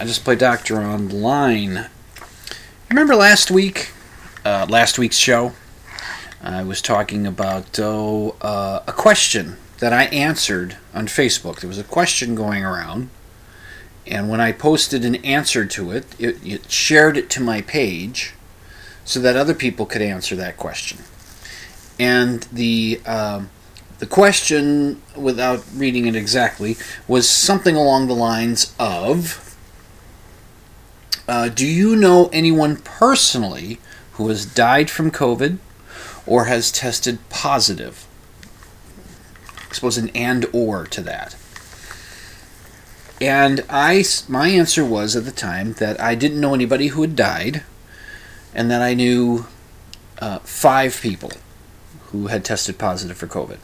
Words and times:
I 0.00 0.06
just 0.06 0.24
play 0.24 0.34
doctor 0.34 0.80
online. 0.80 1.88
Remember 2.88 3.14
last 3.14 3.50
week, 3.50 3.92
uh, 4.46 4.64
last 4.66 4.98
week's 4.98 5.18
show, 5.18 5.52
I 6.42 6.62
was 6.62 6.80
talking 6.80 7.26
about 7.26 7.78
oh, 7.78 8.34
uh, 8.40 8.82
a 8.86 8.92
question 8.92 9.58
that 9.78 9.92
I 9.92 10.04
answered 10.04 10.78
on 10.94 11.06
Facebook. 11.06 11.60
There 11.60 11.68
was 11.68 11.76
a 11.76 11.84
question 11.84 12.34
going 12.34 12.64
around, 12.64 13.10
and 14.06 14.30
when 14.30 14.40
I 14.40 14.52
posted 14.52 15.04
an 15.04 15.16
answer 15.16 15.66
to 15.66 15.90
it, 15.90 16.06
it, 16.18 16.46
it 16.46 16.70
shared 16.72 17.18
it 17.18 17.28
to 17.30 17.42
my 17.42 17.60
page 17.60 18.32
so 19.04 19.20
that 19.20 19.36
other 19.36 19.52
people 19.52 19.84
could 19.84 20.00
answer 20.00 20.34
that 20.34 20.56
question. 20.56 21.00
And 21.98 22.44
the 22.44 23.02
um, 23.04 23.50
the 23.98 24.06
question, 24.06 25.02
without 25.14 25.62
reading 25.74 26.06
it 26.06 26.16
exactly, 26.16 26.78
was 27.06 27.28
something 27.28 27.76
along 27.76 28.06
the 28.06 28.14
lines 28.14 28.74
of 28.78 29.49
uh, 31.30 31.48
Do 31.48 31.64
you 31.64 31.94
know 31.94 32.28
anyone 32.32 32.78
personally 32.78 33.78
who 34.14 34.26
has 34.28 34.44
died 34.44 34.90
from 34.90 35.12
COVID 35.12 35.58
or 36.26 36.46
has 36.46 36.72
tested 36.72 37.20
positive? 37.28 38.04
I 39.70 39.72
suppose 39.72 39.96
an 39.96 40.08
and 40.08 40.44
or 40.52 40.86
to 40.86 41.00
that. 41.02 41.36
And 43.20 43.64
I, 43.70 44.02
my 44.28 44.48
answer 44.48 44.84
was 44.84 45.14
at 45.14 45.24
the 45.24 45.30
time 45.30 45.74
that 45.74 46.00
I 46.00 46.16
didn't 46.16 46.40
know 46.40 46.52
anybody 46.52 46.88
who 46.88 47.02
had 47.02 47.14
died 47.14 47.62
and 48.52 48.68
that 48.68 48.82
I 48.82 48.94
knew 48.94 49.46
uh, 50.18 50.40
five 50.40 51.00
people 51.00 51.30
who 52.06 52.26
had 52.26 52.44
tested 52.44 52.76
positive 52.76 53.16
for 53.16 53.28
COVID. 53.28 53.58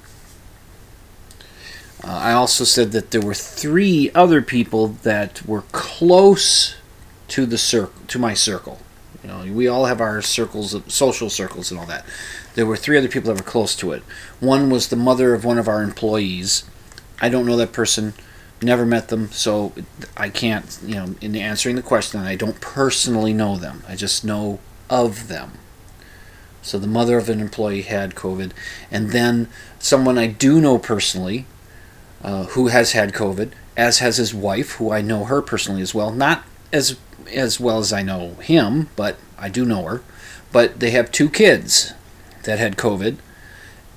Uh, 2.05 2.17
I 2.17 2.33
also 2.33 2.63
said 2.63 2.93
that 2.93 3.11
there 3.11 3.21
were 3.21 3.35
three 3.35 4.13
other 4.15 4.41
people 4.41 4.89
that 5.03 5.45
were 5.45 5.63
close 5.73 6.77
to 7.29 7.47
the 7.47 7.59
circle, 7.59 8.03
to 8.09 8.19
my 8.19 8.35
circle. 8.35 8.79
You 9.23 9.29
know, 9.29 9.53
we 9.53 9.67
all 9.67 9.87
have 9.87 10.01
our 10.01 10.23
circles, 10.23 10.75
of 10.75 10.91
social 10.91 11.31
circles, 11.31 11.71
and 11.71 11.81
all 11.81 11.87
that. 11.87 12.05
There 12.55 12.67
were 12.67 12.77
three 12.77 12.97
other 12.97 13.09
people 13.09 13.33
that 13.33 13.43
were 13.43 13.51
close 13.51 13.75
to 13.77 13.93
it. 13.93 14.03
One 14.41 14.71
was 14.71 14.89
the 14.89 14.97
mother 14.97 15.35
of 15.35 15.45
one 15.45 15.59
of 15.59 15.69
our 15.69 15.83
employees. 15.83 16.65
I 17.21 17.29
don't 17.29 17.47
know 17.47 17.57
that 17.57 17.73
person, 17.73 18.15
never 18.63 18.87
met 18.87 19.09
them, 19.09 19.31
so 19.33 19.73
I 20.17 20.29
can't. 20.29 20.79
You 20.85 20.95
know, 20.95 21.15
in 21.21 21.35
answering 21.35 21.77
the 21.77 21.83
question, 21.83 22.21
I 22.21 22.37
don't 22.37 22.61
personally 22.61 23.33
know 23.33 23.57
them. 23.57 23.83
I 23.89 23.97
just 23.97 24.25
know 24.25 24.61
of 24.89 25.29
them. 25.29 25.53
So 26.63 26.79
the 26.79 26.87
mother 26.87 27.17
of 27.17 27.29
an 27.29 27.41
employee 27.41 27.83
had 27.83 28.15
COVID, 28.15 28.51
and 28.91 29.11
then 29.11 29.49
someone 29.79 30.19
I 30.19 30.27
do 30.27 30.61
know 30.61 30.79
personally 30.79 31.47
uh, 32.23 32.45
who 32.45 32.69
has 32.69 32.93
had 32.93 33.13
COVID, 33.13 33.53
as 33.77 34.01
has 34.01 34.17
his 34.17 34.35
wife, 34.35 34.73
who 34.73 34.91
I 34.91 35.01
know 35.01 35.25
her 35.25 35.41
personally 35.41 35.83
as 35.83 35.95
well. 35.95 36.11
Not 36.11 36.43
as 36.73 36.97
as 37.29 37.61
well 37.61 37.79
as 37.79 37.93
I 37.93 38.03
know 38.03 38.35
him, 38.35 38.89
but 38.97 39.17
I 39.39 39.49
do 39.49 39.65
know 39.65 39.83
her. 39.85 40.03
But 40.53 40.81
they 40.81 40.91
have 40.91 41.11
two 41.11 41.29
kids 41.29 41.93
that 42.45 42.59
had 42.59 42.77
COVID 42.77 43.17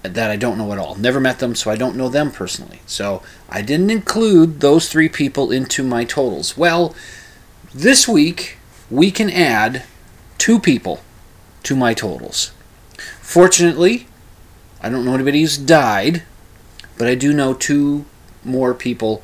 that 0.03 0.31
I 0.31 0.35
don't 0.35 0.57
know 0.57 0.72
at 0.72 0.79
all. 0.79 0.95
Never 0.95 1.19
met 1.19 1.40
them, 1.40 1.56
so 1.56 1.69
I 1.69 1.75
don't 1.75 1.95
know 1.95 2.09
them 2.09 2.31
personally. 2.31 2.81
So 2.85 3.22
I 3.50 3.62
didn't 3.62 3.90
include 3.90 4.62
those 4.62 4.90
three 4.90 5.09
people 5.09 5.51
into 5.51 5.84
my 5.84 6.06
totals. 6.06 6.57
Well, 6.57 6.95
this 7.73 8.07
week 8.07 8.57
we 8.90 9.12
can 9.12 9.29
add 9.29 9.84
two 10.38 10.59
people 10.59 11.01
to 11.63 11.75
my 11.75 11.94
totals. 11.94 12.51
Fortunately, 13.22 14.07
I 14.81 14.90
don't 14.90 15.06
know 15.06 15.13
anybody 15.13 15.41
who's 15.41 15.57
died, 15.57 16.23
but 16.97 17.07
I 17.07 17.16
do 17.16 17.34
know 17.34 17.53
two 17.53 18.06
more 18.44 18.73
people 18.73 19.22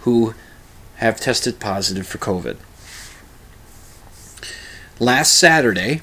who 0.00 0.34
have 0.96 1.20
tested 1.20 1.58
positive 1.58 2.06
for 2.06 2.18
COVID. 2.18 2.58
Last 5.00 5.34
Saturday, 5.34 6.02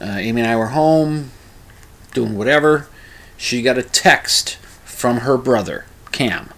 uh, 0.00 0.16
Amy 0.18 0.42
and 0.42 0.50
I 0.50 0.56
were 0.56 0.68
home 0.68 1.30
doing 2.12 2.36
whatever. 2.36 2.88
She 3.36 3.62
got 3.62 3.78
a 3.78 3.82
text 3.82 4.56
from 4.84 5.18
her 5.18 5.38
brother, 5.38 5.86
Cam. 6.12 6.50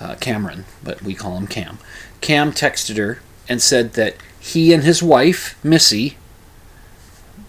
Uh, 0.00 0.14
Cameron, 0.20 0.64
but 0.84 1.02
we 1.02 1.14
call 1.14 1.36
him 1.36 1.48
Cam. 1.48 1.78
Cam 2.20 2.52
texted 2.52 2.98
her 2.98 3.18
and 3.48 3.60
said 3.60 3.94
that 3.94 4.14
he 4.38 4.72
and 4.72 4.84
his 4.84 5.02
wife, 5.02 5.58
Missy, 5.64 6.16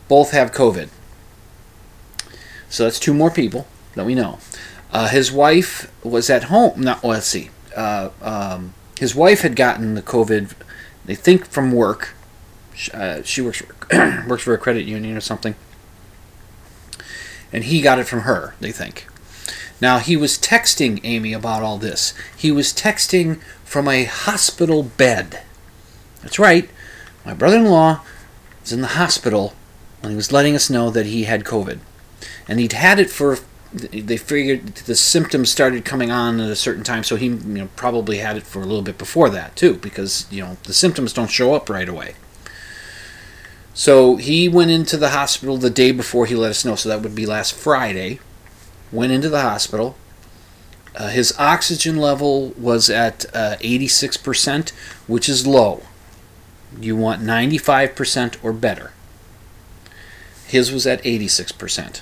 both 0.08 0.32
have 0.32 0.52
COVID. 0.52 0.90
So 2.70 2.84
that's 2.84 3.00
two 3.00 3.14
more 3.14 3.30
people 3.30 3.68
that 3.94 4.06
we 4.06 4.16
know. 4.16 4.40
Uh, 4.92 5.10
his 5.10 5.32
wife 5.32 5.92
was 6.04 6.30
at 6.30 6.46
home. 6.46 6.82
Not 6.82 7.04
well, 7.04 7.12
let's 7.12 7.28
see. 7.28 7.52
Uh, 7.76 8.10
um, 8.22 8.74
his 9.00 9.14
wife 9.14 9.42
had 9.42 9.56
gotten 9.56 9.94
the 9.94 10.02
COVID. 10.02 10.54
They 11.06 11.16
think 11.16 11.46
from 11.46 11.72
work. 11.72 12.16
Uh, 12.94 13.22
she 13.24 13.42
works 13.42 13.62
for, 13.62 14.26
works 14.28 14.44
for 14.44 14.54
a 14.54 14.58
credit 14.58 14.86
union 14.86 15.18
or 15.18 15.22
something, 15.22 15.56
and 17.52 17.66
he 17.66 17.82
got 17.82 18.00
it 18.00 18.06
from 18.06 18.22
her. 18.22 18.56
They 18.60 18.72
think. 18.72 19.08
Now 19.82 20.00
he 20.00 20.18
was 20.18 20.38
texting 20.38 21.00
Amy 21.04 21.34
about 21.34 21.64
all 21.64 21.78
this. 21.78 22.14
He 22.38 22.52
was 22.52 22.74
texting 22.74 23.42
from 23.64 23.88
a 23.88 24.04
hospital 24.06 24.84
bed. 24.84 25.42
That's 26.22 26.40
right. 26.40 26.70
My 27.26 27.34
brother 27.34 27.58
in 27.58 27.66
law 27.66 28.02
was 28.62 28.74
in 28.74 28.82
the 28.82 28.88
hospital 28.88 29.54
and 30.02 30.12
he 30.12 30.16
was 30.16 30.32
letting 30.32 30.56
us 30.56 30.70
know 30.70 30.90
that 30.90 31.06
he 31.06 31.24
had 31.24 31.44
COVID. 31.44 31.80
And 32.48 32.60
he'd 32.60 32.74
had 32.74 33.00
it 33.00 33.10
for, 33.10 33.38
they 33.72 34.18
figured 34.18 34.68
the 34.76 34.96
symptoms 34.96 35.50
started 35.50 35.86
coming 35.86 36.12
on 36.12 36.40
at 36.40 36.50
a 36.50 36.56
certain 36.56 36.84
time, 36.84 37.04
so 37.04 37.16
he 37.16 37.28
you 37.28 37.36
know, 37.36 37.70
probably 37.76 38.18
had 38.18 38.38
it 38.38 38.44
for 38.44 38.62
a 38.62 38.66
little 38.66 38.82
bit 38.82 38.98
before 38.98 39.30
that, 39.30 39.56
too, 39.56 39.76
because, 39.76 40.26
you 40.32 40.42
know, 40.42 40.58
the 40.64 40.74
symptoms 40.74 41.14
don't 41.14 41.30
show 41.30 41.54
up 41.54 41.70
right 41.70 41.88
away. 41.88 42.16
So 43.74 44.18
he 44.18 44.50
went 44.50 44.72
into 44.72 44.97
the 44.97 45.09
hospital 45.09 45.57
the 45.57 45.69
day 45.69 45.91
before 45.91 46.25
he 46.25 46.35
let 46.35 46.52
us 46.52 46.66
know, 46.66 46.75
so 46.75 46.90
that 46.90 47.02
would 47.02 47.16
be 47.16 47.25
last 47.25 47.53
Friday. 47.53 48.19
Went 48.91 49.12
into 49.12 49.30
the 49.30 49.41
hospital. 49.41 49.95
Uh, 50.95 51.10
his 51.10 51.33
oxygen 51.38 51.98
level 51.98 52.50
was 52.57 52.89
at 52.89 53.25
uh, 53.33 53.56
86%, 53.62 54.71
which 55.07 55.30
is 55.30 55.48
low. 55.48 55.83
You 56.80 56.95
want 56.95 57.21
95% 57.21 58.44
or 58.44 58.51
better. 58.54 58.92
His 60.48 60.72
was 60.72 60.88
at 60.88 61.01
86%. 61.04 62.01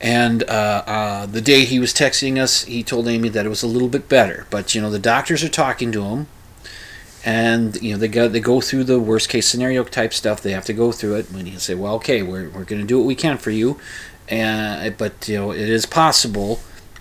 And 0.00 0.44
uh, 0.44 0.82
uh, 0.86 1.26
the 1.26 1.40
day 1.40 1.64
he 1.64 1.78
was 1.78 1.92
texting 1.92 2.38
us, 2.38 2.64
he 2.64 2.82
told 2.82 3.08
Amy 3.08 3.28
that 3.30 3.46
it 3.46 3.48
was 3.48 3.62
a 3.62 3.66
little 3.66 3.88
bit 3.88 4.08
better. 4.08 4.46
But 4.50 4.74
you 4.74 4.80
know, 4.80 4.90
the 4.90 4.98
doctors 4.98 5.42
are 5.42 5.48
talking 5.48 5.92
to 5.92 6.04
him, 6.04 6.26
and 7.28 7.76
you 7.82 7.92
know 7.92 7.98
they 7.98 8.08
go 8.08 8.26
they 8.26 8.40
go 8.40 8.58
through 8.58 8.84
the 8.84 8.98
worst 8.98 9.28
case 9.28 9.46
scenario 9.46 9.84
type 9.84 10.14
stuff. 10.14 10.40
They 10.40 10.52
have 10.52 10.64
to 10.64 10.72
go 10.72 10.92
through 10.92 11.16
it. 11.16 11.26
When 11.30 11.44
he 11.44 11.58
say, 11.58 11.74
"Well, 11.74 11.96
okay, 11.96 12.22
we're 12.22 12.48
we're 12.48 12.64
going 12.64 12.80
to 12.80 12.86
do 12.86 12.96
what 12.96 13.06
we 13.06 13.14
can 13.14 13.36
for 13.36 13.50
you," 13.50 13.78
and 14.28 14.96
but 14.96 15.28
you 15.28 15.36
know 15.36 15.50
it 15.50 15.68
is 15.68 15.84
possible 15.84 16.60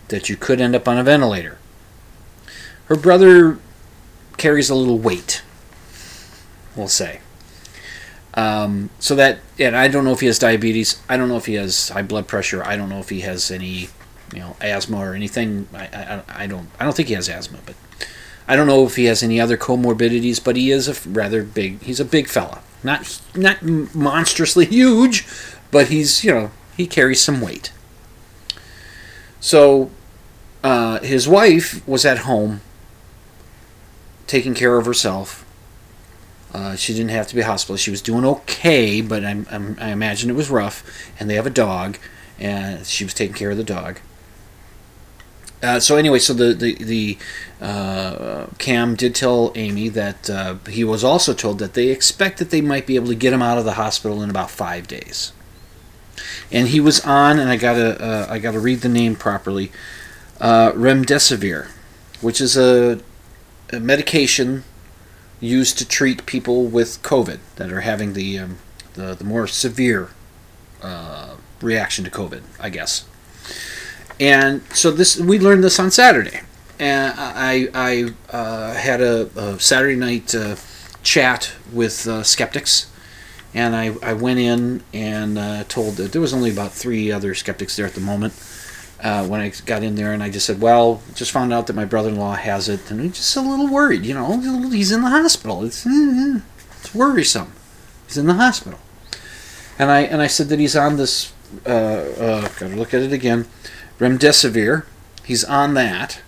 that 0.09 0.27
you 0.27 0.35
could 0.35 0.59
end 0.59 0.75
up 0.75 0.85
on 0.85 0.97
a 0.97 1.03
ventilator. 1.03 1.59
Her 2.87 2.97
brother 2.97 3.57
carries 4.35 4.69
a 4.69 4.75
little 4.75 4.99
weight, 4.99 5.43
we'll 6.75 6.89
say. 6.89 7.21
Um, 8.33 8.89
so 8.99 9.15
that, 9.15 9.39
and 9.57 9.77
I 9.77 9.87
don't 9.87 10.03
know 10.03 10.11
if 10.11 10.19
he 10.19 10.27
has 10.27 10.37
diabetes. 10.37 11.01
I 11.07 11.15
don't 11.15 11.29
know 11.29 11.37
if 11.37 11.45
he 11.45 11.53
has 11.53 11.87
high 11.87 12.03
blood 12.03 12.27
pressure. 12.27 12.63
I 12.65 12.75
don't 12.75 12.89
know 12.89 12.99
if 12.99 13.09
he 13.09 13.21
has 13.21 13.49
any 13.49 13.87
you 14.33 14.39
know 14.39 14.57
asthma 14.59 14.97
or 14.97 15.13
anything. 15.13 15.69
I, 15.73 15.85
I, 15.85 16.23
I 16.43 16.47
don't 16.47 16.67
I 16.81 16.83
don't 16.83 16.97
think 16.97 17.07
he 17.07 17.13
has 17.13 17.29
asthma, 17.29 17.59
but 17.65 17.75
I 18.47 18.55
don't 18.55 18.67
know 18.67 18.85
if 18.85 18.95
he 18.95 19.05
has 19.05 19.23
any 19.23 19.39
other 19.39 19.57
comorbidities. 19.57 20.43
But 20.43 20.55
he 20.55 20.71
is 20.71 20.87
a 20.87 21.09
rather 21.09 21.43
big. 21.43 21.81
He's 21.81 21.99
a 21.99 22.05
big 22.05 22.27
fella, 22.27 22.61
not 22.83 23.21
not 23.35 23.61
monstrously 23.61 24.65
huge, 24.77 25.27
but 25.71 25.87
he's 25.87 26.23
you 26.23 26.33
know 26.33 26.51
he 26.75 26.87
carries 26.87 27.21
some 27.21 27.41
weight. 27.41 27.71
So 29.39 29.91
uh, 30.63 30.99
his 30.99 31.27
wife 31.27 31.85
was 31.87 32.05
at 32.05 32.19
home 32.19 32.61
taking 34.25 34.53
care 34.53 34.77
of 34.77 34.85
herself. 34.85 35.45
Uh, 36.53 36.75
she 36.75 36.93
didn't 36.93 37.09
have 37.09 37.27
to 37.27 37.35
be 37.35 37.41
hospitalized. 37.41 37.83
She 37.83 37.91
was 37.91 38.01
doing 38.01 38.25
okay, 38.25 39.01
but 39.01 39.23
I'm, 39.23 39.45
I'm, 39.51 39.77
I 39.79 39.91
imagine 39.91 40.29
it 40.29 40.33
was 40.33 40.49
rough. 40.49 40.83
And 41.19 41.29
they 41.29 41.35
have 41.35 41.45
a 41.45 41.51
dog, 41.51 41.97
and 42.39 42.85
she 42.85 43.03
was 43.03 43.13
taking 43.13 43.35
care 43.35 43.51
of 43.51 43.57
the 43.57 43.63
dog. 43.63 43.99
Uh, 45.61 45.79
so 45.79 45.95
anyway, 45.95 46.19
so 46.19 46.33
the 46.33 46.53
the, 46.53 46.75
the 46.75 47.17
uh, 47.59 48.45
Cam 48.59 48.95
did 48.95 49.15
tell 49.15 49.51
Amy 49.55 49.89
that 49.89 50.29
uh, 50.29 50.55
he 50.69 50.83
was 50.83 51.03
also 51.03 51.33
told 51.33 51.59
that 51.59 51.73
they 51.73 51.87
expect 51.87 52.37
that 52.37 52.51
they 52.51 52.61
might 52.61 52.85
be 52.85 52.95
able 52.95 53.07
to 53.07 53.15
get 53.15 53.33
him 53.33 53.41
out 53.41 53.57
of 53.57 53.65
the 53.65 53.73
hospital 53.73 54.21
in 54.21 54.29
about 54.29 54.51
five 54.51 54.87
days. 54.87 55.31
And 56.51 56.67
he 56.67 56.79
was 56.79 56.99
on, 57.01 57.39
and 57.39 57.49
I 57.49 57.57
gotta 57.57 58.01
uh, 58.01 58.27
I 58.29 58.37
gotta 58.37 58.59
read 58.59 58.81
the 58.81 58.89
name 58.89 59.15
properly, 59.15 59.71
uh, 60.39 60.71
remdesivir, 60.73 61.69
which 62.21 62.39
is 62.39 62.55
a, 62.55 62.99
a, 63.73 63.79
medication 63.79 64.63
used 65.39 65.77
to 65.79 65.87
treat 65.87 66.25
people 66.25 66.65
with 66.65 67.01
COVID 67.01 67.39
that 67.55 67.71
are 67.71 67.81
having 67.81 68.13
the 68.13 68.37
um, 68.37 68.57
the, 68.93 69.15
the 69.15 69.23
more 69.23 69.47
severe 69.47 70.09
uh, 70.83 71.35
reaction 71.61 72.05
to 72.05 72.11
COVID, 72.11 72.43
I 72.59 72.69
guess. 72.69 73.05
And 74.19 74.63
so 74.73 74.91
this 74.91 75.19
we 75.19 75.39
learned 75.39 75.63
this 75.63 75.79
on 75.79 75.91
Saturday, 75.91 76.41
and 76.79 77.13
I 77.17 77.69
I 77.73 78.13
uh, 78.35 78.73
had 78.73 78.99
a, 78.99 79.29
a, 79.39 79.59
Saturday 79.59 79.95
night 79.95 80.33
uh, 80.33 80.55
chat 81.03 81.51
with 81.71 82.07
uh, 82.07 82.23
skeptics, 82.23 82.89
and 83.53 83.75
I, 83.75 83.95
I 84.01 84.13
went 84.13 84.39
in 84.39 84.83
and 84.91 85.37
uh, 85.37 85.63
told 85.65 85.97
that 85.97 86.13
there 86.13 86.21
was 86.21 86.33
only 86.33 86.49
about 86.49 86.71
three 86.71 87.11
other 87.11 87.35
skeptics 87.35 87.75
there 87.75 87.85
at 87.85 87.93
the 87.93 88.01
moment. 88.01 88.33
Uh, 88.99 89.27
when 89.27 89.39
I 89.39 89.49
got 89.67 89.83
in 89.83 89.93
there, 89.93 90.11
and 90.11 90.23
I 90.23 90.31
just 90.31 90.47
said, 90.47 90.59
"Well, 90.59 91.03
just 91.13 91.29
found 91.31 91.53
out 91.53 91.67
that 91.67 91.75
my 91.75 91.85
brother-in-law 91.85 92.33
has 92.33 92.67
it, 92.67 92.89
and 92.89 92.99
he's 92.99 93.17
just 93.17 93.35
a 93.35 93.41
little 93.41 93.67
worried. 93.67 94.03
You 94.03 94.15
know, 94.15 94.39
he's 94.71 94.91
in 94.91 95.03
the 95.03 95.09
hospital. 95.11 95.63
It's 95.63 95.85
eh, 95.85 96.39
it's 96.79 96.95
worrisome. 96.95 97.53
He's 98.07 98.17
in 98.17 98.25
the 98.25 98.33
hospital." 98.33 98.79
And 99.77 99.91
I 99.91 99.99
and 100.01 100.23
I 100.23 100.25
said 100.25 100.49
that 100.49 100.57
he's 100.57 100.75
on 100.75 100.97
this. 100.97 101.31
Uh, 101.63 101.69
uh, 101.69 102.41
gotta 102.59 102.75
look 102.75 102.95
at 102.95 103.03
it 103.03 103.13
again 103.13 103.45
remdesivir. 103.99 104.85
He's 105.23 105.43
on 105.43 105.73
that. 105.73 106.21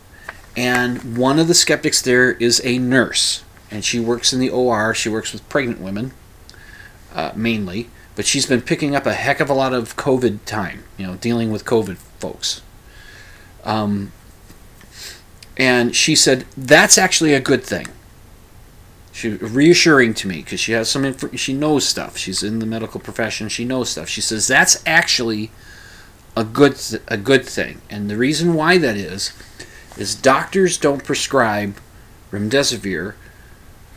And 0.57 1.18
one 1.18 1.39
of 1.39 1.48
the 1.48 1.54
skeptics 1.54 2.01
there 2.01 2.33
is 2.33 2.62
a 2.63 2.77
nurse. 2.80 3.44
And 3.71 3.86
she 3.86 4.00
works 4.00 4.33
in 4.33 4.39
the 4.39 4.50
OR. 4.50 4.94
She 4.94 5.10
works 5.10 5.31
with 5.31 5.48
pregnant 5.48 5.80
women, 5.80 6.12
uh, 7.13 7.31
mainly. 7.36 7.89
But 8.16 8.25
she's 8.25 8.45
been 8.45 8.62
picking 8.62 8.95
up 8.95 9.06
a 9.06 9.13
heck 9.13 9.39
of 9.39 9.50
a 9.50 9.54
lot 9.54 9.74
of 9.74 9.95
COVID 9.95 10.39
time, 10.45 10.83
you 10.98 11.07
know, 11.07 11.16
dealing 11.16 11.51
with 11.51 11.63
COVID 11.63 11.98
folks. 11.98 12.62
Um, 13.63 14.12
and 15.56 15.95
she 15.95 16.15
said, 16.15 16.45
that's 16.57 16.98
actually 16.98 17.33
a 17.33 17.39
good 17.39 17.63
thing. 17.63 17.88
She 19.12 19.30
reassuring 19.31 20.13
to 20.15 20.27
me 20.27 20.38
because 20.38 20.62
she 20.62 20.72
has 20.72 20.89
some 20.89 21.04
info, 21.04 21.36
she 21.36 21.54
knows 21.54 21.86
stuff. 21.86 22.18
She's 22.18 22.42
in 22.42 22.60
the 22.60 22.65
medical 22.65 23.01
profession. 23.01 23.50
She 23.50 23.65
knows 23.65 23.89
stuff. 23.89 24.07
She 24.07 24.22
says 24.22 24.48
that's 24.48 24.81
actually 24.86 25.51
a 26.39 26.44
good 26.45 26.80
a 27.09 27.18
good 27.18 27.45
thing. 27.45 27.81
And 27.89 28.09
the 28.09 28.15
reason 28.15 28.53
why 28.53 28.77
that 28.77 28.95
is 28.95 29.33
is 29.97 30.15
doctors 30.15 30.77
don't 30.77 31.03
prescribe 31.03 31.77
remdesivir 32.31 33.15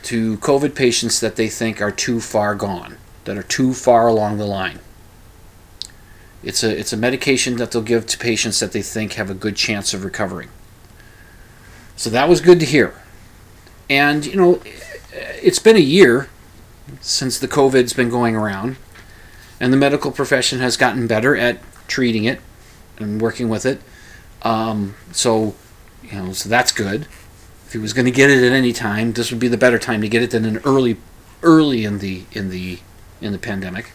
to 0.03 0.37
COVID 0.39 0.75
patients 0.75 1.21
that 1.21 1.37
they 1.37 1.49
think 1.49 1.81
are 1.81 1.93
too 1.93 2.21
far 2.21 2.57
gone, 2.57 2.97
that 3.25 3.39
are 3.39 3.45
too 3.45 3.73
far 3.73 4.09
along 4.09 4.39
the 4.39 4.45
line. 4.45 4.81
It's 6.43 6.65
a 6.65 6.77
it's 6.77 6.93
a 6.93 6.97
medication 6.97 7.57
that 7.59 7.71
they'll 7.71 7.81
give 7.81 8.07
to 8.09 8.19
patients 8.19 8.59
that 8.59 8.73
they 8.73 8.83
think 8.83 9.13
have 9.13 9.31
a 9.31 9.35
good 9.35 9.55
chance 9.55 9.95
of 9.95 10.05
recovering. 10.05 10.49
So 11.95 12.11
that 12.11 12.29
was 12.29 12.41
good 12.41 12.59
to 12.59 12.67
hear. 12.67 13.01
And 13.89 14.27
you 14.27 14.35
know, 14.35 14.61
it's 15.13 15.61
been 15.61 15.77
a 15.77 15.91
year 15.99 16.29
since 17.01 17.39
the 17.39 17.47
COVID's 17.47 17.93
been 17.93 18.11
going 18.11 18.35
around, 18.35 18.79
and 19.61 19.73
the 19.73 19.77
medical 19.77 20.11
profession 20.11 20.59
has 20.59 20.77
gotten 20.77 21.07
better 21.07 21.37
at 21.37 21.61
treating 21.93 22.25
it 22.25 22.41
and 22.99 23.21
working 23.21 23.51
with 23.51 23.67
it. 23.67 23.83
Um, 24.41 24.95
so, 25.13 25.55
you 26.03 26.13
know, 26.13 26.33
so 26.33 26.49
that's 26.49 26.73
good. 26.73 27.03
If 27.67 27.73
he 27.73 27.79
was 27.79 27.93
going 27.93 28.07
to 28.07 28.11
get 28.11 28.31
it 28.31 28.43
at 28.43 28.53
any 28.53 28.73
time, 28.73 29.13
this 29.13 29.31
would 29.31 29.39
be 29.39 29.49
the 29.49 29.59
better 29.59 29.79
time 29.79 30.01
to 30.01 30.09
get 30.09 30.23
it 30.23 30.31
than 30.31 30.47
an 30.47 30.59
early, 30.65 30.97
early 31.43 31.85
in 31.85 31.99
the 31.99 32.25
in 32.33 32.49
the 32.49 32.79
in 33.21 33.33
the 33.33 33.39
pandemic. 33.39 33.93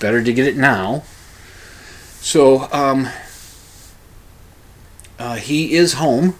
better 0.00 0.24
to 0.24 0.32
get 0.32 0.46
it 0.46 0.56
now. 0.56 1.04
So, 2.20 2.72
um, 2.72 3.08
uh, 5.18 5.36
he 5.36 5.74
is 5.74 5.94
home. 5.94 6.36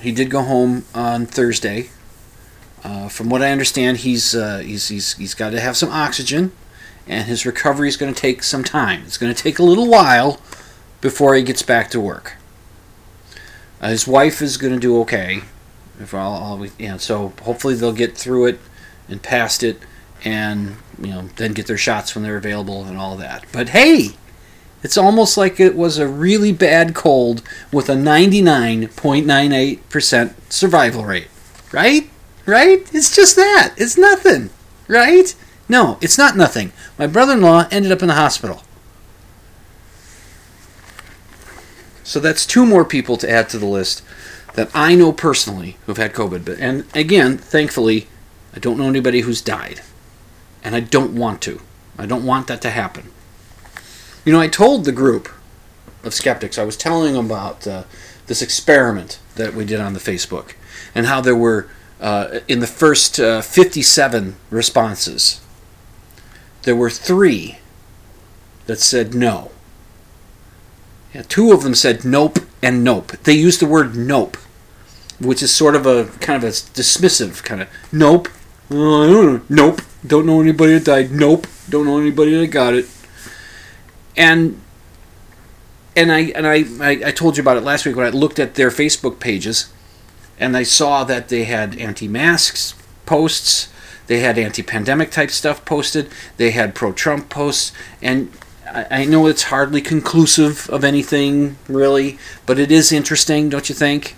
He 0.00 0.12
did 0.12 0.30
go 0.30 0.42
home 0.42 0.84
on 0.94 1.26
Thursday. 1.26 1.90
Uh, 2.84 3.08
from 3.08 3.30
what 3.30 3.40
I 3.40 3.52
understand, 3.52 3.98
he's, 3.98 4.34
uh, 4.34 4.58
he's 4.58 4.88
he's 4.88 5.16
he's 5.16 5.34
got 5.34 5.50
to 5.50 5.60
have 5.60 5.76
some 5.76 5.90
oxygen 5.90 6.52
and 7.06 7.26
his 7.26 7.46
recovery 7.46 7.88
is 7.88 7.96
going 7.96 8.12
to 8.12 8.20
take 8.20 8.42
some 8.42 8.64
time. 8.64 9.02
It's 9.04 9.18
going 9.18 9.34
to 9.34 9.42
take 9.42 9.58
a 9.58 9.64
little 9.64 9.88
while 9.88 10.40
before 11.00 11.34
he 11.34 11.42
gets 11.42 11.62
back 11.62 11.90
to 11.90 12.00
work. 12.00 12.36
Uh, 13.80 13.88
his 13.88 14.06
wife 14.06 14.40
is 14.40 14.56
going 14.56 14.72
to 14.72 14.78
do 14.78 15.00
okay. 15.00 15.42
If 16.00 16.14
all, 16.14 16.34
all 16.34 16.58
we, 16.58 16.70
you 16.78 16.88
know, 16.88 16.98
so 16.98 17.32
hopefully 17.42 17.74
they'll 17.74 17.92
get 17.92 18.16
through 18.16 18.46
it 18.46 18.60
and 19.08 19.22
past 19.22 19.62
it, 19.62 19.78
and 20.24 20.76
you 21.00 21.08
know, 21.08 21.28
then 21.36 21.52
get 21.52 21.66
their 21.66 21.76
shots 21.76 22.14
when 22.14 22.22
they're 22.22 22.36
available 22.36 22.84
and 22.84 22.96
all 22.96 23.16
that. 23.16 23.44
But 23.52 23.70
hey, 23.70 24.10
it's 24.82 24.96
almost 24.96 25.36
like 25.36 25.60
it 25.60 25.76
was 25.76 25.98
a 25.98 26.08
really 26.08 26.52
bad 26.52 26.94
cold 26.94 27.42
with 27.72 27.88
a 27.88 27.94
99.98% 27.94 30.34
survival 30.48 31.04
rate, 31.04 31.28
right? 31.72 32.08
Right? 32.46 32.88
It's 32.92 33.14
just 33.14 33.36
that. 33.36 33.74
It's 33.76 33.96
nothing, 33.96 34.50
right? 34.88 35.32
No, 35.72 35.96
it's 36.02 36.18
not 36.18 36.36
nothing. 36.36 36.70
My 36.98 37.06
brother 37.06 37.32
in 37.32 37.40
law 37.40 37.66
ended 37.70 37.92
up 37.92 38.02
in 38.02 38.08
the 38.08 38.14
hospital. 38.14 38.62
So 42.04 42.20
that's 42.20 42.44
two 42.44 42.66
more 42.66 42.84
people 42.84 43.16
to 43.16 43.30
add 43.30 43.48
to 43.48 43.58
the 43.58 43.64
list 43.64 44.02
that 44.52 44.68
I 44.74 44.94
know 44.94 45.14
personally 45.14 45.78
who've 45.86 45.96
had 45.96 46.12
COVID. 46.12 46.44
But 46.44 46.58
and 46.58 46.84
again, 46.94 47.38
thankfully, 47.38 48.06
I 48.54 48.58
don't 48.58 48.76
know 48.76 48.86
anybody 48.86 49.20
who's 49.20 49.40
died. 49.40 49.80
And 50.62 50.76
I 50.76 50.80
don't 50.80 51.14
want 51.14 51.40
to. 51.42 51.62
I 51.96 52.04
don't 52.04 52.26
want 52.26 52.48
that 52.48 52.60
to 52.60 52.70
happen. 52.70 53.10
You 54.26 54.32
know, 54.34 54.40
I 54.40 54.48
told 54.48 54.84
the 54.84 54.92
group 54.92 55.30
of 56.04 56.12
skeptics, 56.12 56.58
I 56.58 56.64
was 56.64 56.76
telling 56.76 57.14
them 57.14 57.24
about 57.24 57.66
uh, 57.66 57.84
this 58.26 58.42
experiment 58.42 59.20
that 59.36 59.54
we 59.54 59.64
did 59.64 59.80
on 59.80 59.94
the 59.94 60.00
Facebook 60.00 60.52
and 60.94 61.06
how 61.06 61.22
there 61.22 61.34
were, 61.34 61.70
uh, 61.98 62.40
in 62.46 62.60
the 62.60 62.66
first 62.66 63.18
uh, 63.18 63.40
57 63.40 64.36
responses, 64.50 65.40
there 66.62 66.76
were 66.76 66.90
three 66.90 67.58
that 68.66 68.78
said 68.80 69.14
no. 69.14 69.50
Yeah, 71.14 71.22
two 71.22 71.52
of 71.52 71.62
them 71.62 71.74
said 71.74 72.04
nope 72.04 72.38
and 72.62 72.82
nope. 72.82 73.12
They 73.24 73.34
used 73.34 73.60
the 73.60 73.66
word 73.66 73.96
nope, 73.96 74.36
which 75.20 75.42
is 75.42 75.54
sort 75.54 75.76
of 75.76 75.86
a 75.86 76.06
kind 76.20 76.42
of 76.42 76.48
a 76.48 76.52
dismissive 76.52 77.42
kind 77.42 77.62
of 77.62 77.68
nope. 77.90 78.28
Know. 78.70 79.42
Nope. 79.48 79.82
Don't 80.06 80.24
know 80.24 80.40
anybody 80.40 80.74
that 80.74 80.84
died. 80.84 81.10
Nope. 81.10 81.46
Don't 81.68 81.84
know 81.84 81.98
anybody 81.98 82.34
that 82.36 82.46
got 82.46 82.74
it. 82.74 82.86
And 84.16 84.60
and 85.94 86.10
I 86.10 86.20
and 86.34 86.46
I, 86.46 86.64
I, 86.80 86.90
I 87.08 87.10
told 87.10 87.36
you 87.36 87.42
about 87.42 87.56
it 87.56 87.62
last 87.62 87.84
week 87.84 87.96
when 87.96 88.06
I 88.06 88.10
looked 88.10 88.38
at 88.38 88.54
their 88.54 88.70
Facebook 88.70 89.20
pages, 89.20 89.70
and 90.38 90.56
I 90.56 90.62
saw 90.62 91.04
that 91.04 91.28
they 91.28 91.44
had 91.44 91.78
anti-masks 91.78 92.74
posts 93.04 93.68
they 94.06 94.20
had 94.20 94.38
anti-pandemic 94.38 95.10
type 95.10 95.30
stuff 95.30 95.64
posted. 95.64 96.10
They 96.36 96.50
had 96.50 96.74
pro-Trump 96.74 97.28
posts, 97.28 97.72
and 98.00 98.30
I, 98.66 98.86
I 98.90 99.04
know 99.04 99.26
it's 99.26 99.44
hardly 99.44 99.80
conclusive 99.80 100.68
of 100.70 100.84
anything 100.84 101.56
really, 101.68 102.18
but 102.46 102.58
it 102.58 102.72
is 102.72 102.92
interesting, 102.92 103.48
don't 103.48 103.68
you 103.68 103.74
think? 103.74 104.16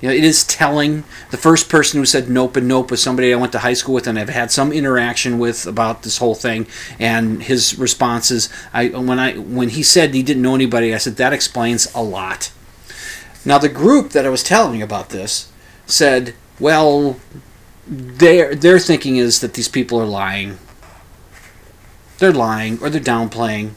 You 0.00 0.08
know, 0.08 0.14
it 0.14 0.24
is 0.24 0.44
telling. 0.44 1.04
The 1.30 1.38
first 1.38 1.70
person 1.70 1.98
who 1.98 2.04
said 2.04 2.28
nope 2.28 2.56
and 2.56 2.68
nope 2.68 2.90
was 2.90 3.02
somebody 3.02 3.32
I 3.32 3.36
went 3.36 3.52
to 3.52 3.60
high 3.60 3.72
school 3.72 3.94
with 3.94 4.06
and 4.06 4.18
I've 4.18 4.28
had 4.28 4.50
some 4.50 4.70
interaction 4.70 5.38
with 5.38 5.66
about 5.66 6.02
this 6.02 6.18
whole 6.18 6.34
thing. 6.34 6.66
And 6.98 7.42
his 7.42 7.78
responses, 7.78 8.50
I 8.74 8.88
when 8.88 9.18
I 9.18 9.38
when 9.38 9.70
he 9.70 9.82
said 9.82 10.12
he 10.12 10.22
didn't 10.22 10.42
know 10.42 10.54
anybody, 10.54 10.94
I 10.94 10.98
said 10.98 11.16
that 11.16 11.32
explains 11.32 11.92
a 11.94 12.02
lot. 12.02 12.52
Now 13.44 13.56
the 13.56 13.70
group 13.70 14.10
that 14.10 14.26
I 14.26 14.28
was 14.28 14.42
telling 14.42 14.80
you 14.80 14.84
about 14.84 15.08
this 15.08 15.50
said, 15.86 16.34
well, 16.60 17.18
their 17.86 18.54
their 18.54 18.78
thinking 18.78 19.16
is 19.16 19.40
that 19.40 19.54
these 19.54 19.68
people 19.68 20.00
are 20.00 20.06
lying. 20.06 20.58
They're 22.18 22.32
lying 22.32 22.78
or 22.82 22.90
they're 22.90 23.00
downplaying. 23.00 23.74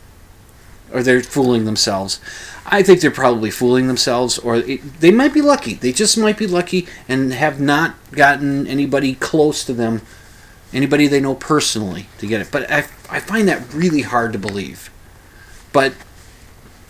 or 0.92 1.04
they're 1.04 1.24
fooling 1.24 1.66
themselves. 1.66 2.20
I 2.66 2.84
think 2.84 3.02
they're 3.02 3.12
probably 3.12 3.52
fooling 3.52 3.88
themselves, 3.88 4.38
or 4.40 4.58
it, 4.58 5.00
they 5.00 5.12
might 5.12 5.34
be 5.34 5.42
lucky. 5.42 5.76
They 5.76 5.92
just 5.92 6.18
might 6.18 6.38
be 6.38 6.48
lucky 6.48 6.88
and 7.08 7.34
have 7.34 7.60
not 7.60 7.96
gotten 8.12 8.68
anybody 8.68 9.16
close 9.16 9.64
to 9.66 9.74
them, 9.74 10.02
anybody 10.74 11.08
they 11.08 11.20
know 11.22 11.36
personally 11.36 12.10
to 12.20 12.28
get 12.28 12.42
it. 12.42 12.52
But 12.52 12.72
I, 12.72 12.80
I 13.10 13.20
find 13.20 13.48
that 13.48 13.74
really 13.74 14.02
hard 14.02 14.34
to 14.34 14.40
believe. 14.40 14.90
But 15.74 15.94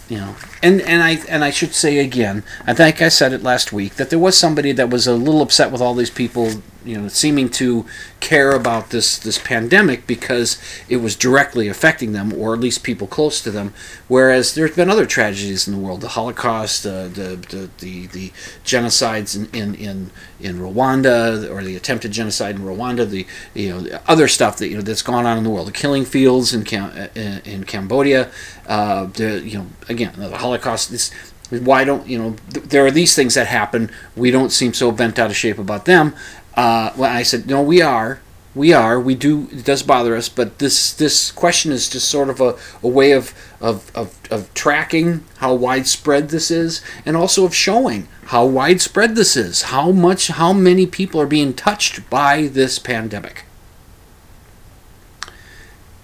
you 0.07 0.17
know, 0.17 0.35
and 0.63 0.81
and 0.81 1.03
I 1.03 1.19
and 1.29 1.43
I 1.43 1.51
should 1.51 1.73
say 1.75 1.99
again, 1.99 2.43
I 2.65 2.73
think 2.73 3.01
I 3.01 3.09
said 3.09 3.31
it 3.33 3.43
last 3.43 3.71
week 3.71 3.95
that 3.95 4.09
there 4.09 4.19
was 4.19 4.37
somebody 4.37 4.71
that 4.73 4.89
was 4.89 5.07
a 5.07 5.15
little 5.15 5.41
upset 5.41 5.71
with 5.71 5.81
all 5.81 5.93
these 5.93 6.09
people, 6.09 6.63
you 6.85 6.97
know, 6.97 7.07
seeming 7.07 7.49
to 7.49 7.85
care 8.19 8.51
about 8.51 8.89
this 8.89 9.17
this 9.17 9.37
pandemic 9.37 10.07
because 10.07 10.61
it 10.87 10.97
was 10.97 11.15
directly 11.15 11.67
affecting 11.67 12.13
them, 12.13 12.33
or 12.33 12.53
at 12.53 12.59
least 12.59 12.83
people 12.83 13.07
close 13.07 13.41
to 13.41 13.51
them. 13.51 13.73
Whereas 14.07 14.55
there's 14.55 14.75
been 14.75 14.89
other 14.89 15.05
tragedies 15.05 15.67
in 15.67 15.73
the 15.73 15.79
world, 15.79 16.01
the 16.01 16.09
Holocaust, 16.09 16.85
uh, 16.85 17.07
the, 17.09 17.35
the 17.49 17.69
the 17.79 18.07
the 18.07 18.29
genocides 18.63 19.35
in, 19.35 19.45
in 19.53 19.75
in 19.75 20.11
in 20.39 20.59
Rwanda, 20.59 21.49
or 21.49 21.63
the 21.63 21.75
attempted 21.75 22.11
genocide 22.11 22.55
in 22.55 22.61
Rwanda, 22.61 23.09
the 23.09 23.25
you 23.53 23.69
know 23.69 23.99
other 24.07 24.27
stuff 24.27 24.57
that 24.57 24.69
you 24.69 24.75
know 24.75 24.81
that's 24.81 25.01
gone 25.01 25.25
on 25.25 25.37
in 25.37 25.43
the 25.43 25.49
world, 25.49 25.67
the 25.67 25.73
killing 25.73 26.05
fields 26.05 26.53
in 26.53 26.63
Cam- 26.63 27.09
in, 27.15 27.39
in 27.45 27.63
Cambodia, 27.65 28.31
uh, 28.67 29.05
the 29.05 29.41
you 29.41 29.57
know 29.57 29.67
again 29.89 30.13
the 30.17 30.37
Holocaust. 30.37 30.91
This 30.91 31.11
why 31.49 31.83
don't 31.83 32.07
you 32.07 32.17
know 32.17 32.35
th- 32.53 32.65
there 32.67 32.85
are 32.85 32.91
these 32.91 33.15
things 33.15 33.33
that 33.33 33.47
happen. 33.47 33.91
We 34.15 34.31
don't 34.31 34.51
seem 34.51 34.73
so 34.73 34.91
bent 34.91 35.19
out 35.19 35.29
of 35.29 35.35
shape 35.35 35.57
about 35.57 35.85
them. 35.85 36.13
Uh, 36.59 36.91
well, 36.97 37.09
I 37.09 37.23
said 37.23 37.47
no, 37.47 37.61
we 37.61 37.81
are. 37.81 38.19
We 38.53 38.73
are. 38.73 38.99
We 38.99 39.15
do. 39.15 39.47
It 39.49 39.63
does 39.63 39.81
bother 39.81 40.13
us, 40.17 40.27
but 40.27 40.59
this 40.59 40.91
this 40.91 41.31
question 41.31 41.71
is 41.71 41.87
just 41.87 42.09
sort 42.09 42.29
of 42.29 42.41
a, 42.41 42.57
a 42.83 42.87
way 42.89 43.13
of, 43.13 43.33
of, 43.61 43.89
of, 43.95 44.19
of 44.29 44.53
tracking 44.53 45.23
how 45.37 45.53
widespread 45.53 46.27
this 46.27 46.51
is, 46.51 46.81
and 47.05 47.15
also 47.15 47.45
of 47.45 47.55
showing 47.55 48.09
how 48.25 48.45
widespread 48.45 49.15
this 49.15 49.37
is, 49.37 49.61
how 49.71 49.93
much, 49.93 50.27
how 50.27 50.51
many 50.51 50.85
people 50.85 51.21
are 51.21 51.25
being 51.25 51.53
touched 51.53 52.09
by 52.09 52.47
this 52.47 52.77
pandemic, 52.77 53.45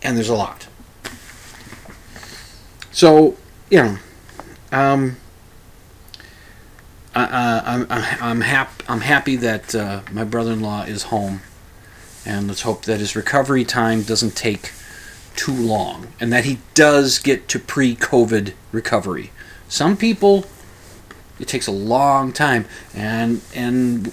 and 0.02 0.16
there's 0.16 0.30
a 0.30 0.36
lot. 0.36 0.68
So 2.94 3.36
you 3.70 3.84
know, 3.84 3.98
um, 4.72 5.18
I, 7.16 7.62
I'm 7.66 7.88
I'm 7.90 8.42
hap- 8.42 8.84
I'm 8.90 9.02
happy 9.02 9.38
that 9.38 9.74
uh, 9.74 10.02
my 10.12 10.26
brother-in-law 10.26 10.84
is 10.84 11.04
home, 11.04 11.42
and 12.26 12.48
let's 12.48 12.64
hope 12.64 12.84
that 12.84 13.00
his 13.00 13.16
recovery 13.16 13.64
time 13.64 14.02
doesn't 14.02 14.36
take 14.36 14.74
too 15.36 15.54
long, 15.54 16.08
and 16.20 16.32
that 16.34 16.44
he 16.46 16.60
does 16.74 17.20
get 17.20 17.48
to 17.50 17.60
pre-COVID 17.60 18.54
recovery. 18.72 19.32
Some 19.68 19.98
people, 19.98 20.46
it 21.40 21.48
takes 21.48 21.68
a 21.68 21.72
long 21.72 22.34
time, 22.34 22.66
and 22.94 23.42
and 23.54 24.08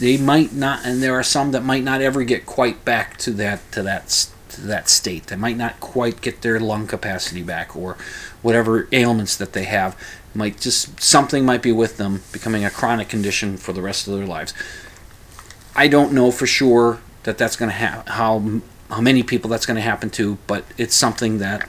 they 0.00 0.16
might 0.16 0.52
not, 0.52 0.84
and 0.84 1.00
there 1.02 1.14
are 1.14 1.22
some 1.22 1.52
that 1.52 1.64
might 1.64 1.84
not 1.84 2.00
ever 2.00 2.24
get 2.24 2.44
quite 2.44 2.84
back 2.84 3.16
to 3.18 3.30
that 3.32 3.70
to 3.72 3.82
that 3.84 4.26
to 4.50 4.60
that 4.62 4.88
state. 4.88 5.28
They 5.28 5.36
might 5.36 5.56
not 5.56 5.78
quite 5.78 6.20
get 6.20 6.42
their 6.42 6.58
lung 6.58 6.88
capacity 6.88 7.42
back, 7.42 7.76
or 7.76 7.96
whatever 8.42 8.88
ailments 8.92 9.36
that 9.36 9.52
they 9.52 9.64
have 9.64 9.96
might 10.38 10.60
just 10.60 11.00
something 11.00 11.44
might 11.44 11.60
be 11.60 11.72
with 11.72 11.96
them 11.96 12.22
becoming 12.32 12.64
a 12.64 12.70
chronic 12.70 13.08
condition 13.08 13.56
for 13.56 13.72
the 13.72 13.82
rest 13.82 14.06
of 14.06 14.16
their 14.16 14.26
lives. 14.26 14.54
I 15.74 15.88
don't 15.88 16.12
know 16.12 16.30
for 16.30 16.46
sure 16.46 17.00
that 17.24 17.36
that's 17.36 17.56
going 17.56 17.70
to 17.70 17.76
happen 17.76 18.12
how 18.12 18.60
how 18.94 19.02
many 19.02 19.22
people 19.22 19.50
that's 19.50 19.66
going 19.66 19.74
to 19.74 19.82
happen 19.82 20.08
to 20.10 20.38
but 20.46 20.64
it's 20.78 20.94
something 20.94 21.38
that 21.38 21.68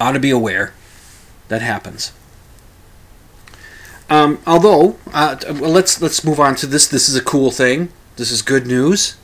ought 0.00 0.12
to 0.12 0.20
be 0.20 0.30
aware 0.30 0.72
that 1.48 1.60
happens. 1.60 2.12
Um, 4.08 4.38
although 4.46 4.96
uh, 5.12 5.36
let's 5.52 6.00
let's 6.00 6.22
move 6.24 6.38
on 6.38 6.54
to 6.56 6.66
this. 6.66 6.86
This 6.86 7.08
is 7.08 7.16
a 7.16 7.22
cool 7.22 7.50
thing. 7.50 7.88
This 8.14 8.30
is 8.30 8.40
good 8.40 8.66
news 8.66 9.16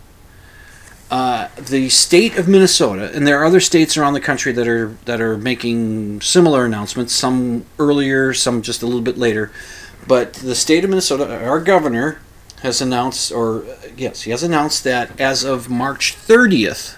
uh, 1.13 1.51
the 1.57 1.91
state 1.91 2.39
of 2.39 2.49
Minnesota, 2.49 3.11
and 3.15 3.27
there 3.27 3.39
are 3.39 3.45
other 3.45 3.61
states 3.61 3.99
around 3.99 4.15
the 4.15 4.21
country 4.21 4.51
that 4.51 4.67
are 4.67 4.97
that 5.05 5.21
are 5.21 5.37
making 5.37 6.23
similar 6.23 6.65
announcements. 6.65 7.15
Some 7.15 7.67
earlier, 7.79 8.33
some 8.33 8.63
just 8.63 8.83
a 8.83 8.87
little 8.87 9.03
bit 9.03 9.19
later. 9.19 9.53
But 10.09 10.33
the 10.33 10.55
state 10.55 10.85
of 10.85 10.89
Minnesota, 10.91 11.45
our 11.45 11.61
governor 11.61 12.23
has 12.63 12.81
announced, 12.81 13.31
or 13.31 13.67
yes, 13.95 14.23
he 14.23 14.31
has 14.31 14.43
announced 14.43 14.85
that 14.85 15.21
as 15.21 15.45
of 15.45 15.69
March 15.69 16.17
30th, 16.17 16.97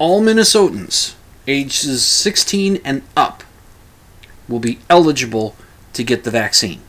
all 0.00 0.20
Minnesotans 0.20 1.14
ages 1.46 2.04
16 2.04 2.80
and 2.84 3.02
up 3.16 3.44
will 4.48 4.58
be 4.58 4.80
eligible 4.90 5.54
to 5.92 6.02
get 6.02 6.24
the 6.24 6.30
vaccine 6.32 6.80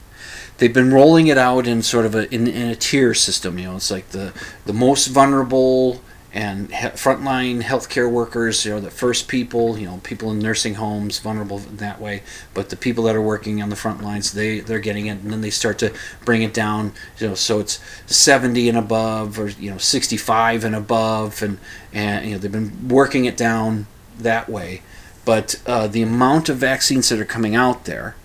they've 0.60 0.74
been 0.74 0.94
rolling 0.94 1.28
it 1.28 1.38
out 1.38 1.66
in 1.66 1.82
sort 1.82 2.06
of 2.06 2.14
a 2.14 2.34
in, 2.34 2.48
in 2.48 2.70
a 2.70 2.76
tier 2.76 3.14
system. 3.14 3.58
You 3.58 3.66
know, 3.66 3.76
it's 3.78 3.90
like 3.90 4.10
the 4.10 4.34
the 4.66 4.74
most 4.74 5.08
vulnerable 5.08 6.02
and 6.32 6.72
he- 6.72 6.88
frontline 6.90 7.64
healthcare 7.64 8.10
workers. 8.10 8.64
You 8.66 8.74
know, 8.74 8.80
the 8.80 8.92
first 8.92 9.28
people. 9.28 9.78
You 9.78 9.88
know, 9.88 9.98
people 10.04 10.32
in 10.32 10.40
nursing 10.40 10.76
homes, 10.76 11.20
vulnerable 11.20 11.58
in 11.58 11.78
that 11.78 12.00
way. 12.00 12.22
But 12.54 12.70
the 12.70 12.76
people 12.76 13.06
that 13.06 13.16
are 13.16 13.22
working 13.22 13.62
on 13.62 13.70
the 13.70 13.76
front 13.76 14.04
lines, 14.04 14.34
they 14.34 14.60
they're 14.60 14.80
getting 14.80 15.08
it, 15.08 15.20
and 15.20 15.32
then 15.32 15.42
they 15.42 15.50
start 15.50 15.80
to 15.80 15.94
bring 16.24 16.44
it 16.44 16.54
down. 16.54 16.94
You 17.18 17.30
know, 17.30 17.36
so 17.36 17.60
it's 17.60 17.80
70 18.06 18.70
and 18.70 18.78
above, 18.78 19.40
or 19.40 19.50
you 19.50 19.72
know, 19.72 19.78
65 19.78 20.64
and 20.64 20.76
above, 20.76 21.42
and 21.42 21.58
and 21.92 22.26
you 22.26 22.34
know 22.34 22.38
they've 22.38 22.52
been 22.52 22.88
working 22.88 23.26
it 23.26 23.38
down 23.38 23.88
that 24.20 24.50
way. 24.50 24.84
But 25.26 25.62
uh, 25.66 25.88
the 25.88 26.02
amount 26.02 26.50
of 26.50 26.58
vaccines 26.58 27.10
that 27.10 27.20
are 27.20 27.26
coming 27.26 27.56
out 27.56 27.86
there 27.86 28.16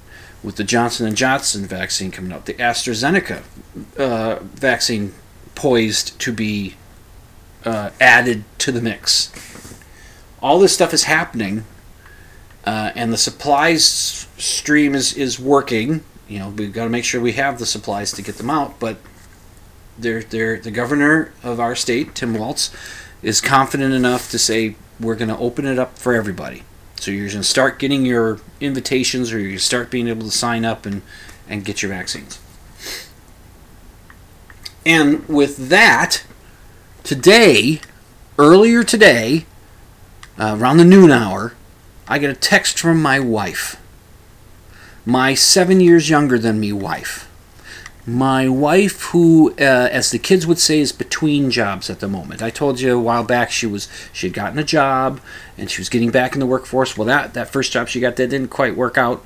with 0.45 0.57
the 0.57 0.65
Johnson 0.65 1.07
and 1.07 1.17
Johnson 1.17 1.65
vaccine 1.65 2.11
coming 2.11 2.31
up, 2.31 2.45
the 2.45 2.55
AstraZeneca 2.55 3.43
uh, 3.99 4.39
vaccine 4.43 5.15
poised 5.55 6.19
to 6.21 6.33
be 6.33 6.75
uh, 7.65 7.91
added 8.01 8.45
to 8.59 8.71
the 8.71 8.83
mix. 8.83 9.33
All 10.43 10.59
this 10.59 10.75
stuff 10.75 10.93
is 10.93 11.05
happening, 11.05 11.65
uh, 12.67 12.93
and 12.95 13.11
the 13.11 13.17
supplies 13.17 14.27
stream 14.37 14.95
is, 14.95 15.15
is 15.15 15.41
working. 15.41 16.05
You 16.29 16.41
know, 16.41 16.49
we've 16.51 16.73
got 16.73 16.85
to 16.85 16.91
make 16.91 17.05
sure 17.05 17.21
we 17.21 17.33
have 17.33 17.59
the 17.59 17.67
supplies 17.67 18.13
to 18.13 18.23
get 18.23 18.37
them 18.37 18.51
out. 18.51 18.79
But 18.79 18.99
they're, 19.99 20.23
they're, 20.23 20.59
the 20.59 20.71
governor 20.71 21.33
of 21.43 21.59
our 21.59 21.75
state, 21.75 22.15
Tim 22.15 22.35
Walz, 22.35 22.71
is 23.23 23.41
confident 23.41 23.95
enough 23.95 24.31
to 24.31 24.39
say 24.39 24.77
we're 25.01 25.15
going 25.15 25.29
to 25.29 25.39
open 25.39 25.65
it 25.65 25.79
up 25.79 25.99
for 25.99 26.15
everybody. 26.15 26.65
So 27.04 27.11
you're 27.11 27.28
going 27.28 27.42
to 27.42 27.44
start 27.44 27.78
getting 27.78 28.06
your 28.06 28.38
invitations, 28.62 29.30
or 29.30 29.38
you 29.38 29.58
start 29.58 29.90
being 29.90 30.08
able 30.08 30.23
to 30.23 30.30
sign 30.30 30.64
up 30.64 30.87
and 30.87 31.02
and 31.46 31.62
get 31.62 31.82
your 31.82 31.90
vaccines. 31.90 32.40
And 34.87 35.28
with 35.28 35.68
that, 35.68 36.25
today, 37.02 37.80
earlier 38.38 38.82
today, 38.82 39.44
uh, 40.38 40.56
around 40.58 40.78
the 40.78 40.84
noon 40.87 41.11
hour, 41.11 41.52
I 42.08 42.18
get 42.18 42.30
a 42.30 42.34
text 42.34 42.78
from 42.78 43.02
my 43.02 43.20
wife, 43.20 43.76
my 45.04 45.34
seven 45.34 45.80
years 45.80 46.08
younger 46.08 46.38
than 46.38 46.58
me 46.58 46.73
wife. 46.73 47.30
My 48.06 48.49
wife, 48.49 49.00
who, 49.12 49.52
uh, 49.52 49.88
as 49.90 50.11
the 50.11 50.18
kids 50.18 50.46
would 50.46 50.58
say, 50.58 50.80
is 50.80 50.92
between 50.92 51.50
jobs 51.50 51.88
at 51.88 52.00
the 52.00 52.08
moment. 52.08 52.42
I 52.42 52.50
told 52.50 52.78
you 52.78 52.99
a 52.99 53.00
while 53.00 53.25
back 53.25 53.50
she 53.50 53.66
was 53.66 53.88
she 54.12 54.26
had 54.26 54.34
gotten 54.34 54.58
a 54.58 54.64
job 54.64 55.20
and 55.56 55.70
she 55.70 55.80
was 55.80 55.88
getting 55.88 56.11
back 56.11 56.34
in 56.34 56.40
the 56.40 56.46
workforce. 56.46 56.99
Well, 56.99 57.06
that 57.06 57.32
that 57.32 57.49
first 57.49 57.73
job 57.73 57.88
she 57.88 58.00
got 58.00 58.16
that 58.16 58.28
didn't 58.28 58.49
quite 58.49 58.76
work 58.76 58.99
out. 58.99 59.25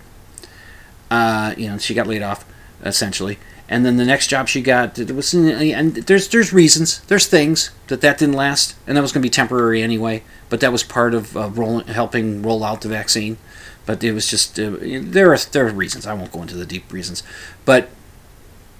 Uh, 1.11 1.55
you 1.57 1.69
know, 1.69 1.79
she 1.79 1.93
got 1.93 2.07
laid 2.07 2.23
off 2.23 2.45
essentially, 2.85 3.39
and 3.69 3.85
then 3.85 3.97
the 3.97 4.05
next 4.05 4.29
job 4.29 4.47
she 4.47 4.63
got 4.63 4.97
was 4.97 5.35
and 5.35 5.95
there's 5.97 6.29
there's 6.29 6.53
reasons 6.53 7.01
there's 7.07 7.27
things 7.27 7.73
that 7.89 8.01
that 8.03 8.19
didn't 8.19 8.37
last 8.37 8.77
and 8.87 8.97
that 8.97 9.01
was 9.03 9.11
going 9.11 9.23
to 9.23 9.27
be 9.27 9.31
temporary 9.31 9.83
anyway. 9.83 10.23
But 10.51 10.61
that 10.61 10.71
was 10.71 10.85
part 10.85 11.15
of 11.15 11.37
uh, 11.37 11.49
rolling, 11.51 11.89
helping 11.89 12.43
roll 12.43 12.63
out 12.63 12.83
the 12.83 12.89
vaccine. 12.89 13.39
But 13.87 14.05
it 14.05 14.13
was 14.13 14.29
just 14.29 14.61
uh, 14.61 14.77
there 14.81 15.33
are 15.33 15.39
there 15.39 15.67
are 15.67 15.73
reasons. 15.73 16.07
I 16.07 16.15
won't 16.15 16.31
go 16.31 16.43
into 16.43 16.55
the 16.55 16.67
deep 16.67 16.93
reasons, 16.93 17.25
but 17.65 17.89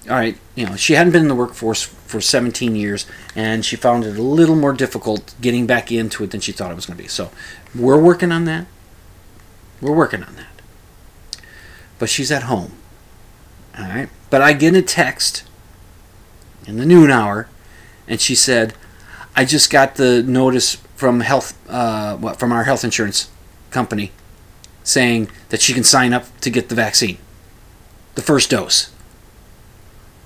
all 0.09 0.15
right, 0.15 0.37
you 0.55 0.65
know, 0.65 0.75
she 0.75 0.93
hadn't 0.93 1.13
been 1.13 1.23
in 1.23 1.27
the 1.27 1.35
workforce 1.35 1.83
for 1.83 2.19
17 2.19 2.75
years, 2.75 3.05
and 3.35 3.63
she 3.63 3.75
found 3.75 4.03
it 4.03 4.17
a 4.17 4.21
little 4.21 4.55
more 4.55 4.73
difficult 4.73 5.35
getting 5.39 5.67
back 5.67 5.91
into 5.91 6.23
it 6.23 6.31
than 6.31 6.41
she 6.41 6.51
thought 6.51 6.71
it 6.71 6.75
was 6.75 6.87
going 6.87 6.97
to 6.97 7.03
be. 7.03 7.07
So, 7.07 7.31
we're 7.75 7.99
working 7.99 8.31
on 8.31 8.45
that. 8.45 8.65
We're 9.81 9.93
working 9.93 10.23
on 10.23 10.35
that. 10.35 11.41
But 11.99 12.09
she's 12.09 12.31
at 12.31 12.43
home. 12.43 12.73
All 13.77 13.85
right. 13.85 14.09
But 14.29 14.41
I 14.41 14.53
get 14.53 14.75
a 14.75 14.81
text 14.81 15.43
in 16.65 16.77
the 16.77 16.85
noon 16.85 17.11
hour, 17.11 17.47
and 18.07 18.19
she 18.19 18.35
said, 18.35 18.73
"I 19.35 19.45
just 19.45 19.69
got 19.69 19.95
the 19.95 20.23
notice 20.23 20.77
from 20.95 21.21
health, 21.21 21.57
uh, 21.69 22.15
what 22.17 22.39
from 22.39 22.51
our 22.51 22.63
health 22.63 22.83
insurance 22.83 23.29
company, 23.71 24.11
saying 24.83 25.29
that 25.49 25.61
she 25.61 25.73
can 25.73 25.83
sign 25.83 26.13
up 26.13 26.25
to 26.41 26.49
get 26.49 26.69
the 26.69 26.75
vaccine, 26.75 27.17
the 28.15 28.21
first 28.21 28.49
dose." 28.49 28.89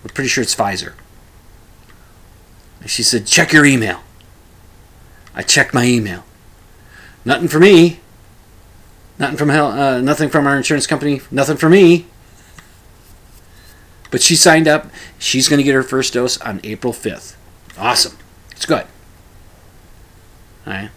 I'm 0.04 0.10
pretty 0.10 0.28
sure 0.28 0.42
it's 0.42 0.56
Pfizer. 0.56 0.94
And 2.82 2.90
she 2.90 3.04
said, 3.04 3.26
check 3.26 3.54
your 3.54 3.66
email. 3.66 4.02
I 5.34 5.42
checked 5.42 5.74
my 5.74 5.86
email. 5.86 6.26
Nothing 7.26 7.48
for 7.48 7.60
me. 7.60 8.02
Nothing 9.18 9.38
from 9.38 9.50
hell. 9.50 9.68
Uh, 9.68 10.02
nothing 10.02 10.30
from 10.30 10.46
our 10.46 10.58
insurance 10.58 10.86
company. 10.86 11.22
Nothing 11.32 11.58
for 11.58 11.70
me. 11.70 12.08
But 14.12 14.22
she 14.22 14.36
signed 14.36 14.68
up. 14.68 14.92
She's 15.18 15.48
going 15.48 15.58
to 15.58 15.64
get 15.64 15.74
her 15.74 15.84
first 15.84 16.14
dose 16.14 16.40
on 16.42 16.60
April 16.64 16.94
5th. 16.94 17.36
Awesome. 17.78 18.18
It's 18.52 18.66
good. 18.66 18.86
All 20.68 20.74
right. 20.74 20.92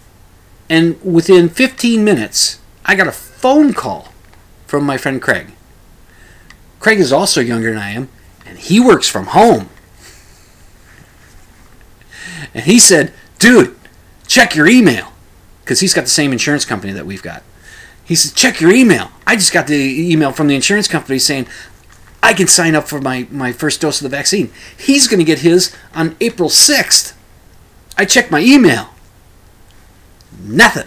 And 0.68 1.00
within 1.02 1.48
15 1.48 2.04
minutes, 2.04 2.58
I 2.84 2.94
got 2.94 3.06
a 3.06 3.12
phone 3.12 3.72
call 3.72 4.12
from 4.66 4.84
my 4.84 4.96
friend 4.96 5.22
Craig. 5.22 5.52
Craig 6.80 6.98
is 6.98 7.12
also 7.12 7.40
younger 7.40 7.70
than 7.70 7.80
I 7.80 7.90
am, 7.90 8.08
and 8.46 8.58
he 8.58 8.80
works 8.80 9.08
from 9.08 9.26
home. 9.26 9.68
And 12.54 12.64
he 12.64 12.78
said, 12.78 13.12
dude, 13.38 13.76
check 14.26 14.54
your 14.54 14.66
email. 14.66 15.12
Because 15.62 15.80
he's 15.80 15.94
got 15.94 16.02
the 16.02 16.10
same 16.10 16.32
insurance 16.32 16.64
company 16.64 16.92
that 16.92 17.06
we've 17.06 17.22
got. 17.22 17.42
He 18.04 18.14
said, 18.14 18.36
check 18.36 18.60
your 18.60 18.70
email. 18.70 19.10
I 19.26 19.34
just 19.34 19.52
got 19.52 19.66
the 19.66 20.12
email 20.12 20.30
from 20.30 20.46
the 20.46 20.54
insurance 20.54 20.86
company 20.86 21.18
saying 21.18 21.48
I 22.22 22.34
can 22.34 22.46
sign 22.46 22.76
up 22.76 22.88
for 22.88 23.00
my, 23.00 23.26
my 23.30 23.52
first 23.52 23.80
dose 23.80 24.00
of 24.00 24.04
the 24.04 24.16
vaccine. 24.16 24.52
He's 24.76 25.08
going 25.08 25.18
to 25.18 25.24
get 25.24 25.40
his 25.40 25.74
on 25.94 26.16
April 26.20 26.48
6th. 26.48 27.14
I 27.98 28.04
checked 28.04 28.30
my 28.30 28.40
email. 28.40 28.90
Nothing. 30.40 30.86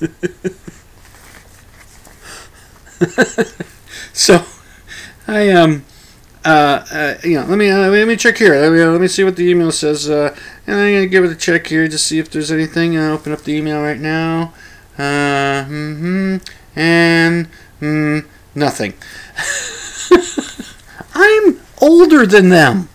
so, 4.12 4.44
I 5.28 5.50
um, 5.50 5.84
uh, 6.44 6.84
uh, 6.90 7.14
you 7.22 7.38
know, 7.38 7.46
let 7.46 7.58
me 7.58 7.70
uh, 7.70 7.88
let 7.90 8.08
me 8.08 8.16
check 8.16 8.38
here. 8.38 8.54
Let 8.54 8.72
me 8.72 8.80
uh, 8.80 8.90
let 8.90 9.00
me 9.00 9.08
see 9.08 9.22
what 9.22 9.36
the 9.36 9.48
email 9.48 9.70
says. 9.70 10.08
Uh, 10.10 10.34
and 10.66 10.76
I'm 10.76 10.94
gonna 10.94 11.06
give 11.06 11.24
it 11.24 11.30
a 11.30 11.36
check 11.36 11.66
here 11.66 11.86
to 11.86 11.98
see 11.98 12.18
if 12.18 12.30
there's 12.30 12.50
anything. 12.50 12.96
I 12.96 13.10
open 13.10 13.32
up 13.32 13.42
the 13.42 13.52
email 13.52 13.80
right 13.80 14.00
now. 14.00 14.54
Hmm 14.96 16.38
and 16.78 17.48
mm, 17.80 18.24
nothing. 18.54 18.94
I'm 21.14 21.60
older 21.82 22.24
than 22.24 22.48
them. 22.50 22.88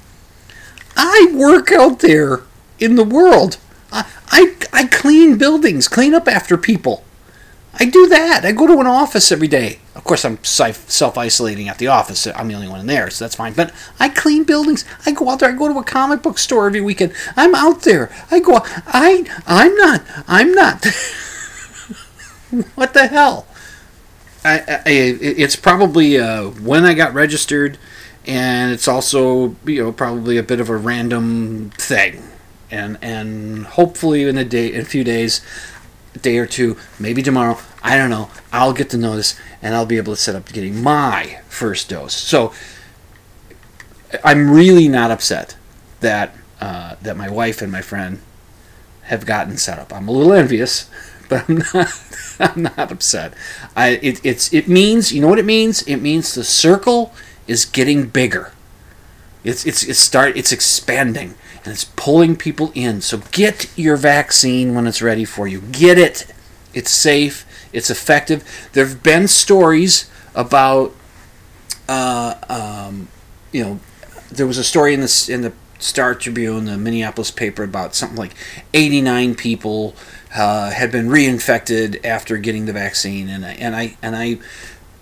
I 0.95 1.31
work 1.33 1.71
out 1.71 1.99
there 1.99 2.41
in 2.79 2.95
the 2.95 3.03
world. 3.03 3.57
I, 3.91 4.09
I, 4.31 4.55
I 4.71 4.85
clean 4.85 5.37
buildings, 5.37 5.89
clean 5.89 6.15
up 6.15 6.27
after 6.27 6.57
people. 6.57 7.02
I 7.79 7.85
do 7.85 8.07
that. 8.07 8.45
I 8.45 8.51
go 8.51 8.67
to 8.67 8.79
an 8.79 8.87
office 8.87 9.31
every 9.31 9.47
day. 9.47 9.79
Of 9.95 10.03
course, 10.03 10.23
I'm 10.23 10.43
self 10.43 11.17
isolating 11.17 11.69
at 11.69 11.79
the 11.79 11.87
office. 11.87 12.27
I'm 12.27 12.47
the 12.47 12.53
only 12.53 12.67
one 12.67 12.81
in 12.81 12.87
there, 12.87 13.09
so 13.09 13.25
that's 13.25 13.35
fine. 13.35 13.53
But 13.53 13.73
I 13.99 14.09
clean 14.09 14.43
buildings. 14.43 14.85
I 15.05 15.11
go 15.11 15.29
out 15.29 15.39
there. 15.39 15.49
I 15.49 15.53
go 15.53 15.67
to 15.67 15.79
a 15.79 15.83
comic 15.83 16.21
book 16.21 16.37
store 16.37 16.67
every 16.67 16.81
weekend. 16.81 17.13
I'm 17.35 17.55
out 17.55 17.81
there. 17.81 18.11
I 18.29 18.39
go. 18.39 18.61
I 18.63 19.25
I'm 19.47 19.75
not. 19.75 20.03
I'm 20.27 20.51
not. 20.53 20.85
what 22.75 22.93
the 22.93 23.07
hell? 23.07 23.47
I, 24.45 24.59
I, 24.59 24.81
it's 24.85 25.55
probably 25.55 26.17
uh, 26.19 26.49
when 26.49 26.85
I 26.85 26.93
got 26.93 27.13
registered, 27.13 27.77
and 28.25 28.71
it's 28.71 28.87
also 28.87 29.55
you 29.65 29.83
know 29.83 29.91
probably 29.91 30.37
a 30.37 30.43
bit 30.43 30.59
of 30.59 30.69
a 30.69 30.75
random 30.75 31.71
thing, 31.77 32.21
and 32.69 32.97
and 33.01 33.65
hopefully 33.65 34.23
in 34.27 34.37
a 34.37 34.45
day, 34.45 34.73
in 34.73 34.81
a 34.81 34.85
few 34.85 35.03
days, 35.03 35.41
day 36.22 36.38
or 36.38 36.46
two, 36.46 36.77
maybe 37.00 37.22
tomorrow, 37.22 37.58
I 37.82 37.98
don't 37.98 38.10
know, 38.10 38.29
I'll 38.51 38.74
get 38.74 38.89
the 38.89 38.98
notice 38.98 39.39
and 39.62 39.74
I'll 39.75 39.86
be 39.86 39.98
able 39.98 40.13
to 40.13 40.22
set 40.22 40.36
up 40.36 40.51
getting 40.51 40.82
my 40.82 41.39
first 41.50 41.89
dose. 41.89 42.13
So 42.13 42.53
I'm 44.24 44.51
really 44.51 44.88
not 44.88 45.12
upset 45.12 45.55
that 46.01 46.36
uh, 46.62 46.96
that 47.01 47.17
my 47.17 47.29
wife 47.29 47.62
and 47.62 47.72
my 47.72 47.82
friend 47.82 48.22
have 49.03 49.25
gotten 49.25 49.58
set 49.58 49.79
up. 49.79 49.93
I'm 49.93 50.08
a 50.08 50.12
little 50.12 50.34
envious, 50.34 50.89
but 51.29 51.50
I'm 51.50 51.63
not. 51.74 52.00
I'm 52.39 52.63
not 52.63 52.91
upset. 52.91 53.34
I 53.75 53.89
it, 53.89 54.26
it's 54.26 54.52
it 54.54 54.67
means 54.67 55.12
you 55.12 55.21
know 55.21 55.28
what 55.28 55.39
it 55.39 55.45
means. 55.45 55.84
It 55.84 55.97
means 55.97 56.34
the 56.34 56.43
circle 56.43 57.13
is 57.47 57.65
getting 57.65 58.08
bigger. 58.08 58.52
It's 59.43 59.65
it's 59.65 59.84
it's 59.84 59.99
start 59.99 60.36
it's 60.36 60.52
expanding 60.52 61.36
and 61.63 61.73
it's 61.73 61.86
pulling 61.86 62.36
people 62.36 62.71
in. 62.76 63.02
So 63.02 63.19
get 63.32 63.69
your 63.78 63.95
vaccine 63.95 64.76
when 64.76 64.88
it's 64.88 65.02
ready 65.02 65.26
for 65.26 65.47
you. 65.47 65.62
Get 65.62 65.97
it. 65.97 66.28
It's 66.73 66.91
safe. 66.91 67.45
It's 67.71 67.89
effective. 67.89 68.69
There 68.73 68.86
have 68.86 69.02
been 69.02 69.28
stories 69.28 70.10
about, 70.36 70.93
uh, 71.88 72.36
um, 72.49 73.08
you 73.52 73.63
know, 73.63 73.80
there 74.32 74.47
was 74.47 74.58
a 74.58 74.63
story 74.63 74.93
in 74.93 75.02
this 75.02 75.30
in 75.30 75.41
the 75.41 75.54
Star 75.80 76.15
Tribune, 76.15 76.65
the 76.65 76.78
Minneapolis 76.78 77.30
paper, 77.30 77.63
about 77.63 77.93
something 77.93 78.17
like 78.17 78.34
89 78.73 79.36
people 79.36 79.95
uh, 80.36 80.71
had 80.71 80.91
been 80.91 81.08
reinfected 81.08 82.04
after 82.06 82.38
getting 82.38 82.65
the 82.65 82.73
vaccine, 82.73 83.30
and 83.30 83.45
I, 83.45 83.52
and 83.54 83.76
I 83.76 83.97
and 84.02 84.15
I 84.15 84.39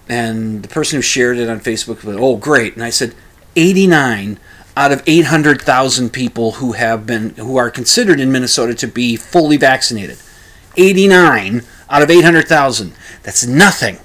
and 0.10 0.64
the 0.64 0.68
person 0.68 0.98
who 0.98 1.02
shared 1.02 1.38
it 1.38 1.50
on 1.50 1.60
Facebook 1.60 2.04
went, 2.04 2.20
"Oh, 2.20 2.36
great!" 2.36 2.74
And 2.74 2.84
I 2.84 2.90
said, 2.90 3.16
"89 3.56 4.40
out 4.76 4.92
of 4.92 5.04
800,000 5.06 6.12
people 6.12 6.54
who 6.54 6.74
have 6.74 7.06
been 7.06 7.32
who 7.32 7.58
are 7.58 7.70
considered 7.70 8.20
in 8.20 8.32
Minnesota 8.32 8.74
to 8.76 8.88
be 8.88 9.16
fully 9.16 9.58
vaccinated. 9.58 10.18
89 10.78 11.64
out 11.90 12.02
of 12.02 12.10
800,000. 12.10 12.94
That's 13.24 13.46
nothing. 13.46 14.00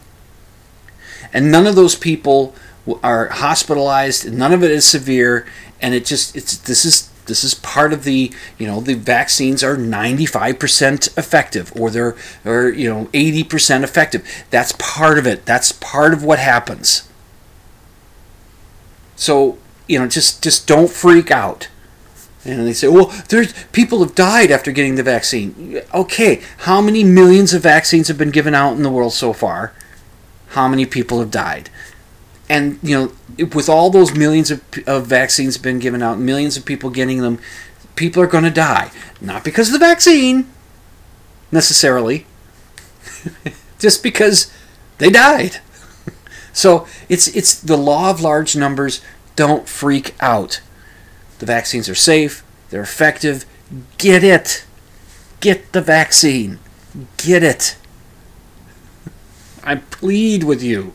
And 1.32 1.50
none 1.50 1.66
of 1.66 1.76
those 1.76 1.94
people 1.94 2.54
are 3.02 3.28
hospitalized. 3.28 4.32
None 4.32 4.52
of 4.52 4.62
it 4.62 4.70
is 4.70 4.84
severe, 4.84 5.46
and 5.80 5.94
it 5.94 6.04
just 6.04 6.36
it's 6.36 6.56
this 6.58 6.84
is 6.84 7.10
this 7.26 7.44
is 7.44 7.54
part 7.54 7.92
of 7.92 8.04
the 8.04 8.32
you 8.58 8.66
know 8.66 8.80
the 8.80 8.94
vaccines 8.94 9.62
are 9.62 9.76
95% 9.76 11.18
effective 11.18 11.72
or 11.76 11.90
they're 11.90 12.16
or 12.44 12.68
you 12.68 12.88
know 12.88 13.06
80% 13.06 13.82
effective. 13.82 14.44
That's 14.50 14.72
part 14.78 15.18
of 15.18 15.26
it. 15.26 15.44
That's 15.44 15.72
part 15.72 16.12
of 16.12 16.22
what 16.22 16.38
happens. 16.38 17.08
So 19.16 19.58
you 19.86 19.98
know, 19.98 20.08
just 20.08 20.42
just 20.42 20.66
don't 20.66 20.90
freak 20.90 21.30
out. 21.30 21.68
And 22.44 22.64
they 22.64 22.72
say, 22.72 22.86
well, 22.86 23.06
there's 23.28 23.52
people 23.72 24.00
have 24.00 24.14
died 24.14 24.52
after 24.52 24.70
getting 24.70 24.94
the 24.94 25.02
vaccine. 25.02 25.80
Okay, 25.92 26.42
how 26.58 26.80
many 26.80 27.02
millions 27.02 27.52
of 27.52 27.62
vaccines 27.62 28.06
have 28.06 28.16
been 28.16 28.30
given 28.30 28.54
out 28.54 28.76
in 28.76 28.82
the 28.84 28.90
world 28.90 29.12
so 29.12 29.32
far? 29.32 29.72
How 30.50 30.68
many 30.68 30.86
people 30.86 31.18
have 31.18 31.32
died? 31.32 31.70
And 32.48 32.78
you 32.82 32.96
know, 32.96 33.46
with 33.46 33.68
all 33.68 33.90
those 33.90 34.14
millions 34.14 34.52
of, 34.52 34.62
of 34.86 35.06
vaccines 35.06 35.58
been 35.58 35.80
given 35.80 36.02
out, 36.02 36.18
millions 36.20 36.56
of 36.56 36.64
people 36.64 36.90
getting 36.90 37.20
them, 37.20 37.40
people 37.96 38.22
are 38.22 38.28
going 38.28 38.44
to 38.44 38.50
die. 38.50 38.92
Not 39.20 39.42
because 39.42 39.68
of 39.68 39.72
the 39.72 39.80
vaccine, 39.80 40.48
necessarily, 41.50 42.26
just 43.80 44.04
because 44.04 44.52
they 44.98 45.10
died. 45.10 45.58
So 46.56 46.86
it's 47.10 47.28
it's 47.36 47.60
the 47.60 47.76
law 47.76 48.08
of 48.08 48.22
large 48.22 48.56
numbers 48.56 49.02
don't 49.36 49.68
freak 49.68 50.14
out. 50.20 50.60
The 51.38 51.46
vaccines 51.46 51.88
are 51.88 51.94
safe, 51.94 52.42
they're 52.70 52.82
effective. 52.82 53.44
Get 53.98 54.22
it. 54.22 54.64
Get 55.40 55.72
the 55.72 55.80
vaccine. 55.80 56.58
Get 57.16 57.42
it. 57.42 57.76
I 59.64 59.76
plead 59.76 60.44
with 60.44 60.62
you. 60.62 60.94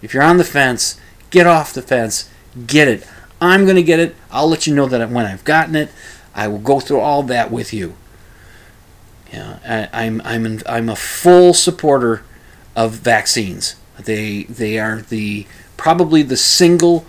If 0.00 0.14
you're 0.14 0.22
on 0.22 0.36
the 0.36 0.44
fence, 0.44 1.00
get 1.30 1.46
off 1.46 1.72
the 1.72 1.82
fence. 1.82 2.30
Get 2.66 2.88
it. 2.88 3.06
I'm 3.40 3.64
going 3.64 3.76
to 3.76 3.82
get 3.82 3.98
it. 3.98 4.14
I'll 4.30 4.48
let 4.48 4.66
you 4.66 4.74
know 4.74 4.86
that 4.86 5.10
when 5.10 5.26
I've 5.26 5.44
gotten 5.44 5.74
it. 5.74 5.90
I 6.34 6.48
will 6.48 6.58
go 6.58 6.80
through 6.80 7.00
all 7.00 7.22
that 7.24 7.50
with 7.50 7.72
you. 7.72 7.94
Yeah, 9.32 9.58
I, 9.92 10.04
I'm 10.04 10.20
I'm 10.24 10.60
I'm 10.66 10.88
a 10.88 10.96
full 10.96 11.54
supporter 11.54 12.22
of 12.76 12.92
vaccines. 12.92 13.76
They 13.98 14.44
they 14.44 14.78
are 14.78 15.02
the 15.02 15.46
probably 15.76 16.22
the 16.22 16.36
single 16.36 17.04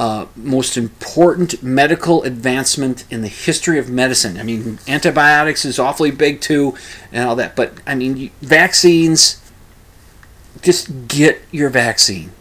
uh, 0.00 0.24
most 0.34 0.78
important 0.78 1.62
medical 1.62 2.22
advancement 2.22 3.04
in 3.10 3.20
the 3.20 3.28
history 3.28 3.78
of 3.78 3.90
medicine. 3.90 4.38
I 4.38 4.42
mean, 4.42 4.78
antibiotics 4.88 5.66
is 5.66 5.78
awfully 5.78 6.10
big 6.10 6.40
too, 6.40 6.74
and 7.12 7.28
all 7.28 7.36
that. 7.36 7.54
But 7.54 7.74
I 7.86 7.94
mean, 7.94 8.30
vaccines. 8.40 9.42
Just 10.62 11.06
get 11.06 11.42
your 11.50 11.68
vaccine. 11.68 12.32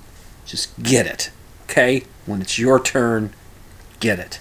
Just 0.46 0.82
get 0.82 1.06
it. 1.06 1.32
Okay? 1.66 2.06
When 2.26 2.42
it's 2.42 2.58
your 2.58 2.82
turn, 2.82 3.34
get 4.00 4.20
it. 4.20 4.40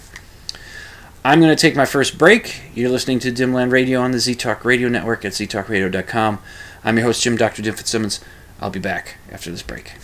I'm 1.25 1.41
going 1.41 1.55
to 1.55 1.61
take 1.61 1.75
my 1.75 1.87
first 1.87 2.19
break. 2.19 2.61
You're 2.73 2.89
listening 2.89 3.19
to 3.21 3.33
Dimland 3.33 3.73
Radio 3.73 4.01
on 4.01 4.13
the 4.13 4.21
Z 4.21 4.37
Talk 4.37 4.65
Radio 4.65 4.89
Network 4.89 5.25
at 5.25 5.33
ztalkradio.com. 5.33 6.39
I'm 6.85 6.97
your 6.97 7.07
host, 7.07 7.23
Jim 7.25 7.37
Dr. 7.37 7.63
Jim 7.63 7.75
Fitzsimmons. 7.75 8.21
I'll 8.61 8.71
be 8.71 8.79
back 8.79 9.17
after 9.33 9.51
this 9.51 9.63
break. 9.63 9.95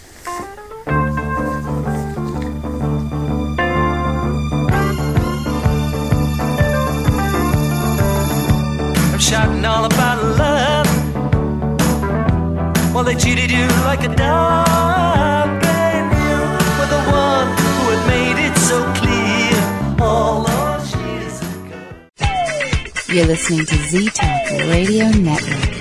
Well, 13.04 13.12
they 13.12 13.20
cheated 13.20 13.50
you 13.50 13.66
like 13.84 14.02
a 14.02 14.16
dog, 14.16 15.62
and 15.62 16.10
you 16.24 16.38
were 16.78 16.86
the 16.86 17.02
one 17.12 17.48
who 17.48 17.90
had 17.90 18.06
made 18.08 18.38
it 18.46 18.56
so 18.56 18.82
clear. 18.94 19.60
All 20.00 20.44
those 20.44 20.96
years 20.96 21.42
ago. 21.42 23.12
You're 23.12 23.26
listening 23.26 23.66
to 23.66 23.74
Z 23.74 24.08
Talk 24.08 24.50
Radio 24.70 25.10
Network. 25.10 25.73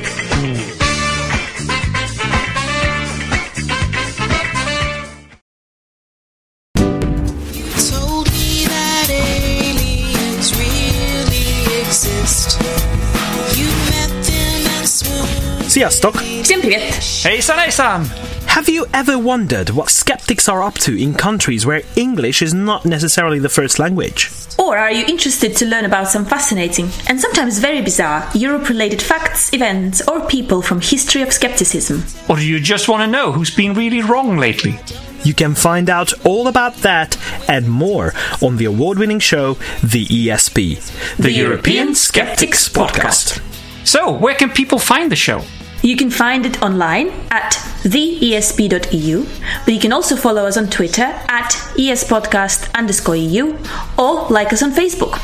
Sziasztok! 15.82 16.16
Всем 16.42 16.60
привет! 16.60 16.82
Hejsan 17.24 17.58
hejsan! 17.58 18.06
Have 18.46 18.68
you 18.68 18.86
ever 18.92 19.18
wondered 19.18 19.70
what 19.70 19.90
skeptics 19.90 20.48
are 20.48 20.62
up 20.62 20.74
to 20.78 20.92
in 20.96 21.14
countries 21.14 21.66
where 21.66 21.82
English 21.96 22.42
is 22.42 22.54
not 22.54 22.84
necessarily 22.84 23.38
the 23.38 23.48
first 23.48 23.78
language? 23.78 24.30
Or 24.58 24.76
are 24.78 24.90
you 24.90 25.04
interested 25.06 25.54
to 25.56 25.66
learn 25.66 25.84
about 25.84 26.08
some 26.08 26.24
fascinating 26.24 26.88
and 27.08 27.20
sometimes 27.20 27.58
very 27.58 27.82
bizarre 27.82 28.28
Europe 28.34 28.68
related 28.68 29.02
facts, 29.02 29.52
events, 29.52 30.00
or 30.08 30.20
people 30.26 30.62
from 30.62 30.80
history 30.80 31.22
of 31.22 31.32
skepticism? 31.32 32.02
Or 32.28 32.36
do 32.36 32.46
you 32.46 32.58
just 32.60 32.88
want 32.88 33.02
to 33.02 33.06
know 33.06 33.32
who's 33.32 33.54
been 33.54 33.74
really 33.74 34.02
wrong 34.02 34.38
lately? 34.38 34.78
You 35.24 35.34
can 35.34 35.54
find 35.54 35.90
out 35.90 36.12
all 36.24 36.48
about 36.48 36.76
that 36.82 37.16
and 37.48 37.68
more 37.68 38.14
on 38.40 38.56
the 38.56 38.64
award 38.66 38.98
winning 38.98 39.20
show, 39.20 39.58
The 39.82 40.06
ESP, 40.06 41.16
The 41.18 41.32
European 41.32 41.94
Skeptics 41.94 42.68
Podcast. 42.68 43.40
So, 43.84 44.12
where 44.12 44.34
can 44.34 44.50
people 44.50 44.78
find 44.78 45.10
the 45.10 45.16
show? 45.16 45.42
You 45.83 45.97
can 45.97 46.09
find 46.09 46.45
it 46.45 46.63
online 46.63 47.09
at 47.29 47.51
theesp.eu, 47.83 49.25
but 49.65 49.73
you 49.73 49.79
can 49.81 49.91
also 49.91 50.15
follow 50.15 50.45
us 50.45 50.55
on 50.55 50.69
Twitter 50.69 51.03
at 51.27 51.49
espodcast 51.75 52.73
underscore 52.73 53.17
EU 53.17 53.57
or 53.99 54.27
like 54.29 54.53
us 54.53 54.63
on 54.63 54.71
Facebook. 54.71 55.19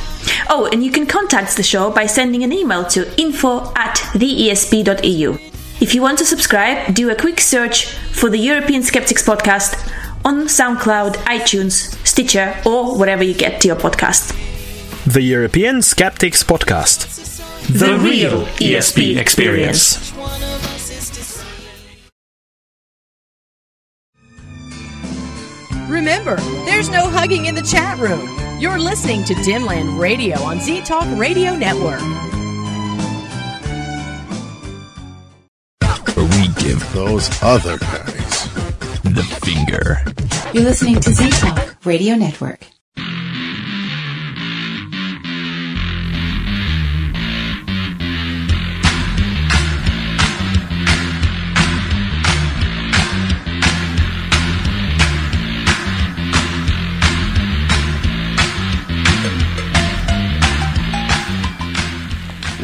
Oh, 0.50 0.68
and 0.70 0.84
you 0.84 0.92
can 0.92 1.06
contact 1.06 1.56
the 1.56 1.64
show 1.64 1.90
by 1.90 2.06
sending 2.08 2.44
an 2.44 2.52
email 2.52 2.84
to 2.88 3.08
info 3.18 3.72
at 3.78 3.96
theesp.eu. 4.14 5.38
If 5.80 5.96
you 5.96 6.02
want 6.02 6.18
to 6.18 6.26
subscribe, 6.26 6.94
do 6.94 7.10
a 7.10 7.16
quick 7.16 7.40
search 7.40 7.94
for 8.12 8.30
the 8.30 8.38
European 8.38 8.84
Skeptics 8.84 9.24
Podcast 9.24 9.90
on 10.26 10.48
SoundCloud, 10.48 11.16
iTunes, 11.24 11.96
Stitcher, 12.06 12.54
or 12.66 12.98
wherever 12.98 13.24
you 13.24 13.34
get 13.34 13.62
to 13.62 13.70
your 13.70 13.78
podcast. 13.78 14.36
The 15.06 15.22
European 15.22 15.82
Skeptics 15.82 16.44
Podcast. 16.44 17.29
The 17.70 18.00
real 18.02 18.46
ESP 18.58 19.18
experience. 19.18 20.10
One 20.14 20.42
of 20.42 20.66
us 20.74 20.90
is 20.90 21.10
to 21.12 21.24
see. 21.24 21.46
Remember, 25.88 26.38
there's 26.66 26.90
no 26.90 27.08
hugging 27.08 27.46
in 27.46 27.54
the 27.54 27.62
chat 27.62 28.00
room. 28.00 28.28
You're 28.60 28.80
listening 28.80 29.24
to 29.26 29.36
Dimland 29.36 30.00
Radio 30.00 30.40
on 30.40 30.60
Z 30.60 30.82
Talk 30.82 31.06
Radio 31.16 31.56
Network. 31.56 32.02
we 36.18 36.48
give 36.58 36.92
those 36.94 37.30
other 37.44 37.78
guys 37.78 38.52
the 39.04 39.24
finger. 39.44 40.04
You're 40.56 40.64
listening 40.64 41.00
to 41.02 41.14
Z 41.14 41.30
Talk 41.30 41.86
Radio 41.86 42.16
Network. 42.16 42.66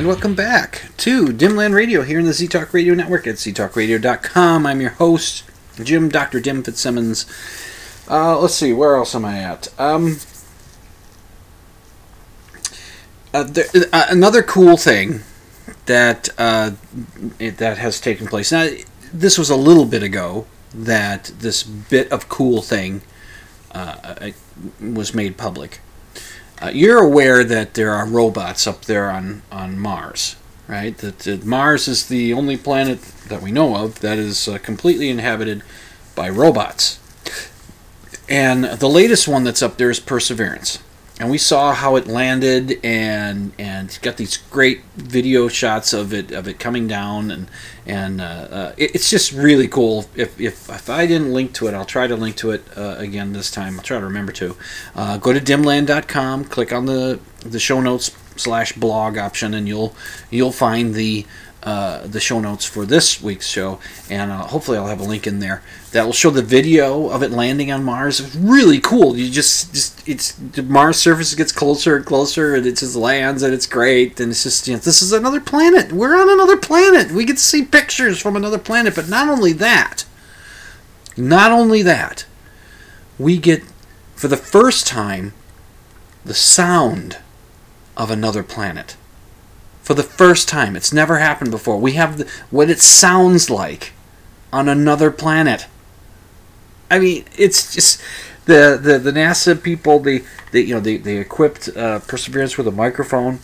And 0.05 0.11
welcome 0.11 0.35
back 0.35 0.91
to 0.97 1.29
Dimland 1.29 1.73
Radio 1.73 2.03
here 2.03 2.19
in 2.19 2.25
the 2.25 2.33
Z 2.33 2.49
Talk 2.49 2.75
Radio 2.75 2.93
Network 2.93 3.25
at 3.25 3.37
ztalkradio.com. 3.37 4.63
I'm 4.63 4.79
your 4.79 4.91
host, 4.91 5.43
Jim 5.83 6.09
Dr. 6.09 6.39
Dim 6.39 6.61
Fitzsimmons. 6.61 7.25
Uh, 8.07 8.37
let's 8.39 8.53
see, 8.53 8.71
where 8.71 8.97
else 8.97 9.15
am 9.15 9.25
I 9.25 9.39
at? 9.39 9.67
Um, 9.79 10.17
uh, 13.33 13.45
there, 13.45 13.65
uh, 13.91 14.05
another 14.11 14.43
cool 14.43 14.77
thing 14.77 15.21
that 15.87 16.29
uh, 16.37 16.73
it, 17.39 17.57
that 17.57 17.79
has 17.79 17.99
taken 17.99 18.27
place. 18.27 18.51
Now, 18.51 18.69
this 19.11 19.39
was 19.39 19.49
a 19.49 19.55
little 19.55 19.85
bit 19.85 20.03
ago 20.03 20.45
that 20.71 21.31
this 21.39 21.63
bit 21.63 22.11
of 22.11 22.29
cool 22.29 22.61
thing 22.61 23.01
uh, 23.71 24.29
was 24.79 25.15
made 25.15 25.35
public. 25.35 25.79
Uh, 26.61 26.71
you're 26.73 27.03
aware 27.03 27.43
that 27.43 27.73
there 27.73 27.91
are 27.91 28.07
robots 28.07 28.65
up 28.65 28.85
there 28.85 29.09
on, 29.11 29.41
on 29.51 29.77
Mars, 29.77 30.37
right? 30.67 30.97
That, 30.97 31.19
that 31.19 31.45
Mars 31.45 31.87
is 31.87 32.07
the 32.07 32.33
only 32.33 32.55
planet 32.57 33.01
that 33.27 33.41
we 33.41 33.51
know 33.51 33.75
of 33.75 33.99
that 33.99 34.17
is 34.17 34.47
uh, 34.47 34.57
completely 34.59 35.09
inhabited 35.09 35.63
by 36.15 36.29
robots. 36.29 36.99
And 38.29 38.63
the 38.63 38.89
latest 38.89 39.27
one 39.27 39.43
that's 39.43 39.61
up 39.61 39.77
there 39.77 39.89
is 39.89 39.99
Perseverance. 39.99 40.79
And 41.17 41.31
we 41.31 41.37
saw 41.37 41.73
how 41.73 41.95
it 41.95 42.07
landed 42.07 42.77
and 42.83 43.53
and 43.57 43.97
got 44.01 44.17
these 44.17 44.35
great 44.35 44.81
video 44.95 45.47
shots 45.47 45.93
of 45.93 46.13
it 46.13 46.31
of 46.31 46.45
it 46.47 46.59
coming 46.59 46.87
down 46.87 47.31
and 47.31 47.47
and 47.85 48.19
uh, 48.19 48.23
uh, 48.23 48.73
it, 48.77 48.95
it's 48.95 49.09
just 49.09 49.31
really 49.31 49.67
cool. 49.67 50.09
If, 50.15 50.39
if 50.41 50.69
if 50.69 50.89
I 50.89 51.07
didn't 51.07 51.31
link 51.31 51.53
to 51.53 51.67
it, 51.67 51.73
I'll 51.73 51.85
try 51.85 52.07
to 52.07 52.15
link 52.15 52.35
to 52.37 52.51
it 52.51 52.65
uh, 52.75 52.95
again 52.97 53.31
this 53.31 53.49
time. 53.49 53.77
I'll 53.77 53.83
try 53.83 53.99
to 53.99 54.05
remember 54.05 54.33
to. 54.33 54.57
Uh, 54.93 55.17
go 55.17 55.31
to 55.31 55.39
dimland.com, 55.39 56.45
click 56.45 56.73
on 56.73 56.85
the 56.85 57.19
the 57.39 57.59
show 57.59 57.79
notes 57.79 58.11
slash 58.35 58.73
blog 58.73 59.17
option, 59.17 59.53
and 59.53 59.67
you'll 59.67 59.95
you'll 60.29 60.51
find 60.51 60.95
the 60.95 61.25
uh, 61.63 62.05
the 62.05 62.19
show 62.19 62.39
notes 62.39 62.65
for 62.65 62.85
this 62.85 63.21
week's 63.21 63.47
show, 63.47 63.79
and 64.09 64.31
uh, 64.31 64.47
hopefully 64.47 64.77
I'll 64.77 64.87
have 64.87 64.99
a 64.99 65.05
link 65.05 65.25
in 65.25 65.39
there 65.39 65.63
that 65.95 66.05
will 66.05 66.11
show 66.11 66.29
the 66.29 66.41
video 66.41 67.09
of 67.09 67.23
it 67.23 67.31
landing 67.31 67.71
on 67.71 67.81
Mars. 67.81 68.19
It's 68.19 68.35
really 68.35 68.81
cool. 68.81 69.15
You 69.15 69.31
just, 69.31 69.73
just 69.73 70.05
it's 70.05 70.33
the 70.33 70.61
Mars 70.61 70.97
surface 70.97 71.33
gets 71.33 71.53
closer 71.53 71.95
and 71.95 72.05
closer, 72.05 72.53
and 72.53 72.65
it 72.65 72.75
just 72.75 72.97
lands, 72.97 73.43
and 73.43 73.53
it's 73.53 73.65
great. 73.65 74.19
And 74.19 74.31
it's 74.31 74.43
just, 74.43 74.67
you 74.67 74.73
know, 74.73 74.79
this 74.79 75.01
is 75.01 75.13
another 75.13 75.39
planet. 75.39 75.93
We're 75.93 76.19
on 76.19 76.29
another 76.29 76.57
planet. 76.57 77.11
We 77.13 77.23
get 77.23 77.37
to 77.37 77.43
see 77.43 77.63
pictures 77.63 78.21
from 78.21 78.35
another 78.35 78.59
planet. 78.59 78.93
But 78.93 79.07
not 79.07 79.29
only 79.29 79.53
that, 79.53 80.03
not 81.15 81.53
only 81.53 81.81
that, 81.83 82.25
we 83.17 83.37
get 83.37 83.63
for 84.15 84.27
the 84.27 84.35
first 84.35 84.85
time 84.85 85.31
the 86.25 86.33
sound 86.33 87.19
of 87.95 88.11
another 88.11 88.43
planet 88.43 88.97
for 89.81 89.93
the 89.93 90.03
first 90.03 90.49
time. 90.49 90.75
It's 90.75 90.91
never 90.91 91.19
happened 91.19 91.51
before. 91.51 91.77
We 91.77 91.93
have 91.93 92.17
the, 92.17 92.29
what 92.49 92.69
it 92.69 92.81
sounds 92.81 93.49
like 93.49 93.93
on 94.51 94.67
another 94.67 95.09
planet. 95.09 95.67
I 96.89 96.99
mean, 96.99 97.25
it's 97.37 97.73
just 97.73 98.01
the 98.45 98.79
the, 98.81 98.97
the 98.99 99.11
NASA 99.11 99.61
people. 99.61 99.99
They, 99.99 100.23
they 100.51 100.61
you 100.61 100.75
know 100.75 100.79
they 100.79 100.97
they 100.97 101.17
equipped 101.17 101.69
uh, 101.75 101.99
Perseverance 101.99 102.57
with 102.57 102.67
a 102.67 102.71
microphone, 102.71 103.39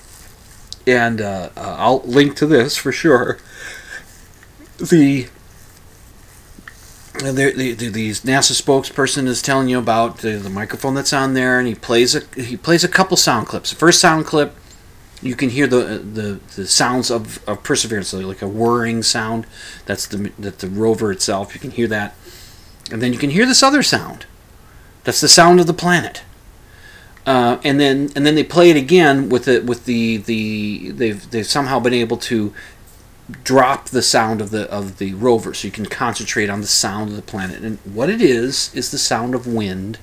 and 0.85 1.21
uh, 1.21 1.49
uh, 1.55 1.75
I'll 1.77 2.01
link 2.01 2.35
to 2.37 2.45
this 2.45 2.77
for 2.77 2.91
sure. 2.91 3.37
The 4.77 5.27
and 7.23 7.37
the, 7.37 7.73
the, 7.73 7.89
these 7.89 8.21
NASA 8.21 8.59
spokesperson 8.59 9.27
is 9.27 9.41
telling 9.41 9.67
you 9.67 9.77
about 9.77 10.19
the, 10.19 10.37
the 10.37 10.49
microphone 10.49 10.95
that's 10.95 11.13
on 11.13 11.33
there, 11.33 11.59
and 11.59 11.67
he 11.67 11.75
plays 11.75 12.15
a 12.15 12.21
he 12.41 12.57
plays 12.57 12.83
a 12.83 12.87
couple 12.87 13.17
sound 13.17 13.47
clips. 13.47 13.71
The 13.71 13.75
first 13.75 13.99
sound 13.99 14.25
clip 14.25 14.55
you 15.21 15.35
can 15.35 15.49
hear 15.49 15.67
the 15.67 15.99
the, 15.99 16.39
the 16.55 16.67
sounds 16.67 17.11
of, 17.11 17.47
of 17.47 17.63
perseverance, 17.63 18.13
like 18.13 18.41
a 18.41 18.47
whirring 18.47 19.03
sound. 19.03 19.45
That's 19.85 20.07
the 20.07 20.31
that 20.39 20.59
the 20.59 20.67
rover 20.67 21.11
itself. 21.11 21.53
You 21.53 21.59
can 21.59 21.71
hear 21.71 21.87
that, 21.87 22.15
and 22.91 23.01
then 23.01 23.13
you 23.13 23.19
can 23.19 23.29
hear 23.29 23.45
this 23.45 23.63
other 23.63 23.83
sound. 23.83 24.25
That's 25.03 25.21
the 25.21 25.27
sound 25.27 25.59
of 25.59 25.67
the 25.67 25.73
planet. 25.73 26.23
Uh, 27.25 27.59
and 27.63 27.79
then 27.79 28.09
and 28.15 28.25
then 28.25 28.35
they 28.35 28.43
play 28.43 28.69
it 28.69 28.77
again 28.77 29.29
with 29.29 29.45
the 29.45 29.59
with 29.59 29.85
the 29.85 30.17
the 30.17 30.91
they've 30.91 31.29
they've 31.29 31.45
somehow 31.45 31.79
been 31.79 31.93
able 31.93 32.17
to 32.17 32.53
drop 33.43 33.89
the 33.89 34.01
sound 34.01 34.41
of 34.41 34.49
the 34.49 34.69
of 34.71 34.97
the 34.97 35.13
rover, 35.13 35.53
so 35.53 35.67
you 35.67 35.71
can 35.71 35.85
concentrate 35.85 36.49
on 36.49 36.61
the 36.61 36.67
sound 36.67 37.11
of 37.11 37.15
the 37.15 37.21
planet. 37.21 37.61
And 37.61 37.77
what 37.79 38.09
it 38.09 38.21
is 38.21 38.73
is 38.73 38.89
the 38.89 38.97
sound 38.97 39.35
of 39.35 39.45
wind 39.45 39.99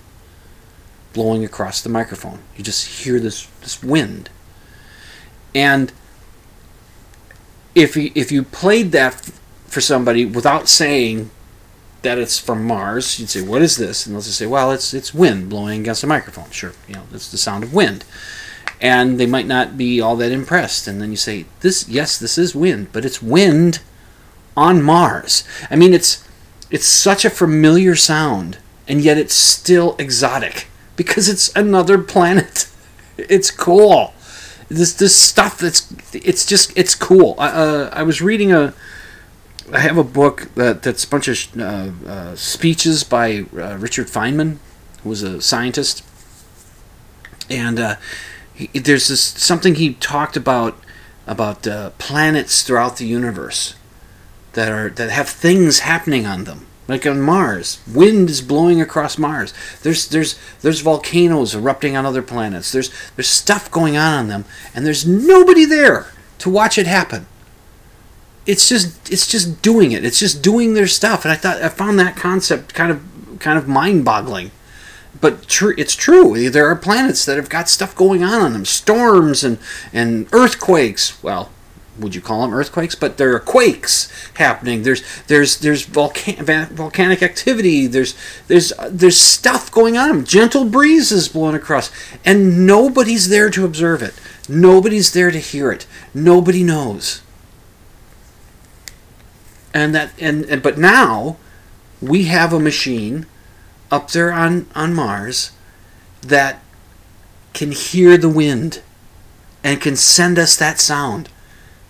blowing 1.13 1.45
across 1.45 1.83
the 1.83 1.89
microphone. 1.89 2.39
You 2.57 2.63
just 2.63 3.05
hear 3.05 3.19
this 3.19 3.47
this 3.63 3.83
wind. 3.83 4.31
And 5.55 5.93
if 7.75 7.97
if 7.97 8.31
you 8.31 8.45
played 8.45 8.93
that 8.93 9.31
for 9.67 9.81
somebody 9.81 10.25
without 10.25 10.69
saying 10.69 11.31
that 12.03 12.19
it's 12.19 12.39
from 12.39 12.65
Mars, 12.65 13.19
you'd 13.19 13.31
say, 13.31 13.43
"What 13.43 13.63
is 13.63 13.77
this?" 13.77 14.07
And 14.07 14.15
they'll 14.15 14.23
just 14.23 14.39
say, 14.39 14.47
"Well, 14.47 14.73
it's 14.73 14.95
it's 14.95 15.15
wind 15.15 15.49
blowing 15.49 15.81
against 15.81 16.05
a 16.05 16.07
microphone." 16.07 16.51
Sure, 16.51 16.73
you 16.87 16.95
know, 16.95 17.05
it's 17.13 17.31
the 17.31 17.39
sound 17.39 17.65
of 17.65 17.75
wind. 17.75 18.05
And 18.81 19.19
they 19.19 19.27
might 19.27 19.47
not 19.47 19.77
be 19.77 20.01
all 20.01 20.15
that 20.17 20.31
impressed. 20.31 20.87
And 20.87 21.01
then 21.01 21.11
you 21.11 21.17
say, 21.17 21.47
"This, 21.61 21.89
yes, 21.89 22.19
this 22.19 22.39
is 22.39 22.55
wind, 22.55 22.89
but 22.93 23.05
it's 23.05 23.23
wind 23.23 23.81
on 24.57 24.83
Mars." 24.83 25.45
I 25.71 25.77
mean, 25.77 25.93
it's 25.93 26.25
it's 26.71 26.87
such 26.87 27.25
a 27.25 27.31
familiar 27.31 27.97
sound, 27.97 28.59
and 28.87 29.01
yet 29.01 29.19
it's 29.19 29.35
still 29.35 29.97
exotic 29.99 30.69
because 30.97 31.29
it's 31.29 31.55
another 31.57 31.99
planet. 31.99 32.67
It's 33.29 33.51
cool 33.51 34.15
this 34.69 34.95
this 34.95 35.17
stuff 35.17 35.59
that's 35.59 35.93
it's 36.13 36.45
just 36.45 36.77
it's 36.77 36.95
cool. 36.95 37.35
I, 37.39 37.49
uh, 37.49 37.91
I 37.93 38.03
was 38.03 38.21
reading 38.21 38.53
a 38.53 38.75
I 39.73 39.81
have 39.81 39.99
a 39.99 40.05
book 40.05 40.49
that 40.55 40.83
that's 40.83 41.05
a 41.05 41.09
bunch 41.09 41.29
of 41.29 41.61
uh, 41.61 41.91
uh, 42.07 42.37
speeches 42.37 43.05
by 43.05 43.45
uh, 43.55 43.77
Richard 43.77 44.07
Feynman, 44.07 44.59
who 45.03 45.11
was 45.11 45.23
a 45.23 45.43
scientist, 45.43 46.05
and 47.51 47.79
uh, 47.79 47.97
he, 48.55 48.67
there's 48.79 49.09
this 49.09 49.21
something 49.21 49.75
he 49.75 49.95
talked 49.95 50.37
about 50.37 50.79
about 51.27 51.67
uh, 51.67 51.91
planets 51.99 52.63
throughout 52.63 52.97
the 52.97 53.07
universe 53.07 53.75
that 54.55 54.73
are 54.73 54.89
that 54.89 55.11
have 55.11 55.29
things 55.29 55.81
happening 55.81 56.25
on 56.25 56.45
them. 56.45 56.67
Like 56.87 57.07
on 57.07 57.21
Mars, 57.21 57.81
wind 57.87 58.31
is 58.31 58.41
blowing 58.41 58.81
across 58.81 59.19
Mars. 59.19 59.53
There's 59.83 60.09
there's 60.09 60.39
there's 60.63 60.81
volcanoes 60.81 61.55
erupting 61.55 61.95
on 61.95 62.07
other 62.07 62.23
planets. 62.23 62.73
There's 62.73 62.91
there's 63.17 63.29
stuff 63.29 63.71
going 63.71 63.99
on 63.99 64.15
on 64.15 64.29
them, 64.29 64.47
and 64.75 64.87
there's 64.87 65.07
nobody 65.07 65.67
there 65.67 66.07
to 66.39 66.49
watch 66.49 66.79
it 66.79 66.87
happen. 66.87 67.27
It's 68.49 68.69
just 68.69 69.13
it's 69.13 69.27
just 69.27 69.61
doing 69.63 69.93
it. 69.93 70.05
It's 70.05 70.19
just 70.19 70.43
doing 70.43 70.73
their 70.73 70.87
stuff, 70.89 71.25
and 71.25 71.31
I 71.31 71.37
thought 71.37 71.63
I 71.63 71.69
found 71.69 72.01
that 72.01 72.17
concept 72.17 72.75
kind 72.75 72.91
of 72.91 73.05
kind 73.39 73.59
of 73.59 73.69
mind-boggling. 73.69 74.51
But 75.21 75.47
tr- 75.47 75.79
it's 75.79 75.95
true. 75.95 76.49
There 76.49 76.67
are 76.67 76.75
planets 76.75 77.25
that 77.27 77.37
have 77.37 77.49
got 77.51 77.69
stuff 77.69 77.95
going 77.95 78.25
on 78.25 78.41
on 78.41 78.55
them, 78.55 78.65
storms 78.65 79.45
and 79.45 79.59
and 79.93 80.29
earthquakes. 80.33 81.23
Well, 81.23 81.51
would 81.99 82.15
you 82.15 82.21
call 82.21 82.43
them 82.43 82.55
earthquakes? 82.55 82.95
But 82.95 83.19
there 83.19 83.35
are 83.35 83.41
quakes 83.41 84.11
happening. 84.35 84.83
There's 84.83 85.03
there's 85.27 85.59
there's 85.59 85.85
volcan- 85.85 86.43
volcanic 86.75 87.23
activity. 87.23 87.87
There's 87.87 88.15
there's 88.47 88.73
there's 88.89 89.21
stuff 89.21 89.71
going 89.71 89.97
on. 89.99 90.25
Gentle 90.25 90.65
breezes 90.65 91.29
blowing 91.29 91.57
across, 91.57 91.91
and 92.25 92.67
nobody's 92.67 93.29
there 93.29 93.51
to 93.51 93.65
observe 93.67 94.03
it. 94.03 94.15
Nobody's 94.49 95.13
there 95.13 95.31
to 95.31 95.39
hear 95.39 95.71
it. 95.71 95.87
Nobody 96.15 96.63
knows. 96.65 97.21
And 99.75 99.95
that 99.95 100.13
and, 100.19 100.45
and 100.47 100.63
but 100.63 100.79
now 100.79 101.37
we 102.01 102.25
have 102.25 102.53
a 102.53 102.61
machine 102.61 103.27
up 103.91 104.11
there 104.11 104.33
on 104.33 104.67
on 104.75 104.95
Mars 104.95 105.53
that 106.23 106.63
can 107.53 107.73
hear 107.73 108.17
the 108.17 108.29
wind 108.29 108.83
and 109.63 109.81
can 109.81 109.97
send 109.97 110.39
us 110.39 110.57
that 110.57 110.81
sound 110.81 111.29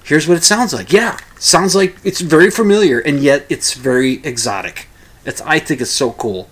here's 0.08 0.26
what 0.26 0.38
it 0.38 0.44
sounds 0.44 0.72
like. 0.72 0.90
Yeah, 0.90 1.18
sounds 1.38 1.74
like 1.74 1.96
it's 2.02 2.20
very 2.20 2.50
familiar, 2.50 2.98
and 2.98 3.20
yet 3.20 3.44
it's 3.50 3.74
very 3.74 4.14
exotic. 4.24 4.88
It's 5.24 5.42
I 5.42 5.58
think 5.58 5.80
it's 5.82 5.90
so 5.90 6.12
cool, 6.12 6.48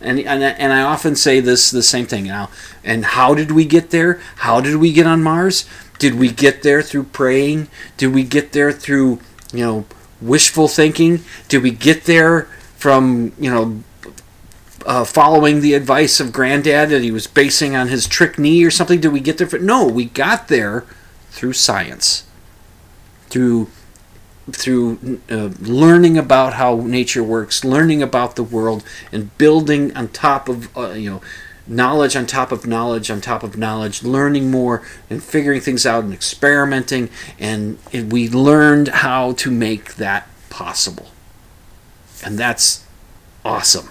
and 0.00 0.20
and 0.20 0.42
and 0.42 0.72
I 0.72 0.82
often 0.82 1.16
say 1.16 1.40
this 1.40 1.70
the 1.70 1.82
same 1.82 2.06
thing 2.06 2.24
now. 2.24 2.48
And 2.84 3.04
how 3.04 3.34
did 3.34 3.50
we 3.50 3.64
get 3.64 3.90
there? 3.90 4.20
How 4.36 4.60
did 4.60 4.76
we 4.76 4.92
get 4.92 5.06
on 5.06 5.22
Mars? 5.22 5.66
Did 5.98 6.14
we 6.14 6.30
get 6.30 6.62
there 6.62 6.80
through 6.80 7.04
praying? 7.04 7.68
Did 7.96 8.14
we 8.14 8.22
get 8.22 8.52
there 8.52 8.72
through 8.72 9.20
you 9.52 9.64
know 9.64 9.84
wishful 10.22 10.68
thinking? 10.68 11.22
Did 11.48 11.62
we 11.62 11.70
get 11.70 12.04
there 12.04 12.42
from 12.76 13.32
you 13.38 13.50
know 13.50 13.82
uh, 14.86 15.04
following 15.04 15.60
the 15.60 15.74
advice 15.74 16.20
of 16.20 16.32
Granddad 16.32 16.90
that 16.90 17.02
he 17.02 17.10
was 17.10 17.26
basing 17.26 17.76
on 17.76 17.88
his 17.88 18.06
trick 18.06 18.38
knee 18.38 18.64
or 18.64 18.70
something? 18.70 19.00
Did 19.00 19.12
we 19.12 19.20
get 19.20 19.38
there? 19.38 19.46
For, 19.46 19.58
no, 19.58 19.86
we 19.86 20.06
got 20.06 20.48
there 20.48 20.84
through 21.30 21.54
science 21.54 22.24
through 23.32 23.68
through 24.50 25.20
uh, 25.30 25.50
learning 25.60 26.18
about 26.18 26.54
how 26.54 26.76
nature 26.76 27.22
works, 27.22 27.64
learning 27.64 28.02
about 28.02 28.36
the 28.36 28.42
world, 28.42 28.84
and 29.12 29.36
building 29.38 29.96
on 29.96 30.08
top 30.08 30.48
of 30.48 30.76
uh, 30.76 30.90
you 30.90 31.10
know 31.10 31.20
knowledge 31.66 32.16
on 32.16 32.26
top 32.26 32.52
of 32.52 32.66
knowledge 32.66 33.10
on 33.10 33.20
top 33.20 33.42
of 33.42 33.56
knowledge, 33.56 34.02
learning 34.02 34.50
more 34.50 34.82
and 35.08 35.22
figuring 35.22 35.60
things 35.60 35.86
out 35.86 36.04
and 36.04 36.12
experimenting, 36.12 37.08
and, 37.38 37.78
we 37.92 38.28
learned 38.28 38.88
how 38.88 39.32
to 39.32 39.50
make 39.50 39.94
that 39.94 40.28
possible, 40.50 41.10
and 42.24 42.38
that's 42.38 42.84
awesome. 43.44 43.88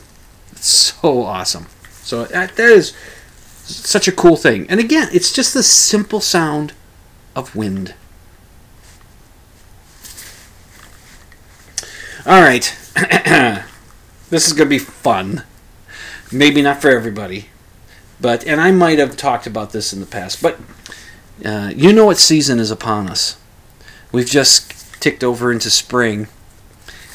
It's 0.51 0.67
so 0.67 1.23
awesome. 1.23 1.67
So 2.03 2.25
that, 2.25 2.55
that 2.55 2.69
is 2.69 2.95
such 3.63 4.07
a 4.07 4.11
cool 4.11 4.35
thing. 4.35 4.69
And 4.69 4.79
again, 4.79 5.09
it's 5.11 5.31
just 5.31 5.53
the 5.53 5.63
simple 5.63 6.19
sound 6.19 6.73
of 7.35 7.55
wind. 7.55 7.93
All 12.25 12.41
right. 12.41 12.77
this 14.29 14.45
is 14.45 14.53
going 14.53 14.67
to 14.67 14.69
be 14.69 14.77
fun. 14.77 15.43
Maybe 16.31 16.61
not 16.61 16.81
for 16.81 16.89
everybody. 16.89 17.47
But 18.21 18.45
and 18.45 18.61
I 18.61 18.71
might 18.71 18.99
have 18.99 19.17
talked 19.17 19.47
about 19.47 19.71
this 19.71 19.91
in 19.91 19.99
the 19.99 20.05
past, 20.05 20.41
but 20.41 20.59
uh, 21.43 21.71
you 21.75 21.91
know 21.91 22.05
what 22.05 22.17
season 22.17 22.59
is 22.59 22.69
upon 22.69 23.09
us. 23.09 23.37
We've 24.11 24.27
just 24.27 25.01
ticked 25.01 25.23
over 25.23 25.51
into 25.51 25.71
spring, 25.71 26.27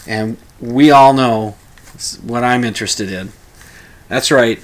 and 0.06 0.36
we 0.60 0.90
all 0.90 1.12
know 1.12 1.56
what 2.22 2.42
I'm 2.42 2.64
interested 2.64 3.10
in. 3.12 3.32
That's 4.08 4.30
right, 4.30 4.60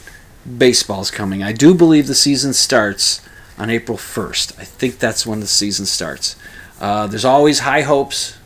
baseball's 0.58 1.10
coming. 1.10 1.42
I 1.42 1.52
do 1.52 1.74
believe 1.74 2.06
the 2.06 2.14
season 2.14 2.52
starts 2.52 3.20
on 3.58 3.70
April 3.70 3.98
1st. 3.98 4.58
I 4.58 4.64
think 4.64 4.98
that's 4.98 5.26
when 5.26 5.40
the 5.40 5.46
season 5.46 5.86
starts. 5.86 6.36
Uh, 6.80 7.06
there's 7.06 7.24
always 7.24 7.60
high 7.60 7.82
hopes. 7.82 8.38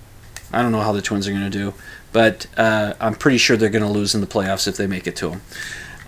I 0.52 0.62
don't 0.62 0.72
know 0.72 0.80
how 0.80 0.92
the 0.92 1.02
Twins 1.02 1.26
are 1.26 1.32
going 1.32 1.50
to 1.50 1.50
do, 1.50 1.74
but 2.12 2.46
uh, 2.56 2.94
I'm 3.00 3.14
pretty 3.14 3.38
sure 3.38 3.56
they're 3.56 3.68
going 3.68 3.84
to 3.84 3.90
lose 3.90 4.14
in 4.14 4.20
the 4.20 4.26
playoffs 4.26 4.68
if 4.68 4.76
they 4.76 4.86
make 4.86 5.06
it 5.06 5.16
to 5.16 5.30
them. 5.30 5.42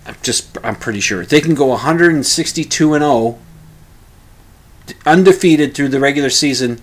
I'm 0.08 0.16
just 0.22 0.56
I'm 0.64 0.74
pretty 0.76 1.00
sure 1.00 1.24
they 1.24 1.40
can 1.40 1.54
go 1.54 1.66
162 1.66 2.94
and 2.94 3.02
0, 3.02 3.38
undefeated 5.06 5.74
through 5.74 5.88
the 5.88 6.00
regular 6.00 6.30
season, 6.30 6.80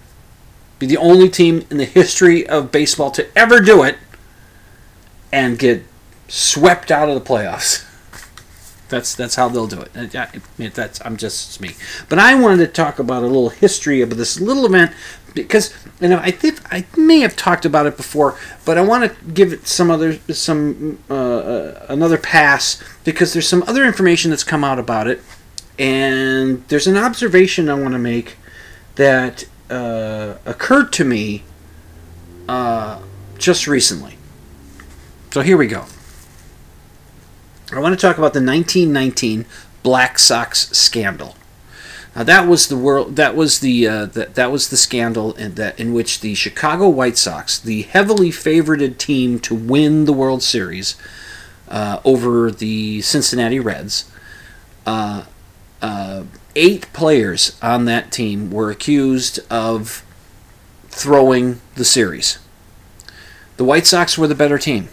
be 0.79 0.85
the 0.85 0.97
only 0.97 1.29
team 1.29 1.65
in 1.71 1.77
the 1.77 1.85
history 1.85 2.47
of 2.47 2.71
baseball 2.71 3.11
to 3.11 3.27
ever 3.37 3.59
do 3.59 3.83
it, 3.83 3.97
and 5.31 5.57
get 5.57 5.83
swept 6.27 6.91
out 6.91 7.09
of 7.09 7.15
the 7.15 7.21
playoffs. 7.33 7.83
That's 8.89 9.15
that's 9.15 9.33
how 9.35 9.49
they'll 9.49 9.65
do 9.67 9.81
it. 9.81 10.15
Uh, 10.15 10.27
I- 10.59 10.67
That's 10.69 11.01
I'm 11.03 11.17
just 11.17 11.59
me. 11.59 11.71
But 12.07 12.19
I 12.19 12.35
wanted 12.35 12.57
to 12.67 12.71
talk 12.71 12.99
about 12.99 13.23
a 13.23 13.27
little 13.27 13.49
history 13.49 14.01
of 14.01 14.15
this 14.15 14.39
little 14.39 14.65
event 14.67 14.91
because 15.35 15.71
you 16.01 16.07
know 16.07 16.19
I 16.19 16.31
think 16.31 16.59
I 16.73 16.85
may 16.97 17.19
have 17.19 17.35
talked 17.35 17.65
about 17.65 17.85
it 17.85 17.97
before, 17.97 18.37
but 18.65 18.77
I 18.77 18.81
want 18.81 19.11
to 19.11 19.25
give 19.31 19.53
it 19.53 19.67
some 19.67 19.91
other 19.91 20.17
some 20.33 20.97
uh, 21.09 21.13
uh, 21.13 21.85
another 21.89 22.17
pass 22.17 22.81
because 23.03 23.33
there's 23.33 23.47
some 23.47 23.63
other 23.67 23.85
information 23.85 24.31
that's 24.31 24.43
come 24.43 24.63
out 24.63 24.79
about 24.79 25.07
it, 25.07 25.21
and 25.77 26.67
there's 26.69 26.87
an 26.87 26.97
observation 26.97 27.69
I 27.69 27.75
want 27.75 27.91
to 27.91 27.99
make 27.99 28.37
that 28.95 29.43
uh, 29.69 30.35
occurred 30.45 30.91
to 30.93 31.05
me 31.05 31.43
uh, 32.47 33.01
just 33.37 33.67
recently. 33.67 34.17
So 35.31 35.41
here 35.41 35.57
we 35.57 35.67
go. 35.67 35.85
I 37.73 37.79
want 37.79 37.93
to 37.93 38.01
talk 38.01 38.17
about 38.17 38.33
the 38.33 38.41
1919 38.41 39.45
Black 39.83 40.17
Sox 40.17 40.69
scandal. 40.69 41.35
Now 42.15 42.23
that 42.23 42.47
was 42.47 42.67
the 42.67 42.77
world. 42.77 43.17
That 43.17 43.35
was 43.35 43.59
the 43.59 43.87
uh, 43.87 44.05
that, 44.07 44.35
that 44.35 44.51
was 44.51 44.69
the 44.69 44.77
scandal 44.77 45.33
in 45.33 45.55
that 45.55 45.77
in 45.79 45.93
which 45.93 46.21
the 46.21 46.33
Chicago 46.33 46.87
White 46.87 47.17
Sox, 47.17 47.59
the 47.59 47.81
heavily 47.83 48.29
favorited 48.29 48.97
team 48.97 49.39
to 49.41 49.53
win 49.53 50.05
the 50.05 50.13
World 50.13 50.41
Series 50.41 50.95
uh, 51.67 51.99
over 52.05 52.51
the 52.51 53.01
Cincinnati 53.01 53.59
Reds, 53.59 54.09
uh, 54.85 55.25
uh, 55.81 56.23
eight 56.55 56.91
players 56.93 57.59
on 57.61 57.85
that 57.85 58.11
team 58.11 58.49
were 58.49 58.71
accused 58.71 59.39
of 59.51 60.05
throwing 60.87 61.59
the 61.75 61.83
series. 61.83 62.39
The 63.57 63.65
White 63.65 63.85
Sox 63.85 64.17
were 64.17 64.27
the 64.27 64.35
better 64.35 64.57
team. 64.57 64.87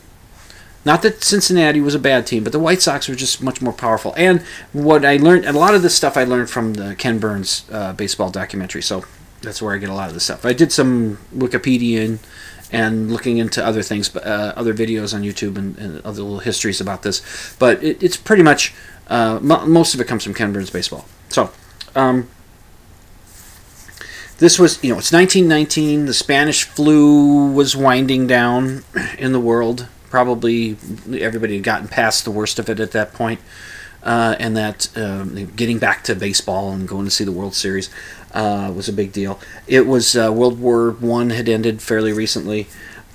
Not 0.84 1.02
that 1.02 1.22
Cincinnati 1.22 1.80
was 1.80 1.94
a 1.94 1.98
bad 1.98 2.26
team, 2.26 2.42
but 2.42 2.52
the 2.52 2.58
White 2.58 2.82
Sox 2.82 3.08
were 3.08 3.14
just 3.14 3.42
much 3.42 3.62
more 3.62 3.72
powerful. 3.72 4.14
And 4.16 4.42
what 4.72 5.04
I 5.04 5.16
learned, 5.16 5.44
a 5.44 5.52
lot 5.52 5.74
of 5.74 5.82
this 5.82 5.94
stuff 5.94 6.16
I 6.16 6.24
learned 6.24 6.50
from 6.50 6.74
the 6.74 6.96
Ken 6.96 7.18
Burns 7.18 7.64
uh, 7.70 7.92
baseball 7.92 8.30
documentary. 8.30 8.82
So 8.82 9.04
that's 9.42 9.62
where 9.62 9.74
I 9.74 9.78
get 9.78 9.90
a 9.90 9.94
lot 9.94 10.08
of 10.08 10.14
this 10.14 10.24
stuff. 10.24 10.44
I 10.44 10.52
did 10.52 10.72
some 10.72 11.18
Wikipedia 11.34 12.04
and, 12.04 12.18
and 12.72 13.12
looking 13.12 13.38
into 13.38 13.64
other 13.64 13.82
things, 13.82 14.14
uh, 14.16 14.54
other 14.56 14.74
videos 14.74 15.14
on 15.14 15.22
YouTube 15.22 15.56
and, 15.56 15.78
and 15.78 16.00
other 16.04 16.22
little 16.22 16.40
histories 16.40 16.80
about 16.80 17.04
this. 17.04 17.54
But 17.60 17.82
it, 17.82 18.02
it's 18.02 18.16
pretty 18.16 18.42
much 18.42 18.74
uh, 19.06 19.38
mo- 19.40 19.66
most 19.66 19.94
of 19.94 20.00
it 20.00 20.08
comes 20.08 20.24
from 20.24 20.34
Ken 20.34 20.52
Burns 20.52 20.70
baseball. 20.70 21.06
So. 21.28 21.50
Um, 21.94 22.28
this 24.38 24.58
was, 24.58 24.82
you 24.82 24.92
know, 24.92 24.98
it's 24.98 25.12
1919. 25.12 26.06
The 26.06 26.14
Spanish 26.14 26.64
flu 26.64 27.52
was 27.52 27.76
winding 27.76 28.26
down 28.26 28.82
in 29.16 29.30
the 29.30 29.38
world. 29.38 29.86
Probably 30.12 30.76
everybody 31.18 31.54
had 31.56 31.64
gotten 31.64 31.88
past 31.88 32.24
the 32.24 32.30
worst 32.30 32.58
of 32.60 32.68
it 32.68 32.78
at 32.80 32.92
that 32.92 33.14
point. 33.14 33.40
Uh, 34.02 34.34
and 34.40 34.56
that 34.56 34.88
um, 34.98 35.46
getting 35.56 35.78
back 35.78 36.02
to 36.04 36.14
baseball 36.14 36.72
and 36.72 36.88
going 36.88 37.04
to 37.04 37.10
see 37.10 37.24
the 37.24 37.32
World 37.32 37.54
Series 37.54 37.88
uh, 38.34 38.72
was 38.74 38.88
a 38.88 38.92
big 38.92 39.12
deal. 39.12 39.38
It 39.66 39.86
was 39.86 40.16
uh, 40.16 40.30
World 40.32 40.60
War 40.60 40.90
One 40.90 41.30
had 41.30 41.48
ended 41.48 41.80
fairly 41.80 42.12
recently. 42.12 42.66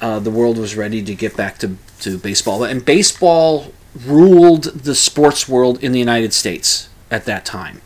Uh, 0.02 0.20
the 0.20 0.32
world 0.32 0.58
was 0.58 0.76
ready 0.78 1.04
to 1.04 1.14
get 1.16 1.36
back 1.36 1.58
to, 1.60 1.76
to 2.02 2.18
baseball, 2.18 2.64
and 2.64 2.86
baseball 2.86 3.74
ruled 4.06 4.64
the 4.66 4.96
sports 4.96 5.50
world 5.50 5.84
in 5.84 5.92
the 5.92 6.00
United 6.00 6.34
States 6.34 6.90
at 7.12 7.26
that 7.26 7.46
time. 7.46 7.82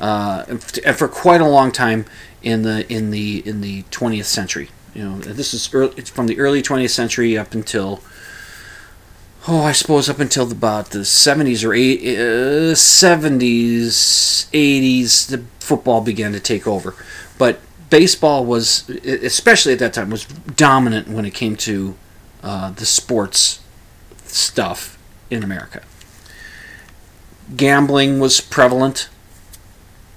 uh, 0.00 0.44
and 0.48 0.96
for 0.96 1.08
quite 1.08 1.40
a 1.40 1.46
long 1.48 1.70
time 1.72 2.06
in 2.42 2.62
the 2.62 2.90
in 2.92 3.10
the 3.10 3.46
in 3.46 3.60
the 3.60 3.82
20th 3.84 4.24
century. 4.24 4.70
You 4.94 5.04
know, 5.04 5.18
this 5.18 5.54
is 5.54 5.72
early, 5.72 5.94
it's 5.96 6.10
from 6.10 6.26
the 6.26 6.38
early 6.40 6.62
20th 6.62 6.90
century 6.90 7.38
up 7.38 7.54
until 7.54 8.00
oh, 9.50 9.64
I 9.64 9.72
suppose 9.72 10.08
up 10.08 10.20
until 10.20 10.50
about 10.50 10.90
the 10.90 11.00
70s 11.00 11.66
or 11.66 11.74
eight, 11.74 12.00
uh, 12.00 12.74
70s, 12.74 14.46
80s, 14.52 15.26
the 15.28 15.44
football 15.58 16.00
began 16.00 16.32
to 16.32 16.40
take 16.40 16.68
over. 16.68 16.94
But 17.36 17.58
baseball 17.90 18.44
was, 18.44 18.88
especially 18.88 19.72
at 19.72 19.80
that 19.80 19.92
time, 19.92 20.08
was 20.08 20.24
dominant 20.24 21.08
when 21.08 21.24
it 21.24 21.34
came 21.34 21.56
to 21.56 21.96
uh, 22.44 22.70
the 22.70 22.86
sports 22.86 23.60
stuff 24.24 24.96
in 25.30 25.42
America. 25.42 25.82
Gambling 27.56 28.20
was 28.20 28.40
prevalent 28.40 29.08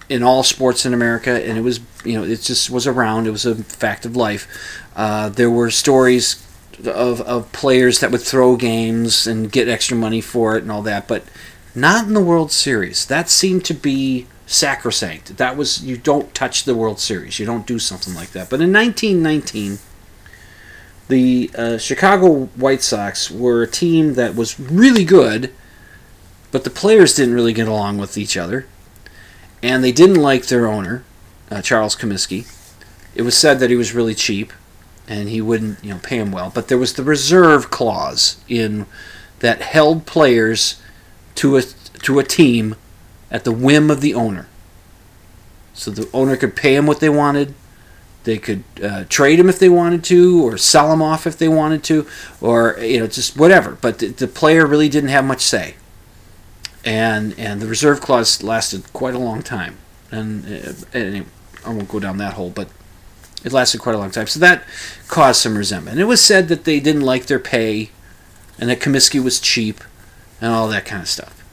in 0.09 0.21
all 0.21 0.43
sports 0.43 0.85
in 0.85 0.93
America, 0.93 1.43
and 1.43 1.57
it 1.57 1.61
was, 1.61 1.79
you 2.05 2.13
know, 2.13 2.23
it 2.23 2.41
just 2.41 2.69
was 2.69 2.85
around. 2.85 3.25
It 3.25 3.31
was 3.31 3.47
a 3.47 3.55
fact 3.55 4.05
of 4.05 4.15
life. 4.15 4.47
Uh, 4.95 5.29
there 5.29 5.49
were 5.49 5.71
stories 5.71 6.42
of, 6.85 7.21
of 7.21 7.51
players 7.51 7.99
that 7.99 8.11
would 8.11 8.21
throw 8.21 8.55
games 8.55 9.27
and 9.27 9.51
get 9.51 9.67
extra 9.67 9.97
money 9.97 10.21
for 10.21 10.55
it 10.57 10.63
and 10.63 10.71
all 10.71 10.81
that, 10.83 11.07
but 11.07 11.23
not 11.75 12.07
in 12.07 12.13
the 12.13 12.23
World 12.23 12.51
Series. 12.51 13.05
That 13.05 13.29
seemed 13.29 13.65
to 13.65 13.73
be 13.73 14.27
sacrosanct. 14.45 15.37
That 15.37 15.57
was 15.57 15.83
you 15.83 15.97
don't 15.97 16.33
touch 16.33 16.63
the 16.63 16.75
World 16.75 16.99
Series. 16.99 17.39
You 17.39 17.45
don't 17.45 17.67
do 17.67 17.79
something 17.79 18.13
like 18.13 18.31
that. 18.31 18.49
But 18.49 18.61
in 18.61 18.71
1919, 18.71 19.79
the 21.07 21.51
uh, 21.57 21.77
Chicago 21.77 22.45
White 22.55 22.81
Sox 22.81 23.29
were 23.29 23.63
a 23.63 23.67
team 23.67 24.13
that 24.13 24.35
was 24.35 24.59
really 24.59 25.03
good, 25.03 25.53
but 26.51 26.63
the 26.63 26.69
players 26.69 27.15
didn't 27.15 27.33
really 27.33 27.53
get 27.53 27.67
along 27.67 27.97
with 27.97 28.17
each 28.17 28.37
other, 28.37 28.67
and 29.61 29.83
they 29.83 29.91
didn't 29.91 30.21
like 30.21 30.47
their 30.47 30.67
owner, 30.67 31.03
uh, 31.51 31.61
Charles 31.61 31.95
Comiskey. 31.95 32.47
It 33.15 33.23
was 33.23 33.37
said 33.37 33.59
that 33.59 33.69
he 33.69 33.75
was 33.75 33.93
really 33.93 34.15
cheap, 34.15 34.53
and 35.07 35.29
he 35.29 35.41
wouldn't, 35.41 35.83
you 35.83 35.93
know, 35.93 35.99
pay 36.01 36.17
him 36.17 36.31
well. 36.31 36.51
But 36.53 36.67
there 36.67 36.77
was 36.77 36.93
the 36.93 37.03
reserve 37.03 37.69
clause 37.69 38.37
in 38.47 38.85
that 39.39 39.61
held 39.61 40.05
players 40.05 40.81
to 41.35 41.57
a 41.57 41.63
to 42.03 42.19
a 42.19 42.23
team 42.23 42.75
at 43.31 43.43
the 43.43 43.51
whim 43.51 43.89
of 43.89 44.01
the 44.01 44.13
owner. 44.13 44.47
So 45.73 45.91
the 45.91 46.09
owner 46.13 46.37
could 46.37 46.55
pay 46.55 46.75
them 46.75 46.85
what 46.85 46.99
they 46.99 47.09
wanted. 47.09 47.55
They 48.23 48.37
could 48.37 48.63
uh, 48.81 49.03
trade 49.09 49.39
him 49.39 49.49
if 49.49 49.59
they 49.59 49.67
wanted 49.67 50.03
to, 50.05 50.41
or 50.47 50.57
sell 50.57 50.93
him 50.93 51.01
off 51.01 51.27
if 51.27 51.37
they 51.37 51.49
wanted 51.49 51.83
to, 51.85 52.07
or 52.39 52.77
you 52.79 52.99
know 52.99 53.07
just 53.07 53.37
whatever. 53.37 53.77
But 53.81 53.99
the, 53.99 54.07
the 54.07 54.27
player 54.27 54.65
really 54.65 54.87
didn't 54.89 55.09
have 55.09 55.25
much 55.25 55.41
say. 55.41 55.75
And 56.85 57.37
and 57.37 57.61
the 57.61 57.67
reserve 57.67 58.01
clause 58.01 58.43
lasted 58.43 58.91
quite 58.93 59.13
a 59.13 59.19
long 59.19 59.41
time. 59.41 59.77
And, 60.11 60.45
uh, 60.45 60.73
and 60.93 61.25
I 61.65 61.69
won't 61.69 61.89
go 61.89 61.99
down 61.99 62.17
that 62.17 62.33
hole, 62.33 62.51
but 62.51 62.69
it 63.43 63.51
lasted 63.51 63.81
quite 63.81 63.95
a 63.95 63.97
long 63.97 64.11
time. 64.11 64.27
So 64.27 64.39
that 64.39 64.63
caused 65.07 65.41
some 65.41 65.57
resentment. 65.57 65.99
It 65.99 66.05
was 66.05 66.21
said 66.21 66.47
that 66.47 66.63
they 66.63 66.79
didn't 66.79 67.01
like 67.01 67.25
their 67.25 67.39
pay, 67.39 67.89
and 68.59 68.69
that 68.69 68.79
Comiskey 68.79 69.23
was 69.23 69.39
cheap, 69.39 69.83
and 70.39 70.51
all 70.51 70.67
that 70.69 70.85
kind 70.85 71.01
of 71.01 71.09
stuff. 71.09 71.43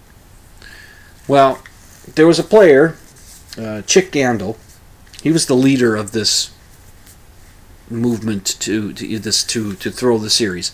Well, 1.27 1.63
there 2.15 2.27
was 2.27 2.39
a 2.39 2.45
player, 2.45 2.97
uh, 3.59 3.83
Chick 3.83 4.13
Gandil. 4.13 4.57
He 5.23 5.31
was 5.31 5.47
the 5.47 5.55
leader 5.55 5.97
of 5.97 6.13
this 6.13 6.53
movement 7.91 8.47
to, 8.61 8.93
to 8.93 9.19
this 9.19 9.45
to 9.45 9.75
to 9.75 9.91
throw 9.91 10.19
the 10.19 10.31
series. 10.31 10.73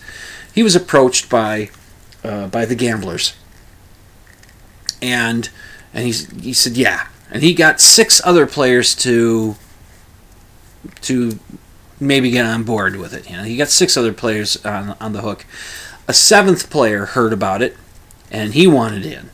He 0.53 0.63
was 0.63 0.75
approached 0.75 1.29
by 1.29 1.69
uh, 2.23 2.47
by 2.47 2.65
the 2.65 2.75
gamblers, 2.75 3.35
and 5.01 5.49
and 5.93 6.05
he 6.05 6.13
he 6.41 6.53
said 6.53 6.77
yeah, 6.77 7.07
and 7.31 7.43
he 7.43 7.53
got 7.53 7.81
six 7.81 8.21
other 8.23 8.45
players 8.45 8.95
to 8.95 9.55
to 11.01 11.39
maybe 11.99 12.31
get 12.31 12.45
on 12.45 12.63
board 12.63 12.95
with 12.95 13.13
it. 13.13 13.29
You 13.29 13.37
know, 13.37 13.43
he 13.43 13.57
got 13.57 13.69
six 13.69 13.97
other 13.97 14.13
players 14.13 14.63
on 14.65 14.95
on 14.99 15.13
the 15.13 15.21
hook. 15.21 15.45
A 16.07 16.13
seventh 16.13 16.69
player 16.69 17.05
heard 17.05 17.33
about 17.33 17.61
it, 17.61 17.75
and 18.31 18.53
he 18.53 18.67
wanted 18.67 19.05
in. 19.05 19.29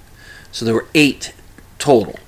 So 0.51 0.65
there 0.65 0.73
were 0.73 0.87
eight 0.93 1.33
total. 1.77 2.19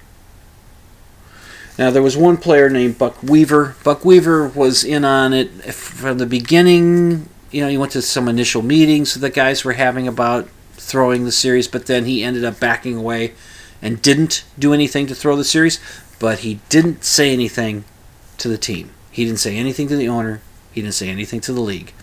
Now 1.78 1.92
there 1.92 2.02
was 2.02 2.16
one 2.16 2.38
player 2.38 2.70
named 2.70 2.98
Buck 2.98 3.22
Weaver. 3.22 3.76
Buck 3.84 4.06
Weaver 4.06 4.48
was 4.48 4.84
in 4.84 5.04
on 5.04 5.34
it 5.34 5.50
from 5.74 6.18
the 6.18 6.26
beginning. 6.26 7.30
You 7.52 7.62
know, 7.62 7.70
he 7.70 7.78
went 7.78 7.92
to 7.94 8.02
some 8.02 8.28
initial 8.28 8.62
meetings 8.62 9.14
that 9.14 9.20
the 9.20 9.30
guys 9.30 9.64
were 9.64 9.74
having 9.74 10.08
about 10.08 10.50
throwing 10.74 11.26
the 11.26 11.32
series, 11.32 11.68
but 11.68 11.86
then 11.86 12.06
he 12.06 12.24
ended 12.24 12.46
up 12.46 12.60
backing 12.60 12.96
away 12.96 13.34
and 13.82 14.02
didn't 14.02 14.46
do 14.58 14.74
anything 14.74 15.08
to 15.08 15.16
throw 15.16 15.36
the 15.36 15.44
series. 15.44 15.80
But 16.18 16.40
he 16.40 16.60
didn't 16.70 17.04
say 17.04 17.34
anything 17.34 17.84
to 18.38 18.48
the 18.48 18.58
team. 18.58 18.92
He 19.16 19.24
didn't 19.24 19.40
say 19.40 19.56
anything 19.56 19.88
to 19.88 19.96
the 19.96 20.10
owner. 20.10 20.42
He 20.74 20.82
didn't 20.82 20.96
say 20.96 21.08
anything 21.08 21.40
to 21.40 21.54
the 21.54 21.62
league. 21.62 21.94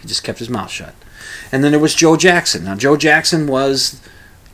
He 0.00 0.06
just 0.06 0.22
kept 0.22 0.38
his 0.38 0.48
mouth 0.48 0.70
shut. 0.70 0.94
And 1.50 1.64
then 1.64 1.72
there 1.72 1.80
was 1.80 1.96
Joe 1.96 2.16
Jackson. 2.16 2.62
Now 2.62 2.76
Joe 2.76 2.96
Jackson 2.96 3.48
was 3.48 4.00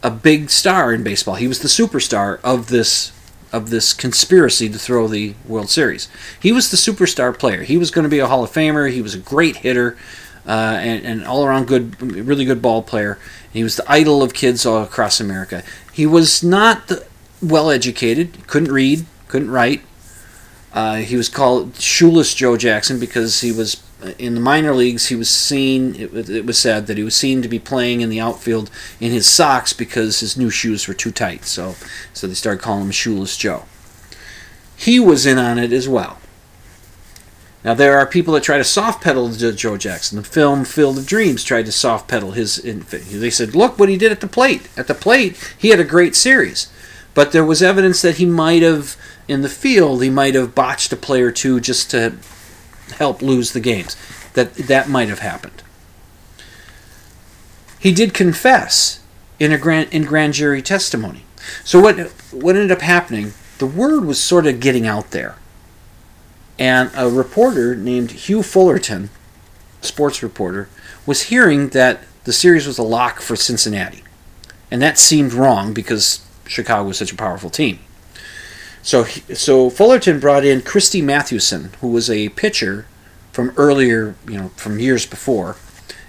a 0.02 0.11
big 0.11 0.48
star 0.48 0.94
in 0.94 1.02
baseball. 1.02 1.35
He 1.35 1.46
was 1.46 1.59
the 1.59 1.68
superstar 1.68 2.40
of 2.42 2.68
this 2.68 3.12
of 3.52 3.68
this 3.68 3.92
conspiracy 3.92 4.70
to 4.70 4.79
throw 4.79 5.09
the 5.09 5.35
World 5.46 5.68
Series. 5.68 6.09
He 6.40 6.52
was 6.52 6.70
the 6.70 6.79
superstar 6.79 7.38
player. 7.38 7.64
He 7.64 7.76
was 7.76 7.90
going 7.90 8.05
to 8.05 8.09
be 8.09 8.18
a 8.18 8.26
Hall 8.26 8.42
of 8.42 8.50
Famer. 8.50 8.90
He 8.90 9.02
was 9.02 9.14
a 9.14 9.18
great 9.18 9.57
hitter 9.57 9.98
uh, 10.46 10.79
and, 10.81 11.05
and 11.05 11.24
all 11.26 11.44
around 11.44 11.66
good, 11.66 12.00
really 12.00 12.46
good 12.46 12.62
ball 12.62 12.83
player. 12.83 13.18
He 13.52 13.62
was 13.62 13.76
the 13.76 13.85
idol 13.92 14.22
of 14.22 14.33
kids 14.33 14.64
all 14.64 14.83
across 14.83 15.20
America. 15.20 15.62
He 15.92 16.07
was 16.07 16.42
not 16.42 16.90
well 17.42 17.70
educated. 17.70 18.46
Couldn't 18.46 18.72
read. 18.72 19.05
Couldn't 19.29 19.50
write. 19.50 19.83
Uh, 20.77 20.97
he 20.97 21.17
was 21.17 21.31
called 21.31 21.75
Shoeless 21.77 22.35
Joe 22.35 22.59
Jackson 22.59 23.01
because 23.01 23.41
he 23.41 23.51
was 23.51 23.83
in 24.19 24.35
the 24.35 24.43
minor 24.43 24.75
leagues. 24.75 25.07
He 25.07 25.17
was 25.17 25.31
seen. 25.31 25.95
It, 25.95 26.29
it 26.29 26.45
was 26.45 26.59
said 26.59 26.87
that 26.87 26.99
he 26.99 27.03
was 27.03 27.17
seen 27.17 27.41
to 27.41 27.49
be 27.49 27.59
playing 27.59 28.03
in 28.03 28.11
the 28.11 28.21
outfield 28.21 28.71
in 29.01 29.11
his 29.11 29.27
socks 29.27 29.73
because 29.73 30.21
his 30.21 30.37
new 30.37 30.51
shoes 30.51 30.87
were 30.87 30.93
too 30.93 31.11
tight. 31.11 31.47
So, 31.47 31.77
so 32.12 32.27
they 32.27 32.35
started 32.35 32.62
calling 32.62 32.85
him 32.85 32.91
Shoeless 32.91 33.39
Joe. 33.39 33.65
He 34.77 35.01
was 35.01 35.25
in 35.25 35.39
on 35.39 35.59
it 35.59 35.73
as 35.73 35.89
well. 35.89 36.19
Now 37.65 37.73
there 37.73 37.99
are 37.99 38.05
people 38.05 38.35
that 38.35 38.43
try 38.43 38.59
to 38.59 38.65
soft 38.65 39.03
pedal 39.03 39.33
Joe 39.33 39.79
Jackson. 39.79 40.19
The 40.19 40.25
film 40.25 40.67
Field 40.67 40.99
of 40.99 41.07
Dreams 41.07 41.43
tried 41.43 41.65
to 41.65 41.73
soft 41.73 42.07
pedal 42.07 42.33
his. 42.33 42.57
They 42.57 43.31
said, 43.31 43.55
"Look 43.55 43.79
what 43.79 43.89
he 43.89 43.97
did 43.97 44.12
at 44.12 44.21
the 44.21 44.29
plate. 44.29 44.69
At 44.77 44.89
the 44.89 44.95
plate, 44.95 45.55
he 45.57 45.71
had 45.71 45.81
a 45.81 45.85
great 45.85 46.15
series." 46.15 46.69
But 47.16 47.33
there 47.33 47.46
was 47.46 47.62
evidence 47.62 48.02
that 48.02 48.18
he 48.18 48.26
might 48.26 48.61
have, 48.61 48.94
in 49.26 49.40
the 49.40 49.48
field, 49.48 50.02
he 50.02 50.11
might 50.11 50.35
have 50.35 50.55
botched 50.55 50.92
a 50.92 50.96
play 50.96 51.22
or 51.22 51.33
two 51.33 51.61
just 51.61 51.90
to 51.92 52.16
help 52.98 53.22
lose 53.22 53.52
the 53.55 53.61
games. 53.61 53.96
That 54.35 54.52
that 54.55 54.90
might 54.90 55.09
have 55.09 55.20
happened. 55.20 55.62
He 57.79 57.90
did 57.92 58.12
confess 58.12 59.00
in 59.40 59.50
a 59.50 59.57
grand 59.57 59.88
in 59.92 60.05
grand 60.05 60.35
jury 60.35 60.61
testimony. 60.61 61.24
So 61.64 61.81
what 61.81 61.96
what 62.33 62.55
ended 62.55 62.70
up 62.70 62.83
happening? 62.83 63.33
The 63.57 63.66
word 63.66 64.05
was 64.05 64.20
sort 64.20 64.46
of 64.46 64.61
getting 64.61 64.87
out 64.87 65.12
there, 65.12 65.37
and 66.59 66.90
a 66.94 67.09
reporter 67.09 67.74
named 67.74 68.11
Hugh 68.11 68.42
Fullerton, 68.42 69.09
sports 69.81 70.22
reporter, 70.22 70.68
was 71.07 71.22
hearing 71.22 71.70
that 71.70 72.02
the 72.24 72.35
series 72.35 72.66
was 72.66 72.76
a 72.76 72.83
lock 72.83 73.22
for 73.22 73.37
Cincinnati, 73.37 74.05
and 74.70 74.83
that 74.83 74.98
seemed 74.98 75.33
wrong 75.33 75.72
because 75.72 76.26
Chicago 76.47 76.89
was 76.89 76.99
such 76.99 77.13
a 77.13 77.17
powerful 77.17 77.51
team. 77.51 77.79
So, 78.83 79.05
so 79.05 79.69
Fullerton 79.69 80.21
brought 80.21 80.45
in 80.45 80.63
Christy 80.63 81.03
Mathewson, 81.03 81.71
who 81.81 81.89
was 81.89 82.09
a 82.09 82.29
pitcher 82.31 82.87
from 83.33 83.53
earlier, 83.57 84.15
you 84.29 84.39
know, 84.39 84.49
from 84.51 84.79
years 84.79 85.05
before, 85.05 85.57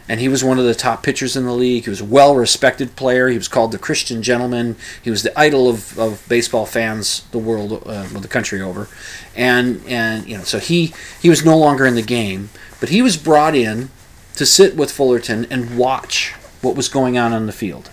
and 0.07 0.19
he 0.19 0.29
was 0.29 0.43
one 0.43 0.57
of 0.57 0.65
the 0.65 0.75
top 0.75 1.03
pitchers 1.03 1.35
in 1.35 1.45
the 1.45 1.53
league. 1.53 1.83
He 1.83 1.89
was 1.89 2.01
a 2.01 2.05
well-respected 2.05 2.95
player. 2.95 3.27
He 3.27 3.37
was 3.37 3.47
called 3.47 3.71
the 3.71 3.79
Christian 3.79 4.23
gentleman. 4.23 4.77
He 5.01 5.09
was 5.09 5.23
the 5.23 5.37
idol 5.37 5.67
of, 5.67 5.97
of 5.99 6.23
baseball 6.29 6.65
fans 6.65 7.25
the 7.31 7.39
world, 7.39 7.73
uh, 7.73 8.07
well, 8.11 8.21
the 8.21 8.27
country 8.27 8.61
over, 8.61 8.87
and 9.35 9.81
and 9.87 10.27
you 10.27 10.37
know, 10.37 10.43
so 10.43 10.59
he 10.59 10.93
he 11.21 11.29
was 11.29 11.43
no 11.43 11.57
longer 11.57 11.85
in 11.85 11.95
the 11.95 12.01
game, 12.01 12.49
but 12.79 12.89
he 12.89 13.01
was 13.01 13.17
brought 13.17 13.55
in 13.55 13.89
to 14.35 14.45
sit 14.45 14.75
with 14.77 14.91
Fullerton 14.91 15.47
and 15.49 15.77
watch 15.77 16.33
what 16.61 16.75
was 16.75 16.87
going 16.87 17.17
on 17.17 17.33
on 17.33 17.47
the 17.47 17.51
field. 17.51 17.89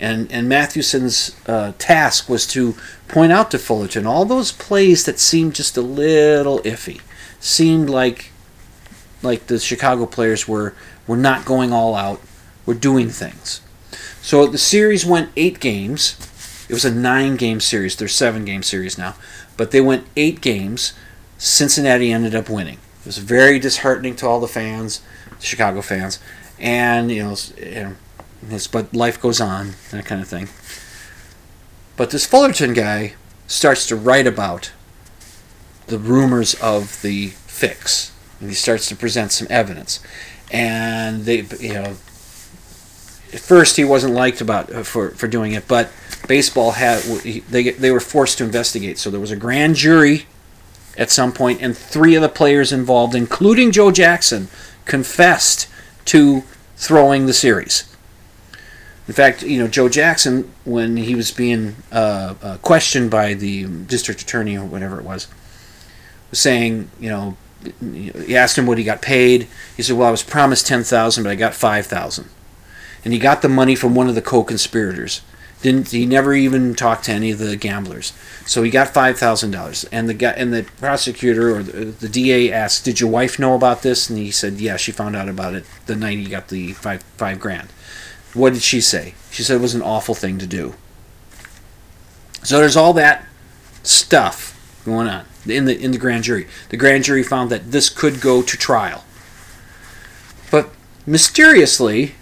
And, 0.00 0.30
and 0.32 0.48
Mathewson's 0.48 1.36
uh, 1.46 1.72
task 1.78 2.28
was 2.28 2.46
to 2.48 2.74
point 3.08 3.32
out 3.32 3.50
to 3.52 3.58
Fullerton 3.58 4.06
all 4.06 4.24
those 4.24 4.50
plays 4.50 5.04
that 5.04 5.18
seemed 5.18 5.54
just 5.54 5.76
a 5.76 5.82
little 5.82 6.58
iffy, 6.60 7.00
seemed 7.40 7.88
like 7.88 8.30
like 9.22 9.46
the 9.46 9.58
Chicago 9.58 10.06
players 10.06 10.46
were 10.46 10.74
were 11.06 11.16
not 11.16 11.44
going 11.44 11.72
all 11.72 11.94
out, 11.94 12.20
were 12.66 12.74
doing 12.74 13.08
things. 13.08 13.60
So 14.20 14.46
the 14.46 14.58
series 14.58 15.04
went 15.04 15.30
eight 15.36 15.60
games. 15.60 16.16
It 16.68 16.72
was 16.72 16.84
a 16.84 16.94
nine 16.94 17.36
game 17.36 17.60
series. 17.60 17.96
They're 17.96 18.08
seven 18.08 18.44
game 18.44 18.62
series 18.62 18.98
now, 18.98 19.14
but 19.56 19.70
they 19.70 19.80
went 19.80 20.06
eight 20.16 20.40
games. 20.40 20.92
Cincinnati 21.38 22.10
ended 22.10 22.34
up 22.34 22.48
winning. 22.48 22.78
It 23.00 23.06
was 23.06 23.18
very 23.18 23.58
disheartening 23.58 24.16
to 24.16 24.26
all 24.26 24.40
the 24.40 24.48
fans, 24.48 25.02
Chicago 25.40 25.82
fans, 25.82 26.18
and 26.58 27.10
you 27.10 27.22
know, 27.22 27.36
you 27.58 27.74
know 27.74 27.96
it's, 28.50 28.66
but 28.66 28.94
life 28.94 29.20
goes 29.20 29.40
on, 29.40 29.74
that 29.90 30.04
kind 30.06 30.20
of 30.20 30.28
thing. 30.28 30.48
But 31.96 32.10
this 32.10 32.26
Fullerton 32.26 32.74
guy 32.74 33.14
starts 33.46 33.86
to 33.86 33.96
write 33.96 34.26
about 34.26 34.72
the 35.86 35.98
rumors 35.98 36.54
of 36.54 37.00
the 37.02 37.28
fix, 37.28 38.12
and 38.40 38.48
he 38.48 38.54
starts 38.54 38.88
to 38.88 38.96
present 38.96 39.32
some 39.32 39.46
evidence. 39.50 40.00
And 40.50 41.24
they, 41.24 41.42
you 41.60 41.74
know, 41.74 41.96
at 43.32 43.40
first 43.40 43.76
he 43.76 43.84
wasn't 43.84 44.14
liked 44.14 44.40
about 44.40 44.72
uh, 44.72 44.82
for 44.82 45.10
for 45.10 45.26
doing 45.26 45.52
it, 45.52 45.66
but 45.68 45.90
baseball 46.28 46.72
had 46.72 47.02
they 47.02 47.70
they 47.70 47.90
were 47.90 48.00
forced 48.00 48.38
to 48.38 48.44
investigate. 48.44 48.98
So 48.98 49.10
there 49.10 49.20
was 49.20 49.30
a 49.30 49.36
grand 49.36 49.76
jury 49.76 50.26
at 50.96 51.10
some 51.10 51.32
point, 51.32 51.60
and 51.60 51.76
three 51.76 52.14
of 52.14 52.22
the 52.22 52.28
players 52.28 52.72
involved, 52.72 53.14
including 53.14 53.72
Joe 53.72 53.90
Jackson, 53.90 54.48
confessed 54.84 55.68
to 56.06 56.42
throwing 56.76 57.26
the 57.26 57.32
series. 57.32 57.93
In 59.06 59.12
fact, 59.12 59.42
you 59.42 59.58
know 59.58 59.68
Joe 59.68 59.88
Jackson, 59.88 60.50
when 60.64 60.96
he 60.96 61.14
was 61.14 61.30
being 61.30 61.76
uh, 61.92 62.34
uh, 62.42 62.56
questioned 62.58 63.10
by 63.10 63.34
the 63.34 63.66
district 63.66 64.22
attorney 64.22 64.56
or 64.56 64.64
whatever 64.64 64.98
it 64.98 65.04
was, 65.04 65.28
was 66.30 66.40
saying, 66.40 66.90
you 66.98 67.10
know, 67.10 67.36
he 67.82 68.36
asked 68.36 68.56
him 68.56 68.66
what 68.66 68.78
he 68.78 68.84
got 68.84 69.02
paid. 69.02 69.48
He 69.76 69.82
said, 69.82 69.96
"Well, 69.96 70.08
I 70.08 70.10
was 70.10 70.22
promised 70.22 70.66
ten 70.66 70.84
thousand, 70.84 71.24
but 71.24 71.30
I 71.30 71.34
got 71.34 71.54
five 71.54 71.86
thousand. 71.86 72.28
And 73.04 73.12
he 73.12 73.18
got 73.18 73.42
the 73.42 73.48
money 73.48 73.74
from 73.74 73.94
one 73.94 74.08
of 74.08 74.14
the 74.14 74.22
co-conspirators. 74.22 75.20
Didn't 75.60 75.90
he? 75.90 76.06
Never 76.06 76.34
even 76.34 76.74
talked 76.74 77.04
to 77.04 77.12
any 77.12 77.30
of 77.30 77.38
the 77.38 77.56
gamblers. 77.56 78.12
So 78.46 78.62
he 78.62 78.70
got 78.70 78.92
five 78.92 79.18
thousand 79.18 79.50
dollars. 79.50 79.84
And 79.84 80.08
the 80.08 80.14
guy 80.14 80.32
and 80.32 80.52
the 80.52 80.64
prosecutor 80.78 81.56
or 81.56 81.62
the, 81.62 81.86
the 81.86 82.08
DA 82.08 82.52
asked, 82.52 82.84
"Did 82.84 83.00
your 83.00 83.10
wife 83.10 83.38
know 83.38 83.54
about 83.54 83.82
this?" 83.82 84.08
And 84.10 84.18
he 84.18 84.30
said, 84.30 84.54
"Yeah, 84.60 84.76
she 84.76 84.92
found 84.92 85.16
out 85.16 85.28
about 85.28 85.54
it 85.54 85.64
the 85.86 85.96
night 85.96 86.18
he 86.18 86.26
got 86.26 86.48
the 86.48 86.72
five 86.72 87.02
five 87.16 87.40
grand." 87.40 87.68
What 88.34 88.52
did 88.52 88.62
she 88.62 88.80
say? 88.80 89.14
She 89.30 89.42
said 89.42 89.56
it 89.56 89.62
was 89.62 89.74
an 89.74 89.82
awful 89.82 90.14
thing 90.14 90.38
to 90.38 90.46
do. 90.46 90.74
So 92.42 92.58
there's 92.58 92.76
all 92.76 92.92
that 92.94 93.24
stuff 93.82 94.80
going 94.84 95.08
on 95.08 95.24
in 95.46 95.64
the 95.64 95.78
in 95.78 95.92
the 95.92 95.98
grand 95.98 96.24
jury. 96.24 96.46
The 96.68 96.76
grand 96.76 97.04
jury 97.04 97.22
found 97.22 97.50
that 97.50 97.70
this 97.70 97.88
could 97.88 98.20
go 98.20 98.42
to 98.42 98.56
trial. 98.56 99.04
But 100.50 100.70
mysteriously, 101.06 102.14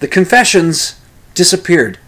the 0.00 0.08
confessions 0.08 1.00
disappeared. 1.34 1.98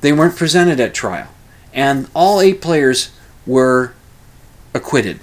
They 0.00 0.12
weren't 0.12 0.36
presented 0.36 0.80
at 0.80 0.94
trial. 0.94 1.28
And 1.72 2.08
all 2.14 2.40
eight 2.40 2.60
players 2.60 3.10
were 3.46 3.94
acquitted. 4.74 5.20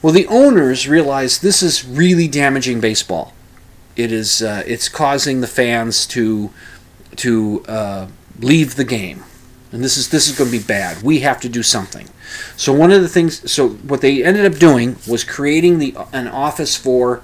Well, 0.00 0.12
the 0.12 0.26
owners 0.26 0.88
realized 0.88 1.42
this 1.42 1.62
is 1.62 1.84
really 1.84 2.28
damaging 2.28 2.80
baseball. 2.80 3.34
It 3.98 4.12
is 4.12 4.42
uh, 4.42 4.62
it's 4.64 4.88
causing 4.88 5.40
the 5.40 5.48
fans 5.48 6.06
to 6.06 6.50
to 7.16 7.64
uh, 7.66 8.06
leave 8.38 8.76
the 8.76 8.84
game, 8.84 9.24
and 9.72 9.82
this 9.82 9.96
is 9.96 10.10
this 10.10 10.28
is 10.28 10.38
going 10.38 10.52
to 10.52 10.56
be 10.56 10.62
bad. 10.64 11.02
We 11.02 11.18
have 11.20 11.40
to 11.40 11.48
do 11.48 11.64
something. 11.64 12.08
So 12.56 12.72
one 12.72 12.92
of 12.92 13.02
the 13.02 13.08
things, 13.08 13.50
so 13.50 13.70
what 13.70 14.00
they 14.00 14.22
ended 14.22 14.46
up 14.46 14.58
doing 14.60 14.96
was 15.08 15.24
creating 15.24 15.80
the 15.80 15.96
an 16.12 16.28
office 16.28 16.76
for 16.76 17.22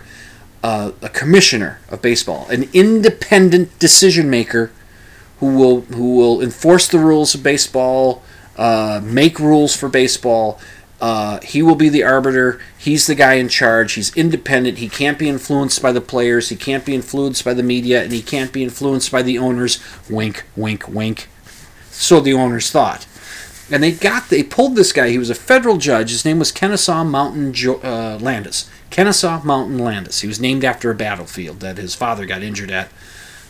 uh, 0.65 0.91
a 1.01 1.09
commissioner 1.09 1.79
of 1.91 2.03
baseball, 2.03 2.49
an 2.49 2.69
independent 2.73 3.79
decision 3.79 4.29
maker 4.29 4.73
who 5.39 5.57
will 5.57 5.83
who 5.83 6.17
will 6.17 6.43
enforce 6.43 6.89
the 6.89 6.99
rules 6.99 7.37
of 7.37 7.43
baseball, 7.45 8.25
uh, 8.57 9.01
make 9.05 9.39
rules 9.39 9.77
for 9.77 9.89
baseball. 9.89 10.59
Uh, 11.05 11.39
he 11.43 11.61
will 11.61 11.75
be 11.75 11.91
the 11.91 12.03
arbiter. 12.03 12.59
He's 12.79 13.07
the 13.07 13.15
guy 13.15 13.35
in 13.35 13.51
charge. 13.51 13.93
He's 13.93 14.17
independent. 14.17 14.79
He 14.79 14.89
can't 14.89 15.19
be 15.19 15.29
influenced 15.29 15.83
by 15.83 15.93
the 15.93 16.01
players. 16.01 16.49
He 16.49 16.57
can't 16.57 16.87
be 16.87 16.95
influenced 16.95 17.45
by 17.45 17.53
the 17.53 17.63
media, 17.63 18.03
and 18.03 18.11
he 18.11 18.23
can't 18.23 18.55
be 18.55 18.63
influenced 18.63 19.13
by 19.13 19.21
the 19.21 19.37
owners. 19.37 19.85
Wink, 20.09 20.45
wink, 20.57 20.89
wink. 20.89 21.29
So 21.91 22.21
the 22.21 22.33
owners 22.33 22.71
thought, 22.71 23.07
and 23.71 23.83
they 23.83 23.93
got 23.93 24.31
they 24.31 24.43
pulled 24.43 24.77
this 24.77 24.95
guy. 24.95 25.11
He 25.11 25.19
was 25.19 25.29
a 25.29 25.35
federal 25.35 25.77
judge. 25.77 26.09
His 26.11 26.25
name 26.25 26.39
was 26.39 26.51
Kennesaw 26.51 27.05
Mountain 27.05 27.53
jo- 27.53 27.83
uh, 27.85 28.19
Landis. 28.19 28.71
Kennesaw 28.89 29.43
Mountain 29.45 29.77
Landis. 29.77 30.23
He 30.23 30.27
was 30.27 30.41
named 30.41 30.65
after 30.65 30.91
a 30.91 30.95
battlefield 30.95 31.61
that 31.61 31.77
his 31.77 31.95
father 31.95 32.25
got 32.25 32.43
injured 32.43 32.71
at 32.71 32.89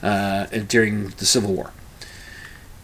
uh, 0.02 0.46
during 0.66 1.10
the 1.18 1.24
Civil 1.24 1.52
War. 1.52 1.70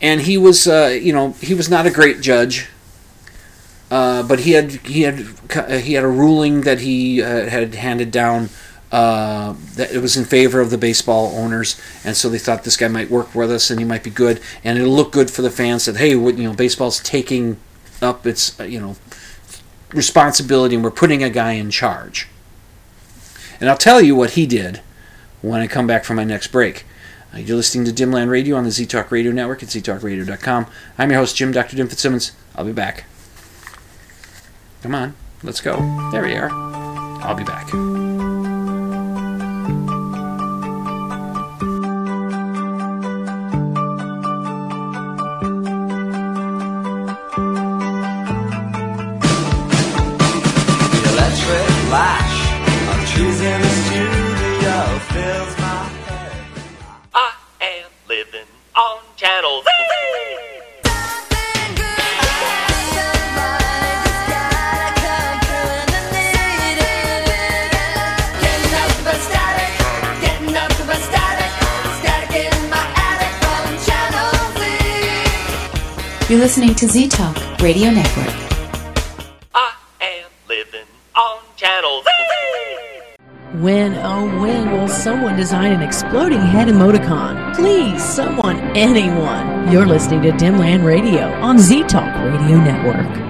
And 0.00 0.20
he 0.20 0.38
was, 0.38 0.68
uh, 0.68 0.96
you 1.02 1.12
know, 1.12 1.32
he 1.40 1.54
was 1.54 1.68
not 1.68 1.86
a 1.86 1.90
great 1.90 2.20
judge, 2.20 2.68
uh, 3.90 4.22
but 4.22 4.40
he 4.40 4.52
had 4.52 4.72
he 4.72 5.02
had 5.02 5.18
he 5.82 5.94
had 5.94 6.04
a 6.04 6.08
ruling 6.08 6.62
that 6.62 6.80
he 6.80 7.22
uh, 7.22 7.48
had 7.48 7.74
handed 7.74 8.10
down 8.10 8.48
uh, 8.92 9.54
that 9.74 9.92
it 9.92 10.00
was 10.00 10.16
in 10.16 10.24
favor 10.24 10.60
of 10.60 10.70
the 10.70 10.78
baseball 10.78 11.34
owners, 11.36 11.80
and 12.04 12.16
so 12.16 12.28
they 12.28 12.38
thought 12.38 12.64
this 12.64 12.76
guy 12.76 12.88
might 12.88 13.10
work 13.10 13.34
with 13.34 13.50
us 13.50 13.70
and 13.70 13.78
he 13.78 13.84
might 13.86 14.02
be 14.02 14.10
good, 14.10 14.40
and 14.64 14.78
it'll 14.78 14.92
look 14.92 15.12
good 15.12 15.30
for 15.30 15.42
the 15.42 15.50
fans 15.50 15.84
that 15.84 15.96
hey, 15.96 16.10
you 16.10 16.32
know, 16.32 16.52
baseball's 16.52 17.00
taking 17.00 17.56
up 18.02 18.26
its 18.26 18.58
uh, 18.60 18.64
you 18.64 18.80
know 18.80 18.96
responsibility, 19.92 20.74
and 20.74 20.84
we're 20.84 20.90
putting 20.90 21.22
a 21.22 21.30
guy 21.30 21.52
in 21.52 21.70
charge. 21.70 22.28
And 23.60 23.68
I'll 23.68 23.76
tell 23.76 24.00
you 24.00 24.14
what 24.14 24.30
he 24.30 24.46
did 24.46 24.80
when 25.42 25.60
I 25.60 25.66
come 25.66 25.86
back 25.86 26.04
from 26.04 26.16
my 26.16 26.24
next 26.24 26.48
break. 26.48 26.84
Uh, 27.34 27.38
you're 27.38 27.56
listening 27.56 27.84
to 27.84 27.92
Dimland 27.92 28.30
Radio 28.30 28.56
on 28.56 28.64
the 28.64 28.70
Z 28.70 28.86
Talk 28.86 29.10
Radio 29.10 29.32
Network 29.32 29.62
at 29.62 29.68
ztalkradio.com. 29.68 30.66
I'm 30.98 31.10
your 31.10 31.20
host, 31.20 31.36
Jim 31.36 31.52
Dr. 31.52 31.76
Dim 31.76 31.88
Fitzsimmons. 31.88 32.32
I'll 32.56 32.64
be 32.64 32.72
back. 32.72 33.04
Come 34.82 34.94
on, 34.94 35.14
let's 35.42 35.60
go. 35.60 35.76
There 36.10 36.22
we 36.22 36.34
are. 36.36 36.50
I'll 37.22 37.34
be 37.34 37.44
back. 37.44 37.70
Listening 76.40 76.74
to 76.74 76.88
Z 76.88 77.08
Talk 77.08 77.36
Radio 77.60 77.90
Network. 77.90 78.34
I 79.54 79.74
am 80.00 80.30
living 80.48 80.86
on 81.14 81.38
Channel 81.54 82.02
Z. 82.02 82.08
When, 83.62 83.94
oh, 83.96 84.40
when 84.40 84.72
will 84.72 84.88
someone 84.88 85.36
design 85.36 85.70
an 85.70 85.82
exploding 85.82 86.40
head 86.40 86.68
emoticon? 86.68 87.54
Please, 87.54 88.02
someone, 88.02 88.58
anyone. 88.74 89.70
You're 89.70 89.84
listening 89.84 90.22
to 90.22 90.30
Dimland 90.30 90.82
Radio 90.82 91.30
on 91.42 91.58
Z 91.58 91.82
Talk 91.82 92.16
Radio 92.32 92.56
Network. 92.56 93.29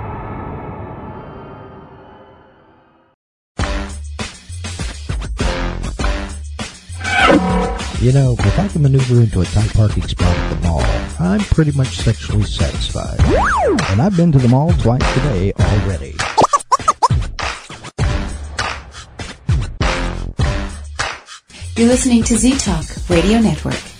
You 8.01 8.11
know, 8.11 8.35
if 8.39 8.57
I 8.57 8.67
can 8.67 8.81
maneuver 8.81 9.21
into 9.21 9.41
a 9.41 9.45
tight 9.45 9.71
parking 9.75 10.01
spot 10.01 10.35
at 10.35 10.49
the 10.49 10.67
mall, 10.67 10.81
I'm 11.19 11.39
pretty 11.39 11.71
much 11.73 11.97
sexually 11.97 12.41
satisfied. 12.41 13.19
And 13.91 14.01
I've 14.01 14.17
been 14.17 14.31
to 14.31 14.39
the 14.39 14.47
mall 14.47 14.73
twice 14.73 15.03
today 15.13 15.53
already. 15.59 16.15
You're 21.77 21.89
listening 21.89 22.23
to 22.23 22.37
Z 22.37 22.57
Talk 22.57 22.85
Radio 23.07 23.39
Network. 23.39 23.90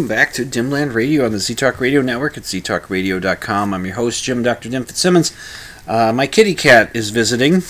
Welcome 0.00 0.16
back 0.16 0.32
to 0.32 0.46
Dimland 0.46 0.94
Radio 0.94 1.26
on 1.26 1.32
the 1.32 1.36
ZTalk 1.36 1.78
Radio 1.78 2.00
Network 2.00 2.38
at 2.38 2.44
ztalkradio.com. 2.44 3.74
I'm 3.74 3.84
your 3.84 3.96
host, 3.96 4.24
Jim 4.24 4.42
Dr. 4.42 4.70
Dim 4.70 4.86
Fitzsimmons. 4.86 5.36
Uh, 5.86 6.10
my 6.10 6.26
kitty 6.26 6.54
cat 6.54 6.90
is 6.96 7.10
visiting. 7.10 7.60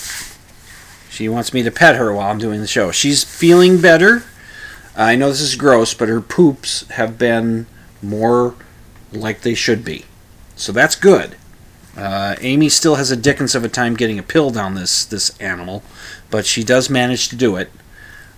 She 1.10 1.28
wants 1.28 1.52
me 1.52 1.64
to 1.64 1.72
pet 1.72 1.96
her 1.96 2.12
while 2.12 2.30
I'm 2.30 2.38
doing 2.38 2.60
the 2.60 2.68
show. 2.68 2.92
She's 2.92 3.24
feeling 3.24 3.80
better. 3.80 4.22
I 4.94 5.16
know 5.16 5.30
this 5.30 5.40
is 5.40 5.56
gross, 5.56 5.92
but 5.92 6.08
her 6.08 6.20
poops 6.20 6.86
have 6.90 7.18
been 7.18 7.66
more 8.00 8.54
like 9.10 9.40
they 9.40 9.54
should 9.54 9.84
be. 9.84 10.04
So 10.54 10.70
that's 10.70 10.94
good. 10.94 11.34
Uh, 11.96 12.36
Amy 12.40 12.68
still 12.68 12.94
has 12.94 13.10
a 13.10 13.16
dickens 13.16 13.56
of 13.56 13.64
a 13.64 13.68
time 13.68 13.96
getting 13.96 14.20
a 14.20 14.22
pill 14.22 14.50
down 14.50 14.76
this 14.76 15.04
this 15.04 15.36
animal, 15.40 15.82
but 16.30 16.46
she 16.46 16.62
does 16.62 16.88
manage 16.88 17.28
to 17.30 17.34
do 17.34 17.56
it. 17.56 17.72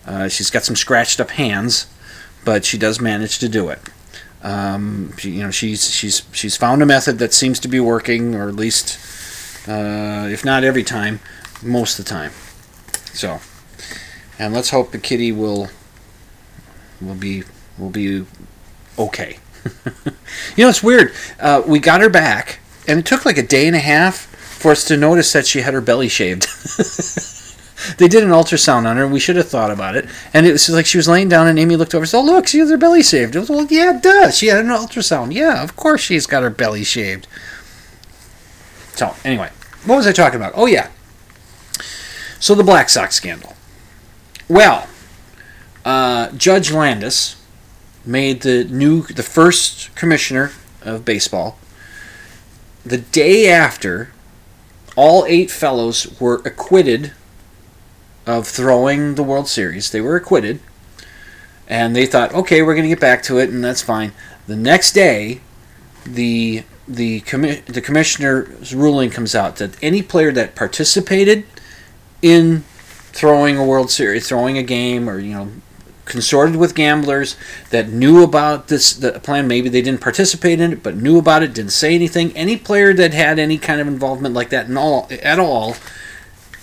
Uh, 0.07 0.29
she's 0.29 0.49
got 0.49 0.65
some 0.65 0.77
scratched 0.77 1.21
up 1.21 1.33
hands, 1.33 1.89
but 2.45 2.65
she 2.65 2.79
does 2.79 3.01
manage 3.01 3.39
to 3.39 3.49
do 3.49 3.69
it. 3.69 3.81
Um, 4.43 5.17
she, 5.17 5.31
you 5.31 5.43
know, 5.43 5.51
she's 5.51 5.91
she's 5.91 6.23
she's 6.33 6.57
found 6.57 6.83
a 6.83 6.87
method 6.87 7.19
that 7.19 7.33
seems 7.33 7.61
to 7.61 7.69
be 7.69 7.79
working, 7.79 8.35
or 8.35 8.49
at 8.49 8.57
least, 8.57 8.99
uh, 9.69 10.29
if 10.31 10.45
not 10.45 10.65
every 10.65 10.83
time, 10.83 11.21
most 11.63 11.99
of 11.99 12.05
the 12.05 12.11
time. 12.11 12.33
So, 13.13 13.41
and 14.39 14.53
let's 14.53 14.71
hope 14.71 14.91
the 14.91 14.99
kitty 14.99 15.31
will 15.31 15.69
will 17.01 17.15
be 17.15 17.45
will 17.79 17.91
be 17.91 18.27
okay. 18.99 19.39
you 20.57 20.65
know, 20.65 20.69
it's 20.69 20.83
weird. 20.83 21.13
Uh, 21.39 21.63
we 21.65 21.79
got 21.79 22.01
her 22.01 22.11
back, 22.11 22.59
and 22.89 22.99
it 22.99 23.07
took 23.07 23.25
like 23.25 23.39
a 23.39 23.47
day 23.47 23.69
and 23.69 23.77
a 23.77 23.81
half 23.81 24.17
for 24.17 24.73
us 24.73 24.85
to 24.87 24.97
notice 24.97 25.33
that 25.33 25.47
she 25.47 25.61
had 25.61 25.73
her 25.75 25.81
belly 25.81 26.09
shaved. 26.09 26.47
they 27.99 28.09
did 28.09 28.25
an 28.25 28.31
ultrasound 28.31 28.87
on 28.87 28.97
her, 28.97 29.07
we 29.07 29.21
should 29.21 29.37
have 29.37 29.49
thought 29.49 29.71
about 29.71 29.97
it. 29.97 30.07
And 30.33 30.47
it 30.47 30.53
was 30.53 30.69
like 30.69 30.87
she 30.87 30.99
was 30.99 31.09
laying 31.09 31.29
down, 31.29 31.47
and 31.47 31.59
Amy 31.59 31.77
looked 31.77 31.95
over 31.95 32.03
and 32.03 32.09
said, 32.09 32.19
Oh, 32.19 32.25
look, 32.25 32.47
she 32.47 32.59
has 32.59 32.71
her 32.71 32.77
belly 32.77 33.03
shaved. 33.03 33.37
It 33.37 33.41
was, 33.41 33.51
well, 33.51 33.67
yeah, 33.67 33.99
duh. 34.01 34.31
She 34.31 34.47
had 34.47 34.59
an 34.59 34.71
ultrasound. 34.71 35.33
Yeah, 35.33 35.63
of 35.63 35.77
course 35.77 36.01
she's 36.01 36.27
got 36.27 36.43
her 36.43 36.51
belly 36.51 36.85
shaved. 36.85 37.27
So, 38.95 39.15
anyway, 39.25 39.51
what 39.85 39.97
was 39.97 40.07
I 40.07 40.13
talking 40.13 40.37
about? 40.37 40.53
Oh, 40.55 40.67
yeah. 40.67 40.91
So, 42.39 42.55
the 42.55 42.65
Black 42.65 42.89
Sox 42.89 43.15
scandal. 43.15 43.55
Well, 44.49 44.87
uh, 45.85 46.31
Judge 46.33 46.71
Landis 46.71 47.37
made 48.05 48.43
the 48.43 48.65
new, 48.65 49.03
the 49.03 49.23
first 49.23 49.95
commissioner 49.95 50.53
of 50.83 51.05
baseball. 51.05 51.59
The 52.85 52.99
day 52.99 53.49
after, 53.49 54.11
all 54.97 55.25
eight 55.27 55.51
fellows 55.51 56.21
were 56.21 56.43
acquitted 56.45 57.13
of 58.27 58.47
throwing 58.47 59.15
the 59.15 59.23
World 59.23 59.49
Series. 59.49 59.91
They 59.91 60.01
were 60.01 60.17
acquitted. 60.17 60.61
And 61.69 61.97
they 61.97 62.07
thought, 62.07 62.35
okay, 62.35 62.63
we're 62.63 62.75
going 62.75 62.85
to 62.85 62.89
get 62.89 63.01
back 63.01 63.23
to 63.25 63.39
it, 63.39 63.49
and 63.49 63.65
that's 63.65 63.83
fine. 63.83 64.13
The 64.47 64.57
next 64.57 64.93
day, 64.93 65.41
the 66.05 66.65
the 66.89 67.21
commi- 67.23 67.65
the 67.65 67.81
commissioner's 67.81 68.75
ruling 68.75 69.09
comes 69.09 69.35
out 69.35 69.57
that 69.57 69.83
any 69.83 70.03
player 70.03 70.33
that 70.33 70.57
participated 70.57 71.45
in 72.21 72.65
throwing 73.13 73.57
a 73.57 73.65
World 73.65 73.91
Series, 73.91 74.29
throwing 74.29 74.59
a 74.59 74.63
game, 74.63 75.09
or 75.09 75.19
you 75.19 75.35
know, 75.35 75.49
consorted 76.05 76.57
with 76.57 76.75
gamblers 76.75 77.37
that 77.71 77.89
knew 77.89 78.23
about 78.23 78.69
this 78.69 78.93
the 78.93 79.13
plan. 79.21 79.47
Maybe 79.47 79.69
they 79.69 79.83
didn't 79.83 80.01
participate 80.01 80.61
in 80.61 80.73
it, 80.73 80.83
but 80.83 80.97
knew 80.97 81.19
about 81.19 81.43
it, 81.43 81.55
didn't 81.55 81.73
say 81.73 81.95
anything. 81.95 82.37
Any 82.37 82.57
player 82.57 82.93
that 82.93 83.15
had 83.15 83.39
any 83.39 83.59
kind 83.59 83.81
of 83.81 83.87
involvement 83.87 84.35
like 84.35 84.51
that, 84.51 84.67
and 84.67 84.77
all 84.77 85.09
at 85.23 85.39
all, 85.39 85.77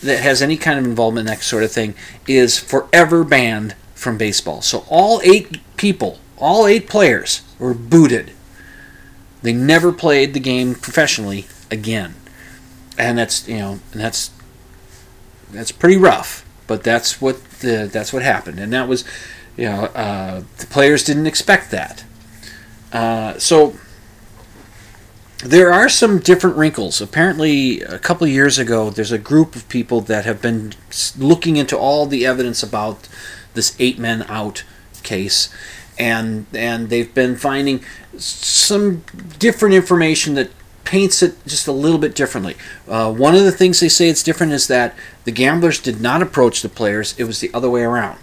that 0.01 0.19
has 0.19 0.41
any 0.41 0.57
kind 0.57 0.79
of 0.79 0.85
involvement 0.85 1.27
in 1.27 1.35
that 1.35 1.43
sort 1.43 1.63
of 1.63 1.71
thing, 1.71 1.93
is 2.27 2.57
forever 2.57 3.23
banned 3.23 3.75
from 3.95 4.17
baseball. 4.17 4.61
So 4.61 4.85
all 4.89 5.21
eight 5.23 5.59
people, 5.77 6.19
all 6.37 6.65
eight 6.65 6.87
players, 6.87 7.41
were 7.57 7.73
booted. 7.73 8.31
They 9.41 9.53
never 9.53 9.91
played 9.91 10.33
the 10.33 10.39
game 10.39 10.75
professionally 10.75 11.47
again, 11.71 12.15
and 12.97 13.17
that's 13.17 13.47
you 13.47 13.57
know, 13.57 13.79
and 13.91 14.01
that's 14.01 14.31
that's 15.51 15.71
pretty 15.71 15.97
rough. 15.97 16.45
But 16.67 16.83
that's 16.83 17.19
what 17.19 17.43
the, 17.61 17.89
that's 17.91 18.13
what 18.13 18.21
happened, 18.21 18.59
and 18.59 18.71
that 18.73 18.87
was, 18.87 19.03
you 19.57 19.65
know, 19.65 19.85
uh, 19.85 20.43
the 20.57 20.67
players 20.67 21.03
didn't 21.03 21.25
expect 21.25 21.71
that. 21.71 22.03
Uh, 22.93 23.37
so 23.39 23.75
there 25.43 25.71
are 25.71 25.87
some 25.87 26.19
different 26.19 26.57
wrinkles. 26.57 26.99
Apparently, 26.99 27.81
a 27.81 27.97
couple 27.97 28.27
years 28.27 28.59
ago, 28.59 28.89
there's 28.89 29.11
a 29.11 29.17
group 29.17 29.55
of 29.55 29.67
people 29.69 30.01
that 30.01 30.25
have 30.25 30.41
been 30.41 30.73
looking 31.17 31.55
into 31.55 31.77
all 31.77 32.05
the 32.05 32.25
evidence 32.25 32.61
about 32.61 33.07
this 33.53 33.75
eight 33.79 33.97
men 33.97 34.23
out 34.27 34.63
case, 35.01 35.53
and 35.97 36.45
and 36.53 36.89
they've 36.89 37.13
been 37.13 37.37
finding 37.37 37.83
some 38.17 39.03
different 39.37 39.75
information 39.75 40.35
that 40.35 40.51
paints 40.83 41.23
it 41.23 41.35
just 41.45 41.67
a 41.67 41.71
little 41.71 41.99
bit 41.99 42.15
differently. 42.15 42.55
Uh, 42.87 43.11
one 43.11 43.35
of 43.35 43.43
the 43.43 43.51
things 43.51 43.79
they 43.79 43.89
say 43.89 44.09
it's 44.09 44.23
different 44.23 44.51
is 44.51 44.67
that 44.67 44.93
the 45.23 45.31
gamblers 45.31 45.79
did 45.79 46.01
not 46.01 46.21
approach 46.21 46.61
the 46.61 46.69
players; 46.69 47.17
it 47.17 47.23
was 47.23 47.39
the 47.39 47.51
other 47.53 47.69
way 47.69 47.83
around. 47.83 48.19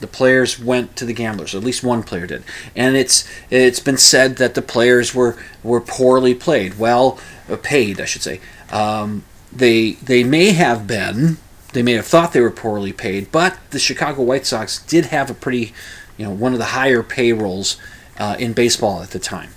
The 0.00 0.06
players 0.06 0.58
went 0.58 0.96
to 0.96 1.04
the 1.04 1.12
gamblers. 1.12 1.54
At 1.54 1.62
least 1.62 1.84
one 1.84 2.02
player 2.02 2.26
did, 2.26 2.42
and 2.74 2.96
it's 2.96 3.28
it's 3.50 3.80
been 3.80 3.98
said 3.98 4.36
that 4.36 4.54
the 4.54 4.62
players 4.62 5.14
were 5.14 5.36
were 5.62 5.80
poorly 5.80 6.34
played. 6.34 6.78
Well, 6.78 7.18
uh, 7.48 7.56
paid, 7.56 8.00
I 8.00 8.06
should 8.06 8.22
say. 8.22 8.40
Um, 8.70 9.24
they 9.52 9.92
they 9.92 10.24
may 10.24 10.52
have 10.52 10.86
been. 10.86 11.38
They 11.72 11.82
may 11.82 11.92
have 11.92 12.06
thought 12.06 12.32
they 12.32 12.40
were 12.40 12.50
poorly 12.50 12.92
paid, 12.92 13.30
but 13.30 13.58
the 13.70 13.78
Chicago 13.78 14.22
White 14.22 14.44
Sox 14.46 14.82
did 14.82 15.06
have 15.06 15.30
a 15.30 15.34
pretty, 15.34 15.72
you 16.16 16.24
know, 16.24 16.32
one 16.32 16.52
of 16.52 16.58
the 16.58 16.64
higher 16.66 17.02
payrolls 17.02 17.76
uh, 18.18 18.34
in 18.40 18.54
baseball 18.54 19.02
at 19.02 19.10
the 19.10 19.20
time. 19.20 19.50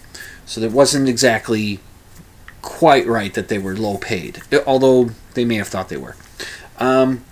So 0.45 0.61
it 0.61 0.71
wasn't 0.71 1.09
exactly 1.09 1.79
quite 2.61 3.07
right 3.07 3.33
that 3.33 3.47
they 3.47 3.57
were 3.57 3.75
low 3.75 3.97
paid, 3.97 4.41
although 4.67 5.09
they 5.33 5.45
may 5.45 5.55
have 5.55 5.67
thought 5.67 5.89
they 5.89 5.97
were. 5.97 6.15
Um, 6.77 7.23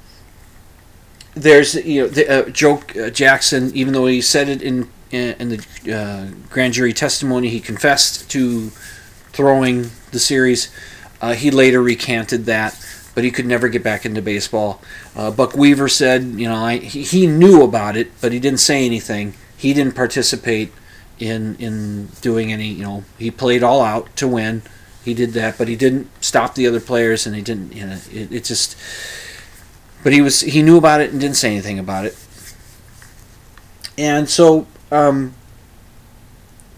there's 1.36 1.76
you 1.76 2.02
know 2.02 2.08
the, 2.08 2.28
uh, 2.28 2.50
Joe 2.50 2.82
uh, 3.00 3.10
Jackson, 3.10 3.72
even 3.74 3.94
though 3.94 4.08
he 4.08 4.22
said 4.22 4.50
it 4.50 4.62
in 4.62 4.90
in 5.12 5.50
the 5.50 5.94
uh, 5.94 6.32
grand 6.50 6.74
jury 6.74 6.94
testimony, 6.94 7.50
he 7.50 7.60
confessed 7.60 8.30
to 8.32 8.70
throwing 9.34 9.92
the 10.12 10.20
series. 10.20 10.74
Uh, 11.22 11.34
he 11.34 11.52
later 11.52 11.82
recanted 11.82 12.46
that, 12.46 12.78
but 13.14 13.24
he 13.24 13.32
could 13.32 13.46
never 13.46 13.68
get 13.68 13.84
back 13.84 14.06
into 14.06 14.22
baseball. 14.22 14.82
Uh, 15.16 15.30
Buck 15.30 15.54
Weaver 15.56 15.88
said, 15.88 16.24
you 16.24 16.48
know, 16.48 16.56
I, 16.56 16.78
he, 16.78 17.04
he 17.04 17.28
knew 17.28 17.62
about 17.62 17.98
it, 17.98 18.10
but 18.22 18.32
he 18.32 18.40
didn't 18.40 18.60
say 18.60 18.86
anything. 18.86 19.34
He 19.58 19.74
didn't 19.74 19.96
participate 19.96 20.72
in 21.20 21.56
in 21.58 22.08
doing 22.22 22.52
any. 22.52 22.68
You 22.68 22.84
know, 22.84 23.04
he 23.20 23.32
played 23.32 23.64
all 23.64 23.82
out 23.82 24.16
to 24.18 24.28
win. 24.28 24.64
He 25.04 25.14
did 25.14 25.32
that, 25.34 25.58
but 25.58 25.68
he 25.68 25.76
didn't 25.76 26.10
stop 26.24 26.56
the 26.56 26.68
other 26.68 26.80
players, 26.80 27.26
and 27.28 27.36
he 27.36 27.42
didn't. 27.42 27.74
You 27.74 27.88
know, 27.88 27.98
it, 28.12 28.32
it 28.32 28.44
just. 28.44 28.76
But 30.04 30.14
he 30.14 30.22
was 30.22 30.42
he 30.42 30.62
knew 30.62 30.78
about 30.78 31.02
it 31.02 31.12
and 31.12 31.20
didn't 31.20 31.38
say 31.38 31.52
anything 31.52 31.80
about 31.80 32.06
it. 32.06 32.18
And 33.98 34.30
so, 34.30 34.68
um, 34.92 35.34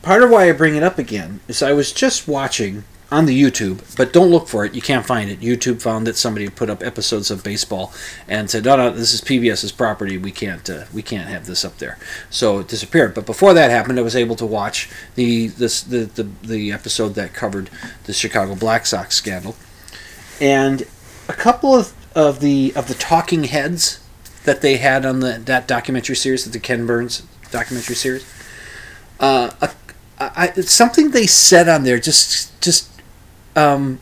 part 0.01 0.24
of 0.24 0.30
why 0.30 0.49
I 0.49 0.51
bring 0.51 0.76
it 0.76 0.84
up 0.84 0.97
again 0.97 1.39
is 1.47 1.61
I 1.61 1.74
was 1.74 1.93
just 1.93 2.28
watching 2.28 2.84
on 3.13 3.28
the 3.28 3.39
YouTube, 3.39 3.95
but 3.95 4.11
don't 4.11 4.32
look 4.32 4.47
for 4.47 4.65
it. 4.65 4.74
You 4.74 4.82
can't 4.82 5.05
find 5.05 5.30
it. 5.30 5.39
YouTube 5.39 5.82
found 5.84 6.07
that 6.07 6.17
somebody 6.17 6.49
put 6.49 6.67
up 6.67 6.82
episodes 6.82 7.30
of 7.30 7.43
baseball 7.43 7.93
and 8.28 8.49
said, 8.49 8.65
"No, 8.65 8.76
no, 8.76 8.89
this 8.89 9.13
is 9.13 9.21
PBS's 9.21 9.71
property. 9.71 10.17
We 10.17 10.32
can't, 10.32 10.67
uh, 10.67 10.86
we 10.91 11.03
can't 11.03 11.30
have 11.30 11.45
this 11.45 11.63
up 11.63 11.78
there." 11.78 11.99
So 12.32 12.59
it 12.59 12.67
disappeared. 12.67 13.13
But 13.13 13.28
before 13.28 13.53
that 13.53 13.69
happened, 13.69 13.99
I 13.99 14.01
was 14.01 14.15
able 14.15 14.36
to 14.38 14.45
watch 14.47 14.89
the 15.13 15.47
this 15.47 15.84
the 15.84 16.05
the, 16.05 16.28
the 16.41 16.71
episode 16.71 17.13
that 17.13 17.34
covered 17.34 17.69
the 18.05 18.13
Chicago 18.13 18.55
Black 18.55 18.88
Sox 18.88 19.15
scandal, 19.15 19.55
and 20.41 20.88
a 21.30 21.34
couple 21.34 21.76
of 21.76 21.93
of 22.16 22.39
the 22.39 22.74
of 22.76 22.88
the 22.88 22.93
talking 22.93 23.45
heads 23.45 23.99
that 24.45 24.61
they 24.61 24.78
had 24.78 25.05
on 25.05 25.20
the 25.20 25.41
that 25.45 25.68
documentary 25.68 26.16
series, 26.16 26.49
the 26.49 26.59
Ken 26.59 26.86
Burns 26.86 27.24
documentary 27.51 27.95
series. 27.95 28.26
Uh, 29.20 29.51
a, 29.61 29.72
I, 30.20 30.51
something 30.61 31.11
they 31.11 31.28
said 31.28 31.68
on 31.68 31.84
there 31.84 31.99
just 31.99 32.59
just 32.61 32.89
um, 33.55 33.99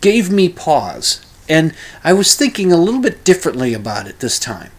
gave 0.00 0.30
me 0.30 0.48
pause, 0.48 1.24
and 1.48 1.74
I 2.04 2.12
was 2.12 2.34
thinking 2.34 2.72
a 2.72 2.76
little 2.76 3.00
bit 3.00 3.24
differently 3.24 3.74
about 3.74 4.06
it 4.06 4.20
this 4.20 4.38
time. 4.38 4.70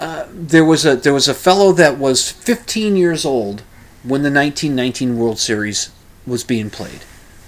Uh, 0.00 0.26
there 0.32 0.64
was 0.64 0.84
a 0.84 0.96
there 0.96 1.14
was 1.14 1.28
a 1.28 1.34
fellow 1.34 1.72
that 1.72 1.98
was 1.98 2.30
15 2.30 2.96
years 2.96 3.24
old 3.24 3.60
when 4.02 4.22
the 4.22 4.30
1919 4.30 5.16
World 5.16 5.38
Series 5.38 5.90
was 6.26 6.44
being 6.44 6.68
played. 6.68 7.00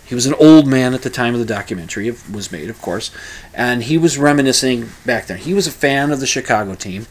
He 0.07 0.15
was 0.15 0.27
an 0.27 0.35
old 0.35 0.69
man 0.69 0.95
at 0.95 1.03
the 1.03 1.11
time 1.11 1.35
of 1.35 1.41
the 1.41 1.47
documentary 1.47 2.15
was 2.33 2.53
made, 2.53 2.71
of 2.71 2.81
course, 2.81 3.11
and 3.53 3.83
he 3.83 3.99
was 3.99 4.17
reminiscing 4.17 4.91
back 5.05 5.27
then. 5.27 5.39
He 5.39 5.53
was 5.53 5.67
a 5.67 5.73
fan 5.73 6.13
of 6.13 6.21
the 6.21 6.27
Chicago 6.29 6.77
team. 6.77 7.07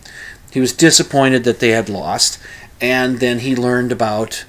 He 0.52 0.62
was 0.62 0.72
disappointed 0.72 1.44
that 1.44 1.60
they 1.60 1.72
had 1.72 1.90
lost, 1.90 2.40
and 2.80 3.20
then 3.20 3.40
he 3.40 3.54
learned 3.54 3.92
about 3.92 4.46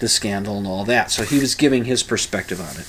the 0.00 0.08
scandal 0.08 0.58
and 0.58 0.66
all 0.66 0.84
that. 0.84 1.10
So 1.10 1.22
he 1.22 1.38
was 1.38 1.54
giving 1.54 1.86
his 1.86 2.02
perspective 2.02 2.60
on 2.60 2.76
it. 2.76 2.86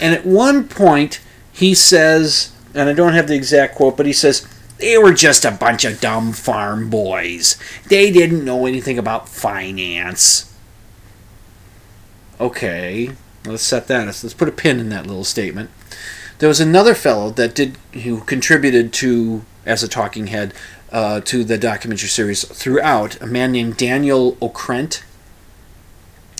And 0.00 0.12
at 0.12 0.26
one 0.26 0.66
point, 0.66 1.20
he 1.52 1.72
says, 1.72 2.52
and 2.74 2.88
I 2.88 2.92
don't 2.92 3.14
have 3.14 3.28
the 3.28 3.36
exact 3.36 3.76
quote, 3.76 3.96
but 3.96 4.06
he 4.06 4.12
says, 4.12 4.46
They 4.78 4.98
were 4.98 5.14
just 5.14 5.44
a 5.44 5.52
bunch 5.52 5.84
of 5.84 6.00
dumb 6.00 6.32
farm 6.32 6.90
boys. 6.90 7.56
They 7.88 8.10
didn't 8.10 8.44
know 8.44 8.66
anything 8.66 8.98
about 8.98 9.28
finance. 9.28 10.52
Okay, 12.38 13.12
let's 13.46 13.62
set 13.62 13.86
that. 13.88 14.06
Let's 14.06 14.34
put 14.34 14.48
a 14.48 14.52
pin 14.52 14.80
in 14.80 14.88
that 14.90 15.06
little 15.06 15.24
statement. 15.24 15.70
There 16.38 16.48
was 16.48 16.60
another 16.60 16.94
fellow 16.94 17.30
that 17.30 17.54
did 17.54 17.76
who 17.92 18.20
contributed 18.20 18.92
to 18.94 19.44
as 19.64 19.82
a 19.82 19.88
talking 19.88 20.28
head 20.28 20.52
uh, 20.92 21.20
to 21.22 21.44
the 21.44 21.58
documentary 21.58 22.08
series 22.08 22.44
throughout. 22.44 23.20
A 23.20 23.26
man 23.26 23.52
named 23.52 23.76
Daniel 23.76 24.36
Okrent. 24.36 25.02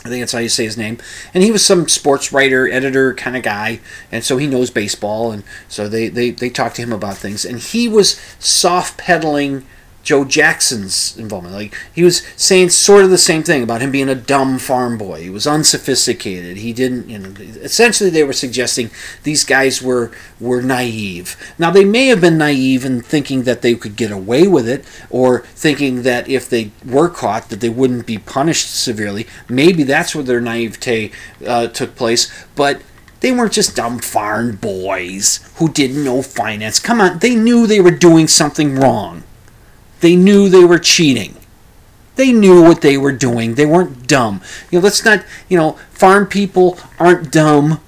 I 0.05 0.09
think 0.09 0.23
that's 0.23 0.33
how 0.33 0.39
you 0.39 0.49
say 0.49 0.65
his 0.65 0.77
name. 0.77 0.99
And 1.35 1.43
he 1.43 1.51
was 1.51 1.67
some 1.67 1.89
sports 1.89 2.33
writer, 2.33 2.71
editor 2.71 3.13
kind 3.15 3.37
of 3.37 3.43
guy, 3.43 3.81
and 4.13 4.23
so 4.23 4.37
he 4.37 4.47
knows 4.47 4.71
baseball, 4.71 5.33
and 5.33 5.43
so 5.69 5.89
they, 5.89 6.09
they, 6.09 6.31
they 6.31 6.49
talked 6.49 6.77
to 6.77 6.83
him 6.83 6.93
about 6.93 7.17
things. 7.17 7.45
And 7.45 7.59
he 7.59 7.89
was 7.89 8.21
soft 8.39 8.99
pedaling 8.99 9.67
Joe 10.07 10.25
Jackson's 10.25 11.17
involvement. 11.19 11.57
Like 11.57 11.75
he 11.93 12.05
was 12.05 12.23
saying 12.37 12.71
sort 12.71 13.03
of 13.03 13.11
the 13.11 13.19
same 13.19 13.43
thing 13.43 13.65
about 13.65 13.81
him 13.81 13.91
being 13.91 14.09
a 14.09 14.15
dumb 14.15 14.61
farm 14.61 14.97
boy. 14.97 15.21
He 15.21 15.31
was 15.31 15.49
unsophisticated. 15.49 16.59
He 16.59 16.73
didn't, 16.73 17.11
you 17.11 17.19
know. 17.19 17.35
Essentially, 17.61 18.09
they 18.09 18.23
were 18.23 18.33
suggesting 18.33 18.91
these 19.25 19.43
guys 19.43 19.83
were 19.83 20.13
were 20.39 20.63
naive. 20.63 21.37
Now 21.59 21.73
they 21.73 21.85
may 21.85 22.07
have 22.07 22.21
been 22.21 22.39
naive 22.39 22.85
in 22.85 23.03
thinking 23.03 23.43
that 23.43 23.63
they 23.63 23.75
could 23.75 23.97
get 23.97 24.13
away 24.13 24.47
with 24.47 24.69
it, 24.69 24.85
or 25.11 25.41
thinking 25.41 26.03
that 26.03 26.29
if 26.29 26.49
they 26.49 26.71
were 26.85 27.09
caught, 27.09 27.49
that 27.49 27.61
they 27.61 27.69
wouldn't 27.69 28.07
be 28.07 28.17
punished 28.17 28.73
severely. 28.73 29.27
Maybe 29.49 29.83
that's 29.83 30.15
where 30.15 30.23
their 30.23 30.41
naivete 30.41 31.11
uh, 31.45 31.67
took 31.67 31.97
place. 31.97 32.33
But 32.55 32.81
they 33.19 33.33
weren't 33.33 33.55
just 33.55 33.75
dumb 33.75 33.99
farm 33.99 34.55
boys 34.55 35.41
who 35.57 35.69
didn't 35.69 36.05
know 36.05 36.23
finance. 36.23 36.79
Come 36.79 37.01
on, 37.01 37.19
they 37.19 37.35
knew 37.35 37.67
they 37.67 37.81
were 37.81 37.91
doing 37.91 38.29
something 38.29 38.77
wrong. 38.77 39.25
They 40.07 40.15
knew 40.15 40.49
they 40.49 40.65
were 40.65 40.79
cheating. 40.79 41.35
They 42.15 42.31
knew 42.31 42.63
what 42.63 42.81
they 42.81 42.97
were 42.97 43.11
doing. 43.11 43.57
They 43.57 43.67
weren't 43.67 44.07
dumb. 44.07 44.41
You 44.71 44.79
know, 44.79 44.85
let's 44.85 45.05
not, 45.05 45.25
you 45.49 45.59
know, 45.59 45.73
farm 45.91 46.29
people 46.29 46.79
aren't 47.01 47.33
dumb. 47.33 47.81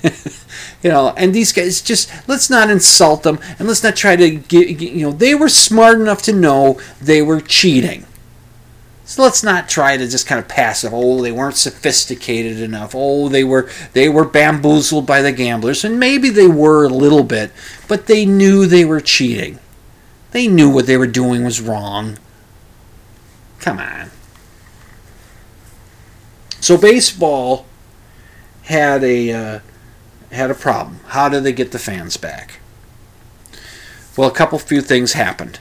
you 0.04 0.90
know, 0.90 1.12
and 1.16 1.34
these 1.34 1.52
guys 1.52 1.82
just 1.82 2.08
let's 2.28 2.48
not 2.48 2.70
insult 2.70 3.24
them 3.24 3.40
and 3.58 3.66
let's 3.66 3.82
not 3.82 3.96
try 3.96 4.14
to 4.14 4.30
get, 4.30 4.80
you 4.80 5.06
know, 5.06 5.10
they 5.10 5.34
were 5.34 5.48
smart 5.48 6.00
enough 6.00 6.22
to 6.22 6.32
know 6.32 6.80
they 7.00 7.20
were 7.20 7.40
cheating. 7.40 8.06
So 9.04 9.24
let's 9.24 9.42
not 9.42 9.68
try 9.68 9.96
to 9.96 10.06
just 10.06 10.28
kind 10.28 10.38
of 10.38 10.46
pass 10.46 10.84
it. 10.84 10.92
Oh, 10.94 11.20
they 11.20 11.32
weren't 11.32 11.56
sophisticated 11.56 12.60
enough. 12.60 12.92
Oh, 12.94 13.28
they 13.28 13.42
were 13.42 13.68
they 13.92 14.08
were 14.08 14.24
bamboozled 14.24 15.04
by 15.04 15.20
the 15.20 15.32
gamblers, 15.32 15.82
and 15.82 15.98
maybe 15.98 16.30
they 16.30 16.46
were 16.46 16.84
a 16.84 16.88
little 16.88 17.24
bit, 17.24 17.50
but 17.88 18.06
they 18.06 18.24
knew 18.24 18.66
they 18.66 18.84
were 18.84 19.00
cheating. 19.00 19.58
They 20.30 20.46
knew 20.46 20.70
what 20.70 20.86
they 20.86 20.96
were 20.96 21.06
doing 21.06 21.44
was 21.44 21.60
wrong. 21.60 22.18
Come 23.60 23.78
on. 23.78 24.10
So 26.60 26.76
baseball 26.76 27.66
had 28.64 29.02
a 29.02 29.32
uh, 29.32 29.60
had 30.30 30.50
a 30.50 30.54
problem. 30.54 31.00
How 31.06 31.28
did 31.28 31.44
they 31.44 31.52
get 31.52 31.72
the 31.72 31.78
fans 31.78 32.16
back? 32.16 32.60
Well, 34.16 34.28
a 34.28 34.34
couple 34.34 34.58
few 34.58 34.82
things 34.82 35.12
happened. 35.14 35.60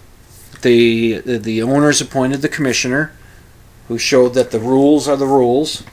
The 0.61 1.19
the 1.19 1.61
owners 1.61 2.01
appointed 2.01 2.41
the 2.41 2.49
commissioner, 2.49 3.13
who 3.87 3.97
showed 3.97 4.33
that 4.33 4.51
the 4.51 4.59
rules 4.59 5.07
are 5.07 5.15
the 5.15 5.27
rules, 5.27 5.83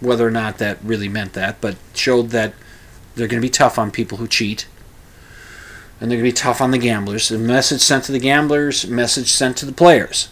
whether 0.00 0.26
or 0.26 0.30
not 0.30 0.58
that 0.58 0.78
really 0.84 1.08
meant 1.08 1.32
that, 1.32 1.60
but 1.60 1.76
showed 1.94 2.30
that 2.30 2.54
they're 3.14 3.26
going 3.28 3.40
to 3.40 3.46
be 3.46 3.50
tough 3.50 3.78
on 3.78 3.90
people 3.90 4.18
who 4.18 4.28
cheat 4.28 4.66
and 6.00 6.10
they're 6.10 6.16
going 6.16 6.30
to 6.30 6.34
be 6.34 6.42
tough 6.42 6.60
on 6.60 6.70
the 6.70 6.78
gamblers. 6.78 7.30
A 7.30 7.38
message 7.38 7.82
sent 7.82 8.04
to 8.04 8.12
the 8.12 8.18
gamblers, 8.18 8.86
message 8.86 9.32
sent 9.32 9.58
to 9.58 9.66
the 9.66 9.72
players. 9.72 10.30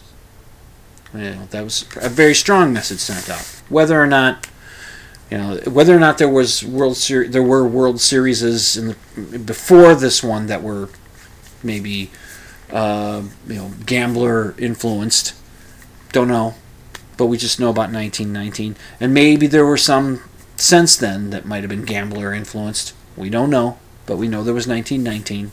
You 1.13 1.19
know, 1.19 1.47
that 1.51 1.63
was 1.63 1.85
a 1.97 2.09
very 2.09 2.33
strong 2.33 2.73
message 2.73 2.99
sent 2.99 3.29
out. 3.29 3.43
Whether 3.69 4.01
or 4.01 4.07
not, 4.07 4.47
you 5.29 5.37
know, 5.37 5.59
whether 5.67 5.95
or 5.95 5.99
not 5.99 6.17
there 6.17 6.29
was 6.29 6.63
World 6.63 6.97
Ser- 6.97 7.27
there 7.27 7.43
were 7.43 7.67
World 7.67 8.01
Series 8.01 8.77
in 8.77 8.95
the, 9.15 9.37
before 9.39 9.95
this 9.95 10.23
one 10.23 10.47
that 10.47 10.63
were 10.63 10.89
maybe, 11.63 12.09
uh, 12.71 13.23
you 13.47 13.55
know, 13.55 13.71
gambler 13.85 14.55
influenced. 14.57 15.35
Don't 16.11 16.27
know, 16.27 16.55
but 17.17 17.27
we 17.27 17.37
just 17.37 17.59
know 17.59 17.69
about 17.69 17.91
1919, 17.91 18.75
and 18.99 19.13
maybe 19.13 19.45
there 19.45 19.65
were 19.65 19.77
some 19.77 20.21
since 20.55 20.95
then 20.95 21.29
that 21.29 21.45
might 21.45 21.61
have 21.61 21.69
been 21.69 21.85
gambler 21.85 22.33
influenced. 22.33 22.93
We 23.15 23.29
don't 23.29 23.51
know, 23.51 23.77
but 24.07 24.17
we 24.17 24.27
know 24.27 24.43
there 24.43 24.53
was 24.53 24.67
1919. 24.67 25.51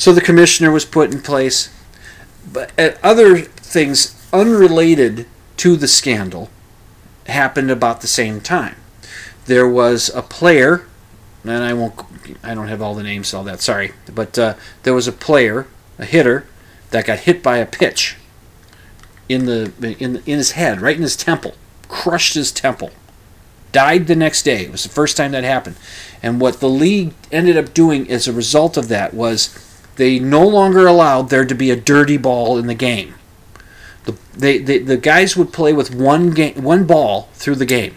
So 0.00 0.14
the 0.14 0.22
commissioner 0.22 0.70
was 0.70 0.86
put 0.86 1.12
in 1.12 1.20
place. 1.20 1.68
But 2.50 2.72
other 3.02 3.36
things 3.36 4.16
unrelated 4.32 5.26
to 5.58 5.76
the 5.76 5.86
scandal 5.86 6.48
happened 7.26 7.70
about 7.70 8.00
the 8.00 8.06
same 8.06 8.40
time. 8.40 8.76
There 9.44 9.68
was 9.68 10.08
a 10.14 10.22
player, 10.22 10.86
and 11.44 11.62
I 11.62 11.74
won't, 11.74 12.00
I 12.42 12.54
don't 12.54 12.68
have 12.68 12.80
all 12.80 12.94
the 12.94 13.02
names, 13.02 13.34
all 13.34 13.44
that. 13.44 13.60
Sorry, 13.60 13.92
but 14.10 14.38
uh, 14.38 14.54
there 14.84 14.94
was 14.94 15.06
a 15.06 15.12
player, 15.12 15.66
a 15.98 16.06
hitter, 16.06 16.46
that 16.92 17.04
got 17.04 17.18
hit 17.20 17.42
by 17.42 17.58
a 17.58 17.66
pitch 17.66 18.16
in 19.28 19.44
the 19.44 19.70
in 19.98 20.16
in 20.24 20.38
his 20.38 20.52
head, 20.52 20.80
right 20.80 20.96
in 20.96 21.02
his 21.02 21.14
temple, 21.14 21.52
crushed 21.88 22.34
his 22.34 22.50
temple, 22.50 22.90
died 23.70 24.06
the 24.06 24.16
next 24.16 24.44
day. 24.44 24.64
It 24.64 24.72
was 24.72 24.82
the 24.82 24.88
first 24.88 25.18
time 25.18 25.32
that 25.32 25.44
happened, 25.44 25.76
and 26.22 26.40
what 26.40 26.60
the 26.60 26.70
league 26.70 27.12
ended 27.30 27.58
up 27.58 27.74
doing 27.74 28.10
as 28.10 28.26
a 28.26 28.32
result 28.32 28.78
of 28.78 28.88
that 28.88 29.12
was 29.12 29.69
they 29.96 30.18
no 30.18 30.46
longer 30.46 30.86
allowed 30.86 31.30
there 31.30 31.44
to 31.44 31.54
be 31.54 31.70
a 31.70 31.76
dirty 31.76 32.16
ball 32.16 32.58
in 32.58 32.66
the 32.66 32.74
game. 32.74 33.14
The, 34.04 34.16
they, 34.34 34.58
they, 34.58 34.78
the 34.78 34.96
guys 34.96 35.36
would 35.36 35.52
play 35.52 35.72
with 35.72 35.94
one 35.94 36.30
game, 36.30 36.62
one 36.62 36.84
ball 36.84 37.28
through 37.34 37.56
the 37.56 37.66
game. 37.66 37.94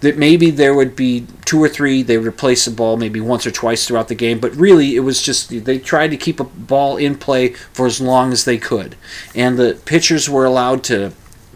That 0.00 0.18
maybe 0.18 0.50
there 0.50 0.74
would 0.74 0.96
be 0.96 1.26
two 1.44 1.62
or 1.62 1.68
three. 1.68 2.02
They 2.02 2.18
would 2.18 2.26
replace 2.26 2.64
the 2.64 2.72
ball 2.72 2.96
maybe 2.96 3.20
once 3.20 3.46
or 3.46 3.52
twice 3.52 3.86
throughout 3.86 4.08
the 4.08 4.16
game, 4.16 4.40
but 4.40 4.54
really 4.56 4.96
it 4.96 5.00
was 5.00 5.22
just 5.22 5.64
they 5.64 5.78
tried 5.78 6.08
to 6.08 6.16
keep 6.16 6.40
a 6.40 6.44
ball 6.44 6.96
in 6.96 7.16
play 7.16 7.50
for 7.72 7.86
as 7.86 8.00
long 8.00 8.32
as 8.32 8.44
they 8.44 8.58
could, 8.58 8.96
and 9.32 9.56
the 9.56 9.80
pitchers 9.84 10.28
were 10.28 10.44
allowed 10.44 10.82
to 10.84 11.12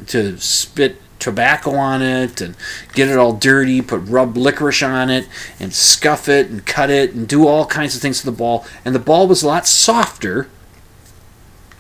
to 0.06 0.38
spit 0.38 1.00
tobacco 1.18 1.74
on 1.74 2.02
it 2.02 2.40
and 2.40 2.56
get 2.92 3.08
it 3.08 3.16
all 3.16 3.32
dirty, 3.32 3.80
put 3.80 4.00
rub 4.02 4.36
licorice 4.36 4.82
on 4.82 5.10
it 5.10 5.28
and 5.58 5.72
scuff 5.72 6.28
it 6.28 6.48
and 6.48 6.66
cut 6.66 6.90
it 6.90 7.14
and 7.14 7.28
do 7.28 7.46
all 7.46 7.66
kinds 7.66 7.94
of 7.94 8.02
things 8.02 8.20
to 8.20 8.26
the 8.26 8.36
ball. 8.36 8.66
And 8.84 8.94
the 8.94 9.00
ball 9.00 9.26
was 9.26 9.42
a 9.42 9.46
lot 9.46 9.66
softer 9.66 10.48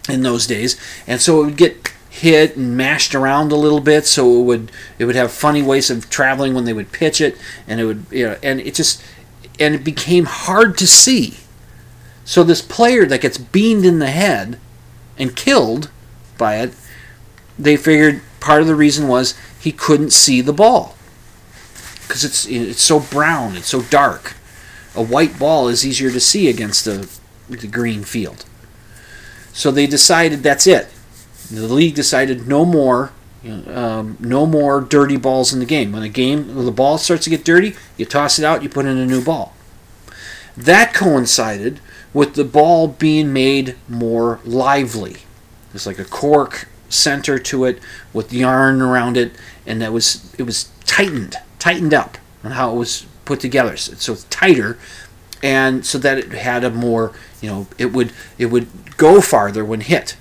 in 0.08 0.22
those 0.22 0.46
days, 0.46 0.80
and 1.06 1.20
so 1.20 1.42
it 1.42 1.44
would 1.46 1.56
get 1.56 1.92
hit 2.08 2.56
and 2.56 2.76
mashed 2.76 3.14
around 3.14 3.52
a 3.52 3.56
little 3.56 3.80
bit. 3.80 4.06
So 4.06 4.40
it 4.40 4.44
would 4.44 4.72
it 4.98 5.04
would 5.04 5.16
have 5.16 5.32
funny 5.32 5.62
ways 5.62 5.90
of 5.90 6.08
traveling 6.08 6.54
when 6.54 6.64
they 6.64 6.72
would 6.72 6.92
pitch 6.92 7.20
it. 7.20 7.36
And 7.66 7.80
it 7.80 7.84
would 7.84 8.06
you 8.10 8.26
know 8.26 8.36
and 8.42 8.60
it 8.60 8.74
just 8.74 9.02
and 9.58 9.74
it 9.74 9.84
became 9.84 10.24
hard 10.26 10.78
to 10.78 10.86
see. 10.86 11.38
So 12.24 12.42
this 12.42 12.62
player 12.62 13.06
that 13.06 13.20
gets 13.20 13.38
beamed 13.38 13.84
in 13.84 13.98
the 13.98 14.10
head 14.10 14.58
and 15.18 15.34
killed 15.34 15.90
by 16.38 16.56
it 16.56 16.74
they 17.58 17.76
figured 17.76 18.20
part 18.46 18.60
of 18.60 18.68
the 18.68 18.76
reason 18.76 19.08
was 19.08 19.34
he 19.60 19.72
couldn't 19.72 20.12
see 20.12 20.40
the 20.40 20.52
ball 20.52 20.94
because 22.02 22.22
it's 22.22 22.46
it's 22.46 22.80
so 22.80 23.00
brown, 23.00 23.56
it's 23.56 23.66
so 23.66 23.82
dark. 23.82 24.36
A 24.94 25.02
white 25.02 25.36
ball 25.36 25.66
is 25.66 25.84
easier 25.84 26.12
to 26.12 26.20
see 26.20 26.48
against 26.48 26.86
a, 26.86 27.08
the 27.48 27.66
green 27.66 28.04
field. 28.04 28.44
So 29.52 29.72
they 29.72 29.88
decided 29.88 30.44
that's 30.44 30.66
it. 30.68 30.86
The 31.50 31.66
league 31.66 31.96
decided 31.96 32.46
no 32.46 32.64
more, 32.64 33.10
um, 33.66 34.16
no 34.20 34.46
more 34.46 34.80
dirty 34.80 35.16
balls 35.16 35.52
in 35.52 35.58
the 35.58 35.66
game. 35.66 35.90
When 35.90 36.04
a 36.04 36.08
game, 36.08 36.54
when 36.54 36.66
the 36.66 36.70
ball 36.70 36.98
starts 36.98 37.24
to 37.24 37.30
get 37.30 37.44
dirty, 37.44 37.74
you 37.96 38.06
toss 38.06 38.38
it 38.38 38.44
out, 38.44 38.62
you 38.62 38.68
put 38.68 38.86
in 38.86 38.96
a 38.96 39.06
new 39.06 39.22
ball. 39.24 39.54
That 40.56 40.94
coincided 40.94 41.80
with 42.14 42.34
the 42.34 42.44
ball 42.44 42.86
being 42.86 43.32
made 43.32 43.74
more 43.88 44.38
lively. 44.44 45.16
It's 45.74 45.86
like 45.86 45.98
a 45.98 46.04
cork 46.04 46.68
center 46.96 47.38
to 47.38 47.64
it 47.64 47.80
with 48.12 48.32
yarn 48.32 48.80
around 48.82 49.16
it, 49.16 49.32
and 49.66 49.80
that 49.82 49.92
was 49.92 50.34
it 50.38 50.44
was 50.44 50.70
tightened, 50.84 51.36
tightened 51.58 51.94
up 51.94 52.18
on 52.42 52.52
how 52.52 52.72
it 52.72 52.76
was 52.76 53.06
put 53.24 53.40
together. 53.40 53.76
So, 53.76 53.94
so 53.94 54.12
it's 54.14 54.24
tighter, 54.24 54.78
and 55.42 55.84
so 55.84 55.98
that 55.98 56.18
it 56.18 56.32
had 56.32 56.64
a 56.64 56.70
more 56.70 57.12
you 57.40 57.50
know 57.50 57.66
it 57.78 57.92
would 57.92 58.12
it 58.38 58.46
would 58.46 58.96
go 58.96 59.20
farther 59.20 59.64
when 59.64 59.80
hit. 59.80 60.16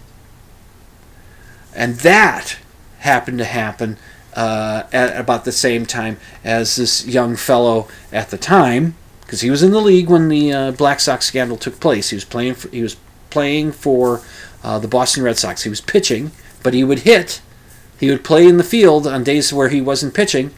And 1.73 1.95
that 1.97 2.57
happened 2.99 3.38
to 3.39 3.45
happen 3.45 3.97
uh, 4.34 4.84
at 4.93 5.19
about 5.19 5.45
the 5.45 5.51
same 5.51 5.86
time 5.86 6.17
as 6.43 6.76
this 6.76 7.05
young 7.05 7.36
fellow 7.36 7.88
at 8.11 8.30
the 8.30 8.38
time, 8.38 8.95
because 9.21 9.41
he 9.41 9.49
was 9.49 9.61
in 9.63 9.71
the 9.71 9.82
league 9.82 10.09
when 10.09 10.30
the 10.30 10.53
uh, 10.53 10.71
Black 10.71 10.99
Sox 10.99 11.26
scandal 11.26 11.57
took 11.57 11.80
place. 11.80 12.09
He 12.09 12.15
was 12.15 12.26
playing. 12.26 12.55
For, 12.55 12.69
he 12.69 12.82
was 12.82 12.95
playing 13.30 13.73
for 13.73 14.21
uh, 14.63 14.80
the 14.80 14.88
Boston 14.88 15.23
Red 15.23 15.38
Sox. 15.38 15.63
He 15.63 15.69
was 15.69 15.82
pitching, 15.82 16.32
but 16.66 16.74
he 16.74 16.84
would 16.84 17.01
hit. 17.01 17.41
He 17.99 18.09
would 18.09 18.24
play 18.24 18.47
in 18.47 18.57
the 18.57 18.63
field 18.63 19.05
on 19.05 19.24
days 19.24 19.53
where 19.53 19.70
he 19.70 19.82
wasn't 19.82 20.16
pitching, 20.16 20.49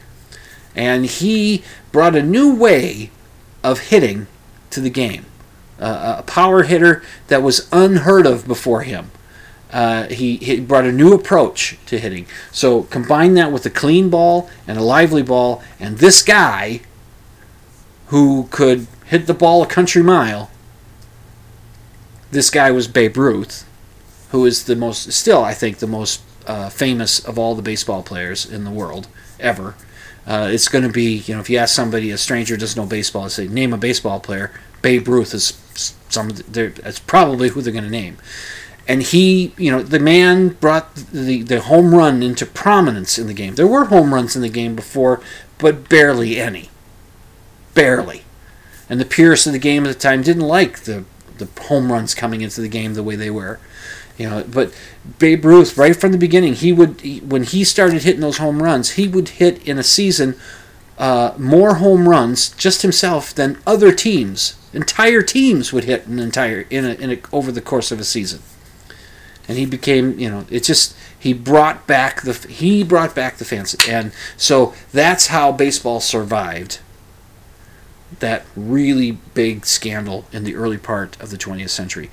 and 0.73 1.05
he 1.05 1.63
brought 1.91 2.15
a 2.15 2.23
new 2.23 2.55
way 2.55 3.11
of 3.61 3.91
hitting 3.91 4.27
to 4.69 4.79
the 4.79 4.89
game. 4.89 5.25
uh, 5.79 6.15
a 6.19 6.23
power 6.23 6.63
hitter 6.63 7.03
that 7.27 7.43
was 7.43 7.67
unheard 7.71 8.25
of 8.25 8.47
before 8.47 8.81
him. 8.81 9.11
Uh, 9.71 10.07
he, 10.07 10.37
he 10.37 10.59
brought 10.59 10.85
a 10.85 10.91
new 10.91 11.13
approach 11.13 11.77
to 11.85 11.99
hitting. 11.99 12.25
So 12.51 12.83
combine 12.83 13.33
that 13.33 13.51
with 13.51 13.65
a 13.65 13.69
clean 13.69 14.09
ball 14.09 14.49
and 14.65 14.77
a 14.77 14.83
lively 14.83 15.23
ball, 15.23 15.61
and 15.79 15.97
this 15.97 16.23
guy 16.23 16.81
who 18.07 18.47
could 18.49 18.87
hit 19.05 19.27
the 19.27 19.33
ball 19.33 19.61
a 19.61 19.67
country 19.67 20.01
mile. 20.01 20.49
This 22.31 22.49
guy 22.49 22.71
was 22.71 22.87
Babe 22.87 23.17
Ruth, 23.17 23.66
who 24.29 24.45
is 24.45 24.65
the 24.65 24.75
most, 24.75 25.11
still 25.11 25.43
I 25.43 25.53
think, 25.53 25.77
the 25.77 25.87
most 25.87 26.21
uh, 26.45 26.69
famous 26.69 27.19
of 27.19 27.37
all 27.37 27.55
the 27.55 27.61
baseball 27.61 28.03
players 28.03 28.45
in 28.45 28.63
the 28.63 28.71
world 28.71 29.07
ever. 29.39 29.75
Uh, 30.25 30.49
it's 30.51 30.67
going 30.67 30.83
to 30.83 30.91
be, 30.91 31.17
you 31.19 31.33
know, 31.33 31.39
if 31.39 31.49
you 31.49 31.57
ask 31.57 31.73
somebody, 31.73 32.11
a 32.11 32.17
stranger 32.17 32.57
doesn't 32.57 32.81
know 32.81 32.87
baseball, 32.87 33.23
and 33.23 33.31
say, 33.31 33.47
name 33.47 33.71
a 33.71 33.77
baseball 33.77 34.19
player, 34.19 34.51
Babe 34.81 35.07
Ruth 35.07 35.33
is 35.33 35.59
some. 36.09 36.29
That's 36.29 36.99
probably 36.99 37.49
who 37.49 37.61
they're 37.61 37.73
going 37.73 37.85
to 37.85 37.89
name. 37.89 38.17
And 38.87 39.03
he, 39.03 39.53
you 39.57 39.69
know, 39.71 39.83
the 39.83 39.99
man 39.99 40.49
brought 40.49 40.95
the, 40.95 41.41
the 41.41 41.61
home 41.61 41.93
run 41.93 42.23
into 42.23 42.45
prominence 42.45 43.17
in 43.17 43.27
the 43.27 43.33
game. 43.33 43.55
There 43.55 43.67
were 43.67 43.85
home 43.85 44.13
runs 44.13 44.35
in 44.35 44.41
the 44.41 44.49
game 44.49 44.75
before, 44.75 45.21
but 45.57 45.89
barely 45.89 46.39
any. 46.39 46.69
Barely. 47.73 48.23
And 48.89 48.99
the 48.99 49.05
purists 49.05 49.45
of 49.45 49.53
the 49.53 49.59
game 49.59 49.85
at 49.85 49.89
the 49.89 49.99
time 49.99 50.21
didn't 50.21 50.47
like 50.47 50.81
the, 50.81 51.03
the 51.37 51.49
home 51.63 51.91
runs 51.91 52.15
coming 52.15 52.41
into 52.41 52.61
the 52.61 52.69
game 52.69 52.93
the 52.93 53.03
way 53.03 53.17
they 53.17 53.29
were. 53.29 53.59
You 54.17 54.29
know, 54.29 54.43
but 54.43 54.73
Babe 55.19 55.45
Ruth, 55.45 55.77
right 55.77 55.95
from 55.95 56.11
the 56.11 56.17
beginning, 56.17 56.55
he 56.55 56.73
would 56.73 57.01
he, 57.01 57.19
when 57.19 57.43
he 57.43 57.63
started 57.63 58.03
hitting 58.03 58.21
those 58.21 58.37
home 58.37 58.63
runs, 58.63 58.91
he 58.91 59.07
would 59.07 59.29
hit 59.29 59.65
in 59.67 59.77
a 59.77 59.83
season 59.83 60.35
uh, 60.97 61.33
more 61.37 61.75
home 61.75 62.09
runs 62.09 62.49
just 62.49 62.81
himself 62.81 63.33
than 63.33 63.59
other 63.67 63.91
teams. 63.91 64.55
Entire 64.73 65.21
teams 65.21 65.71
would 65.71 65.83
hit 65.83 66.07
an 66.07 66.19
entire 66.19 66.61
in 66.69 66.85
a, 66.85 66.93
in 66.93 67.11
a, 67.11 67.19
over 67.31 67.51
the 67.51 67.61
course 67.61 67.91
of 67.91 67.99
a 67.99 68.03
season, 68.03 68.41
and 69.47 69.57
he 69.57 69.65
became 69.65 70.17
you 70.19 70.29
know 70.29 70.45
it 70.49 70.63
just 70.63 70.95
he 71.17 71.33
brought 71.33 71.85
back 71.85 72.23
the 72.23 72.33
he 72.49 72.83
brought 72.83 73.13
back 73.13 73.37
the 73.37 73.45
fans, 73.45 73.75
and 73.87 74.11
so 74.35 74.73
that's 74.91 75.27
how 75.27 75.51
baseball 75.51 75.99
survived 75.99 76.79
that 78.19 78.45
really 78.55 79.11
big 79.11 79.65
scandal 79.65 80.25
in 80.31 80.43
the 80.43 80.55
early 80.55 80.77
part 80.77 81.19
of 81.21 81.29
the 81.29 81.37
20th 81.37 81.69
century. 81.69 82.09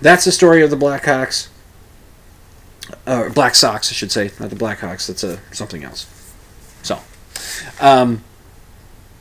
That's 0.00 0.24
the 0.24 0.32
story 0.32 0.62
of 0.62 0.70
the 0.70 0.76
Blackhawks. 0.76 1.48
Or 3.06 3.30
Black 3.30 3.54
Sox, 3.54 3.90
I 3.90 3.94
should 3.94 4.12
say, 4.12 4.30
not 4.38 4.50
the 4.50 4.56
Blackhawks. 4.56 5.06
That's 5.06 5.24
a 5.24 5.40
something 5.52 5.82
else. 5.82 6.06
So, 6.82 7.00
um, 7.80 8.22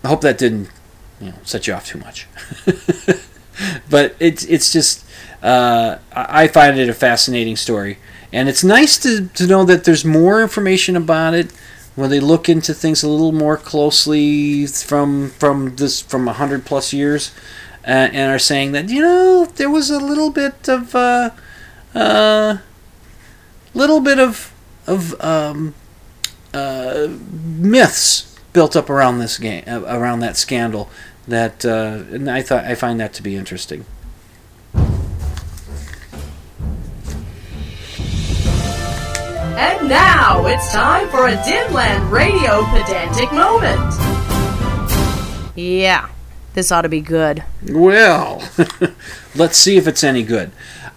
I 0.04 0.08
hope 0.10 0.22
that 0.22 0.38
didn't, 0.38 0.70
you 1.20 1.32
know, 1.32 1.36
set 1.44 1.66
you 1.66 1.74
off 1.74 1.88
too 1.88 1.98
much. 1.98 2.28
but 3.90 4.16
it's 4.20 4.44
it's 4.46 4.72
just 4.72 5.06
uh, 5.42 5.98
I 6.12 6.48
find 6.48 6.78
it 6.78 6.90
a 6.90 6.94
fascinating 6.94 7.56
story, 7.56 7.98
and 8.32 8.48
it's 8.48 8.64
nice 8.64 8.98
to 9.00 9.28
to 9.30 9.48
know 9.48 9.64
that 9.66 9.84
there's 9.84 10.06
more 10.06 10.42
information 10.42 10.96
about 10.96 11.34
it 11.34 11.52
when 11.96 12.10
they 12.10 12.20
look 12.20 12.50
into 12.50 12.74
things 12.74 13.04
a 13.04 13.10
little 13.10 13.32
more 13.32 13.58
closely 13.58 14.68
from 14.68 15.30
from 15.32 15.76
this 15.78 16.02
from 16.02 16.28
a 16.28 16.34
hundred 16.34 16.66
plus 16.66 16.94
years 16.94 17.32
uh, 17.86 18.10
and 18.12 18.32
are 18.32 18.40
saying 18.40 18.72
that 18.72 18.90
you 18.90 19.02
know 19.02 19.46
there 19.56 19.70
was 19.70 19.90
a 19.90 20.00
little 20.00 20.32
bit 20.32 20.68
of 20.68 20.96
uh, 20.96 21.30
uh, 21.94 22.58
little 23.74 24.00
bit 24.00 24.20
of 24.20 24.52
of 24.88 25.20
um, 25.22 25.76
uh, 26.54 27.08
myths 27.10 28.38
built 28.54 28.76
up 28.76 28.90
around 28.90 29.20
this 29.20 29.38
game 29.38 29.64
around 29.68 30.20
that 30.20 30.38
scandal 30.38 30.90
that 31.28 31.66
uh, 31.66 32.04
and 32.12 32.30
I 32.30 32.42
thought 32.42 32.66
I 32.66 32.76
find 32.76 33.00
that 33.00 33.14
to 33.14 33.24
be 33.24 33.36
interesting. 33.36 33.86
And 39.58 39.88
now 39.88 40.46
it's 40.48 40.72
time 40.74 41.08
for 41.10 41.28
a 41.28 41.36
Dimland 41.38 42.12
Radio 42.12 42.64
pedantic 42.66 43.32
moment. 43.32 43.94
Yeah, 45.56 46.10
this 46.56 46.72
ought 46.72 46.82
to 46.82 46.90
be 46.90 47.02
good. 47.02 47.44
Well, 47.70 48.50
let's 49.36 49.58
see 49.58 49.78
if 49.78 49.88
it's 49.88 50.04
any 50.04 50.24
good. 50.24 50.52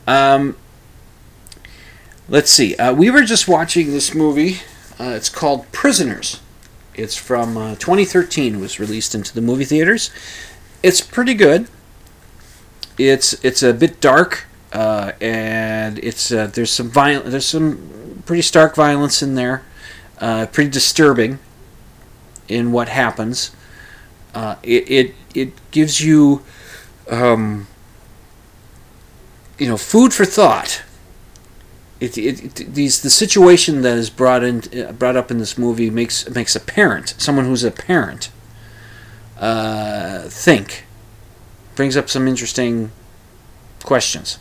Um, 0.06 0.56
let's 2.28 2.50
see. 2.50 2.74
Uh, 2.76 2.94
we 2.94 3.10
were 3.10 3.22
just 3.22 3.46
watching 3.46 3.88
this 3.88 4.14
movie. 4.14 4.60
Uh, 4.98 5.10
it's 5.10 5.28
called 5.28 5.70
Prisoners. 5.72 6.40
It's 6.94 7.16
from 7.16 7.56
uh, 7.56 7.74
2013. 7.74 8.54
It 8.54 8.60
was 8.60 8.80
released 8.80 9.14
into 9.14 9.34
the 9.34 9.40
movie 9.40 9.64
theaters. 9.64 10.10
It's 10.82 11.00
pretty 11.00 11.34
good. 11.34 11.68
It's 12.96 13.32
it's 13.44 13.62
a 13.62 13.72
bit 13.72 14.00
dark, 14.00 14.46
uh, 14.72 15.12
and 15.20 15.98
it's 16.00 16.32
uh, 16.32 16.48
there's 16.48 16.72
some 16.72 16.90
violent 16.90 17.26
there's 17.26 17.46
some 17.46 18.22
pretty 18.26 18.42
stark 18.42 18.74
violence 18.74 19.22
in 19.22 19.34
there. 19.36 19.62
Uh, 20.18 20.46
pretty 20.46 20.70
disturbing 20.70 21.38
in 22.48 22.72
what 22.72 22.88
happens. 22.88 23.52
Uh, 24.34 24.56
it, 24.62 24.90
it 24.90 25.14
it 25.40 25.70
gives 25.70 26.00
you 26.00 26.42
um, 27.10 27.66
you 29.58 29.68
know 29.68 29.76
food 29.76 30.12
for 30.12 30.24
thought. 30.24 30.82
It, 32.00 32.16
it, 32.16 32.60
it, 32.60 32.74
these 32.74 33.02
the 33.02 33.10
situation 33.10 33.82
that 33.82 33.98
is 33.98 34.08
brought 34.08 34.44
in 34.44 34.62
uh, 34.78 34.92
brought 34.92 35.16
up 35.16 35.30
in 35.30 35.38
this 35.38 35.58
movie 35.58 35.90
makes 35.90 36.28
makes 36.30 36.54
a 36.54 36.60
parent 36.60 37.14
someone 37.18 37.44
who's 37.44 37.64
a 37.64 37.72
parent 37.72 38.30
uh, 39.38 40.22
think 40.28 40.84
brings 41.74 41.96
up 41.96 42.08
some 42.08 42.28
interesting 42.28 42.92
questions. 43.84 44.38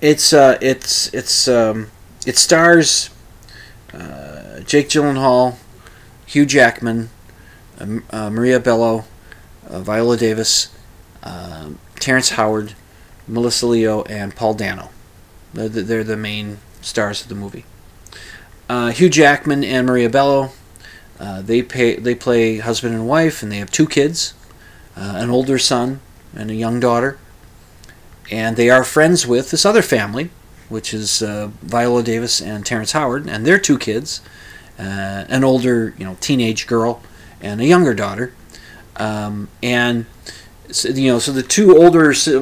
It's 0.00 0.32
uh, 0.32 0.58
it's 0.60 1.12
it's 1.14 1.46
um, 1.46 1.90
it 2.26 2.36
stars 2.36 3.10
uh, 3.94 4.60
Jake 4.60 4.88
Gyllenhaal, 4.88 5.56
Hugh 6.26 6.46
Jackman, 6.46 7.10
uh, 8.10 8.30
Maria 8.30 8.60
Bello, 8.60 9.04
uh, 9.68 9.80
Viola 9.80 10.16
Davis, 10.16 10.74
uh, 11.22 11.70
Terrence 11.98 12.30
Howard, 12.30 12.74
Melissa 13.26 13.66
Leo, 13.66 14.02
and 14.04 14.34
Paul 14.34 14.54
Dano. 14.54 14.90
They're 15.52 15.68
the, 15.68 15.82
they're 15.82 16.04
the 16.04 16.16
main 16.16 16.58
stars 16.80 17.22
of 17.22 17.28
the 17.28 17.34
movie. 17.34 17.64
Uh, 18.68 18.90
Hugh 18.90 19.10
Jackman 19.10 19.64
and 19.64 19.86
Maria 19.86 20.08
Bello, 20.08 20.50
uh, 21.20 21.42
they 21.42 21.62
pay, 21.62 21.96
they 21.96 22.14
play 22.14 22.58
husband 22.58 22.94
and 22.94 23.06
wife, 23.06 23.42
and 23.42 23.52
they 23.52 23.58
have 23.58 23.70
two 23.70 23.86
kids, 23.86 24.34
uh, 24.96 25.14
an 25.16 25.30
older 25.30 25.58
son 25.58 26.00
and 26.34 26.50
a 26.50 26.54
young 26.54 26.80
daughter, 26.80 27.18
and 28.30 28.56
they 28.56 28.70
are 28.70 28.84
friends 28.84 29.26
with 29.26 29.50
this 29.50 29.66
other 29.66 29.82
family, 29.82 30.30
which 30.68 30.94
is 30.94 31.18
Viola 31.18 32.02
Davis 32.02 32.40
and 32.40 32.64
Terrence 32.64 32.92
Howard, 32.92 33.28
and 33.28 33.44
their 33.44 33.58
two 33.58 33.76
kids, 33.78 34.22
an 34.78 35.44
older 35.44 35.94
you 35.98 36.04
know 36.04 36.16
teenage 36.20 36.66
girl 36.66 37.02
and 37.42 37.60
a 37.60 37.66
younger 37.66 37.94
daughter, 37.94 38.32
um, 38.96 39.48
and 39.62 40.06
so, 40.70 40.88
you 40.88 41.12
know, 41.12 41.18
so 41.18 41.32
the 41.32 41.42
two 41.42 41.76
older 41.76 42.14
si- 42.14 42.36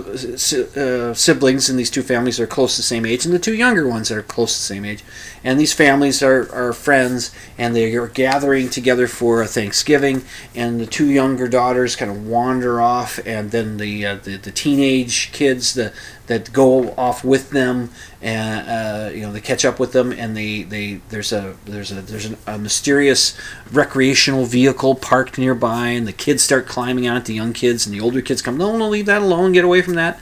uh, 0.76 1.14
siblings 1.14 1.68
in 1.68 1.76
these 1.76 1.90
two 1.90 2.02
families 2.02 2.38
are 2.38 2.46
close 2.46 2.76
to 2.76 2.78
the 2.78 2.84
same 2.84 3.04
age, 3.04 3.24
and 3.24 3.34
the 3.34 3.38
two 3.40 3.54
younger 3.54 3.88
ones 3.88 4.10
are 4.10 4.22
close 4.22 4.54
to 4.54 4.60
the 4.60 4.74
same 4.74 4.84
age, 4.84 5.02
and 5.42 5.58
these 5.58 5.72
families 5.72 6.22
are, 6.22 6.52
are 6.52 6.72
friends, 6.72 7.34
and 7.58 7.74
they 7.74 7.94
are 7.96 8.06
gathering 8.06 8.68
together 8.68 9.08
for 9.08 9.42
a 9.42 9.46
Thanksgiving, 9.46 10.22
and 10.54 10.80
the 10.80 10.86
two 10.86 11.10
younger 11.10 11.48
daughters 11.48 11.96
kind 11.96 12.10
of 12.10 12.26
wander 12.26 12.80
off, 12.80 13.18
and 13.26 13.50
then 13.50 13.78
the 13.78 14.06
uh, 14.06 14.14
the, 14.16 14.36
the 14.36 14.52
teenage 14.52 15.32
kids 15.32 15.74
the 15.74 15.92
that 16.30 16.52
go 16.52 16.92
off 16.92 17.24
with 17.24 17.50
them, 17.50 17.90
and 18.22 18.68
uh, 18.68 19.10
you 19.12 19.22
know 19.22 19.32
they 19.32 19.40
catch 19.40 19.64
up 19.64 19.80
with 19.80 19.90
them, 19.90 20.12
and 20.12 20.36
they, 20.36 20.62
they 20.62 21.00
there's 21.08 21.32
a 21.32 21.56
there's 21.64 21.90
a 21.90 22.02
there's 22.02 22.24
an, 22.24 22.36
a 22.46 22.56
mysterious 22.56 23.36
recreational 23.72 24.44
vehicle 24.44 24.94
parked 24.94 25.38
nearby, 25.38 25.88
and 25.88 26.06
the 26.06 26.12
kids 26.12 26.44
start 26.44 26.68
climbing 26.68 27.08
on 27.08 27.16
it. 27.16 27.24
The 27.24 27.34
young 27.34 27.52
kids 27.52 27.84
and 27.84 27.92
the 27.92 28.00
older 28.00 28.22
kids 28.22 28.42
come, 28.42 28.56
no, 28.56 28.78
no, 28.78 28.88
leave 28.88 29.06
that 29.06 29.22
alone, 29.22 29.50
get 29.50 29.64
away 29.64 29.82
from 29.82 29.94
that, 29.94 30.20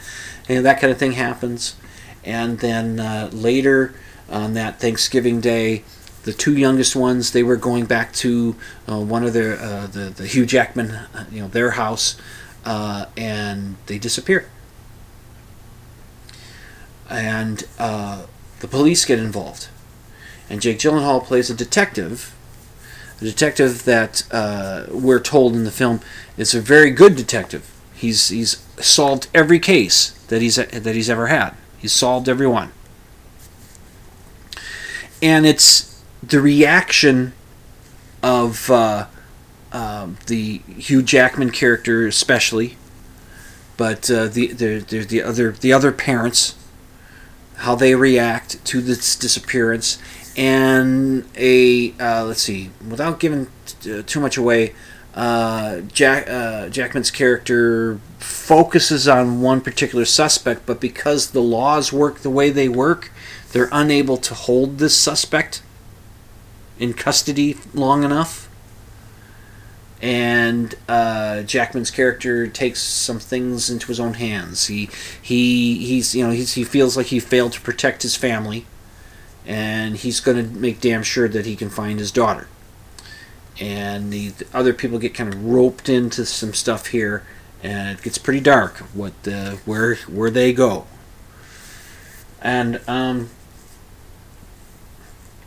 and 0.48 0.64
that 0.64 0.80
kind 0.80 0.90
of 0.90 0.98
thing 0.98 1.12
happens. 1.12 1.76
And 2.24 2.60
then 2.60 2.98
uh, 2.98 3.28
later 3.30 3.94
on 4.30 4.54
that 4.54 4.80
Thanksgiving 4.80 5.42
day, 5.42 5.84
the 6.22 6.32
two 6.32 6.56
youngest 6.56 6.96
ones 6.96 7.32
they 7.32 7.42
were 7.42 7.56
going 7.56 7.84
back 7.84 8.14
to 8.14 8.56
uh, 8.88 8.98
one 8.98 9.24
of 9.24 9.34
their 9.34 9.60
uh, 9.60 9.86
the 9.88 10.08
the 10.08 10.26
Hugh 10.26 10.46
Jackman 10.46 10.90
uh, 10.90 11.26
you 11.30 11.42
know 11.42 11.48
their 11.48 11.72
house, 11.72 12.16
uh, 12.64 13.04
and 13.14 13.76
they 13.84 13.98
disappear 13.98 14.48
and 17.08 17.64
uh, 17.78 18.26
the 18.60 18.68
police 18.68 19.04
get 19.04 19.18
involved. 19.18 19.68
And 20.50 20.60
Jake 20.60 20.78
Gyllenhaal 20.78 21.24
plays 21.24 21.50
a 21.50 21.54
detective, 21.54 22.34
a 23.20 23.24
detective 23.24 23.84
that 23.84 24.22
uh, 24.30 24.86
we're 24.90 25.20
told 25.20 25.54
in 25.54 25.64
the 25.64 25.70
film 25.70 26.00
is 26.36 26.54
a 26.54 26.60
very 26.60 26.90
good 26.90 27.16
detective. 27.16 27.70
He's 27.94 28.28
he's 28.28 28.64
solved 28.78 29.28
every 29.34 29.58
case 29.58 30.10
that 30.28 30.40
he's 30.40 30.56
that 30.56 30.94
he's 30.94 31.10
ever 31.10 31.26
had. 31.26 31.54
He's 31.78 31.92
solved 31.92 32.28
every 32.28 32.46
one. 32.46 32.72
And 35.20 35.46
it's 35.46 36.02
the 36.22 36.40
reaction 36.40 37.32
of 38.22 38.70
uh, 38.70 39.06
uh, 39.72 40.08
the 40.26 40.58
Hugh 40.76 41.02
Jackman 41.02 41.50
character, 41.50 42.06
especially, 42.06 42.76
but 43.76 44.10
uh, 44.10 44.26
the 44.28 44.52
the 44.52 44.78
the 44.78 45.04
the 45.04 45.22
other 45.22 45.52
the 45.52 45.72
other 45.72 45.92
parents, 45.92 46.54
how 47.58 47.74
they 47.74 47.94
react 47.94 48.64
to 48.66 48.80
this 48.80 49.16
disappearance, 49.16 49.98
and 50.36 51.28
a 51.36 51.92
uh, 51.98 52.24
let's 52.24 52.42
see, 52.42 52.70
without 52.88 53.20
giving 53.20 53.48
t- 53.66 53.98
uh, 53.98 54.02
too 54.06 54.20
much 54.20 54.36
away, 54.36 54.74
uh, 55.14 55.80
Jack 55.80 56.28
uh, 56.28 56.68
Jackman's 56.68 57.10
character 57.10 58.00
focuses 58.18 59.08
on 59.08 59.40
one 59.40 59.60
particular 59.60 60.04
suspect, 60.04 60.66
but 60.66 60.80
because 60.80 61.30
the 61.30 61.42
laws 61.42 61.92
work 61.92 62.20
the 62.20 62.30
way 62.30 62.50
they 62.50 62.68
work, 62.68 63.10
they're 63.52 63.68
unable 63.72 64.16
to 64.16 64.34
hold 64.34 64.78
this 64.78 64.96
suspect 64.96 65.62
in 66.78 66.94
custody 66.94 67.56
long 67.74 68.04
enough. 68.04 68.47
And 70.00 70.74
uh, 70.88 71.42
Jackman's 71.42 71.90
character 71.90 72.46
takes 72.46 72.80
some 72.80 73.18
things 73.18 73.68
into 73.68 73.88
his 73.88 73.98
own 73.98 74.14
hands. 74.14 74.66
He 74.66 74.88
he 75.20 75.84
he's 75.84 76.14
you 76.14 76.24
know 76.24 76.30
he's, 76.30 76.54
he 76.54 76.62
feels 76.62 76.96
like 76.96 77.06
he 77.06 77.18
failed 77.18 77.52
to 77.54 77.60
protect 77.60 78.02
his 78.02 78.14
family, 78.14 78.66
and 79.44 79.96
he's 79.96 80.20
going 80.20 80.36
to 80.36 80.58
make 80.58 80.80
damn 80.80 81.02
sure 81.02 81.26
that 81.28 81.46
he 81.46 81.56
can 81.56 81.68
find 81.68 81.98
his 81.98 82.12
daughter. 82.12 82.46
And 83.60 84.12
the, 84.12 84.28
the 84.28 84.46
other 84.54 84.72
people 84.72 85.00
get 85.00 85.14
kind 85.14 85.34
of 85.34 85.44
roped 85.44 85.88
into 85.88 86.24
some 86.24 86.54
stuff 86.54 86.88
here, 86.88 87.24
and 87.60 87.98
it 87.98 88.02
gets 88.04 88.18
pretty 88.18 88.40
dark. 88.40 88.76
What 88.94 89.20
the 89.24 89.58
where 89.64 89.96
where 90.06 90.30
they 90.30 90.52
go. 90.52 90.86
And 92.40 92.80
um, 92.86 93.30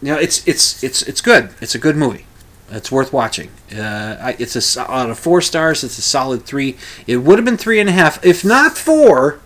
you 0.02 0.10
know, 0.10 0.20
it's 0.20 0.46
it's 0.46 0.84
it's 0.84 1.04
it's 1.04 1.22
good. 1.22 1.52
It's 1.62 1.74
a 1.74 1.80
good 1.80 1.96
movie. 1.96 2.26
It's 2.72 2.92
worth 2.92 3.12
watching. 3.12 3.50
Uh, 3.76 4.34
it's 4.40 4.78
a 4.78 4.82
out 4.90 5.10
of 5.10 5.20
four 5.20 5.42
stars. 5.42 5.84
It's 5.84 5.98
a 5.98 6.02
solid 6.02 6.46
three. 6.46 6.78
It 7.06 7.18
would 7.18 7.38
have 7.38 7.46
been 7.46 7.58
three 7.58 7.80
and 7.80 7.90
a 7.90 7.92
half 7.92 8.24
if 8.26 8.46
not 8.46 8.78
for 8.78 9.42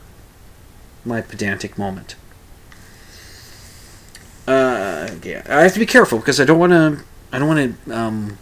my 1.03 1.21
pedantic 1.21 1.77
moment. 1.77 2.15
Uh, 4.47 5.09
yeah, 5.23 5.43
I 5.49 5.63
have 5.63 5.73
to 5.73 5.79
be 5.79 5.87
careful 5.87 6.19
because 6.19 6.39
I 6.39 6.45
don't 6.45 6.59
want 6.59 6.71
to. 6.71 7.03
I 7.31 7.39
don't 7.39 7.47
want 7.47 7.85
to. 7.85 7.95
Um, 7.95 8.37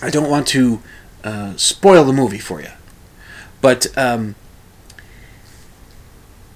I 0.00 0.08
don't 0.08 0.30
want 0.30 0.46
to 0.48 0.80
uh, 1.22 1.56
spoil 1.56 2.04
the 2.04 2.12
movie 2.12 2.38
for 2.38 2.60
you. 2.60 2.70
But 3.60 3.96
um, 3.98 4.34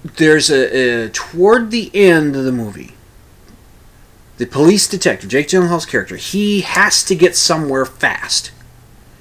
there's 0.03 0.49
a, 0.49 1.05
a 1.05 1.09
toward 1.09 1.71
the 1.71 1.91
end 1.93 2.35
of 2.35 2.43
the 2.43 2.51
movie 2.51 2.95
the 4.39 4.47
police 4.47 4.87
detective, 4.87 5.29
Jake 5.29 5.49
Gyllenhaal's 5.49 5.85
character, 5.85 6.15
he 6.15 6.61
has 6.61 7.03
to 7.03 7.13
get 7.13 7.35
somewhere 7.35 7.85
fast. 7.85 8.51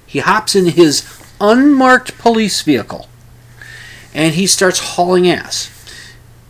He 0.06 0.20
hops 0.20 0.56
in 0.56 0.66
his 0.66 1.06
unmarked 1.40 2.16
police 2.18 2.62
vehicle 2.62 3.08
and 4.14 4.34
he 4.34 4.46
starts 4.46 4.78
hauling 4.94 5.28
ass. 5.28 5.70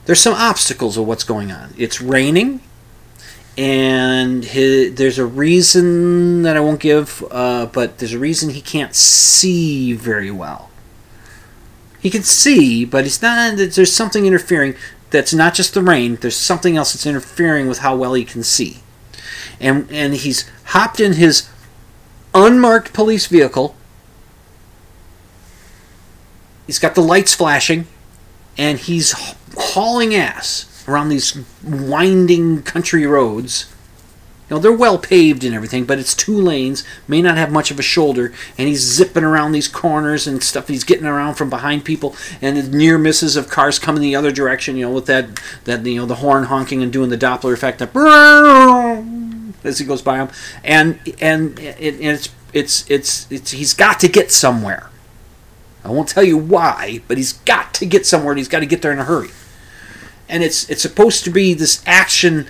There's 0.05 0.21
some 0.21 0.35
obstacles 0.35 0.97
of 0.97 1.07
what's 1.07 1.25
going 1.25 1.51
on. 1.51 1.75
It's 1.77 2.01
raining, 2.01 2.61
and 3.57 4.45
hi 4.45 4.89
there's 4.91 5.19
a 5.19 5.27
reason 5.27 6.43
that 6.43 6.57
I 6.57 6.61
won't 6.61 6.81
give, 6.81 7.25
uh, 7.31 7.67
but 7.67 7.99
there's 7.99 8.15
a 8.15 8.19
reason 8.19 8.51
he 8.51 8.61
can't 8.61 8.95
see 8.95 9.93
very 9.93 10.31
well. 10.31 10.71
He 12.01 12.11
can 12.11 12.23
see, 12.23 12.85
but 12.85 13.05
he's 13.05 13.21
not. 13.21 13.57
There's 13.57 13.93
something 13.93 14.25
interfering 14.25 14.75
that's 15.11 15.33
not 15.33 15.55
just 15.55 15.75
the 15.75 15.83
rain. 15.83 16.17
There's 16.17 16.37
something 16.37 16.77
else 16.77 16.93
that's 16.93 17.07
interfering 17.07 17.69
with 17.69 17.79
how 17.79 17.97
well 17.97 18.15
he 18.15 18.25
can 18.25 18.43
see. 18.43 18.79
And 19.61 19.91
and 19.91 20.15
he's 20.15 20.49
hopped 20.67 21.01
in 21.01 21.15
his 21.15 21.49
unmarked 22.35 22.93
police 22.93 23.27
vehicle. 23.27 23.75
He's 26.67 26.79
got 26.79 26.95
the 26.95 27.01
lights 27.01 27.35
flashing, 27.35 27.87
and 28.57 28.79
he's 28.79 29.15
hauling 29.57 30.15
ass 30.15 30.85
around 30.87 31.09
these 31.09 31.39
winding 31.65 32.63
country 32.63 33.07
roads. 33.07 33.73
You 34.49 34.57
know, 34.57 34.63
they're 34.63 34.73
well 34.73 34.99
paved 34.99 35.45
and 35.45 35.55
everything, 35.55 35.85
but 35.85 35.99
it's 35.99 36.15
two 36.15 36.41
lanes, 36.41 36.83
may 37.07 37.21
not 37.21 37.37
have 37.37 37.53
much 37.53 37.71
of 37.71 37.79
a 37.79 37.83
shoulder, 37.83 38.33
and 38.57 38.67
he's 38.67 38.81
zipping 38.81 39.25
around 39.25 39.53
these 39.53 39.69
corners 39.69 40.27
and 40.27 40.43
stuff. 40.43 40.69
He's 40.69 40.85
getting 40.85 41.05
around 41.05 41.35
from 41.35 41.51
behind 41.51 41.85
people, 41.85 42.17
and 42.41 42.57
the 42.57 42.63
near 42.63 42.97
misses 42.97 43.37
of 43.37 43.51
cars 43.51 43.79
coming 43.79 44.01
the 44.01 44.17
other 44.17 44.33
direction, 44.33 44.79
you 44.79 44.87
know, 44.87 44.93
with 44.93 45.05
that, 45.07 45.39
that 45.65 45.85
you 45.85 45.97
know, 45.97 46.07
the 46.07 46.17
horn 46.17 46.45
honking 46.45 46.83
and 46.83 46.91
doing 46.91 47.11
the 47.11 47.19
Doppler 47.19 47.53
effect 47.53 47.79
that 47.81 47.95
as 49.65 49.79
he 49.79 49.85
goes 49.85 50.01
by 50.01 50.17
him. 50.17 50.31
And, 50.65 50.99
and, 51.21 51.59
it, 51.59 51.97
and 51.97 52.05
it's, 52.05 52.31
it's, 52.55 52.91
it's, 52.91 53.31
it's, 53.31 53.51
he's 53.51 53.75
got 53.75 54.01
to 54.01 54.09
get 54.09 54.33
somewhere. 54.33 54.89
I 55.85 55.91
won't 55.91 56.09
tell 56.09 56.25
you 56.25 56.39
why, 56.39 57.03
but 57.07 57.19
he's 57.19 57.35
got 57.35 57.75
to 57.75 57.87
get 57.87 58.07
somewhere, 58.07 58.33
and 58.33 58.39
he's 58.39 58.49
got 58.49 58.61
to 58.61 58.67
get 58.67 58.81
there 58.81 58.93
in 58.93 58.99
a 58.99 59.05
hurry. 59.05 59.29
And 60.27 60.43
it's, 60.43 60.69
it's 60.71 60.81
supposed 60.83 61.25
to 61.25 61.31
be 61.31 61.53
this 61.53 61.83
action 61.87 62.47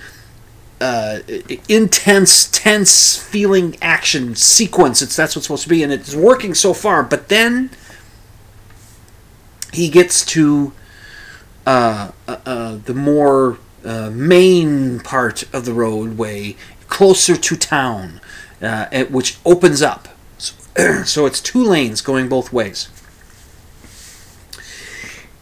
uh, 0.80 1.20
intense, 1.68 2.48
tense 2.50 3.16
feeling 3.16 3.76
action 3.82 4.34
sequence. 4.36 5.02
It's 5.02 5.16
that's 5.16 5.34
what's 5.34 5.46
supposed 5.46 5.64
to 5.64 5.68
be, 5.68 5.82
and 5.82 5.92
it's 5.92 6.14
working 6.14 6.54
so 6.54 6.72
far. 6.72 7.02
But 7.02 7.28
then 7.28 7.70
he 9.72 9.88
gets 9.88 10.24
to 10.26 10.72
uh, 11.66 12.12
uh, 12.26 12.36
uh, 12.46 12.76
the 12.84 12.94
more 12.94 13.58
uh, 13.84 14.10
main 14.10 15.00
part 15.00 15.42
of 15.54 15.64
the 15.64 15.72
roadway, 15.72 16.56
closer 16.88 17.36
to 17.36 17.56
town, 17.56 18.20
uh, 18.62 18.86
at- 18.90 19.10
which 19.10 19.38
opens 19.44 19.82
up. 19.82 20.08
So, 20.38 20.54
so 21.04 21.26
it's 21.26 21.40
two 21.40 21.62
lanes 21.62 22.00
going 22.00 22.28
both 22.28 22.52
ways. 22.52 22.88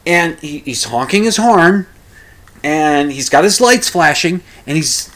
And 0.05 0.39
he, 0.41 0.59
he's 0.59 0.85
honking 0.85 1.25
his 1.25 1.37
horn, 1.37 1.87
and 2.63 3.13
he's 3.13 3.29
got 3.29 3.45
his 3.45 3.61
lights 3.61 3.89
flashing, 3.89 4.43
and 4.67 4.77
he's 4.77 5.09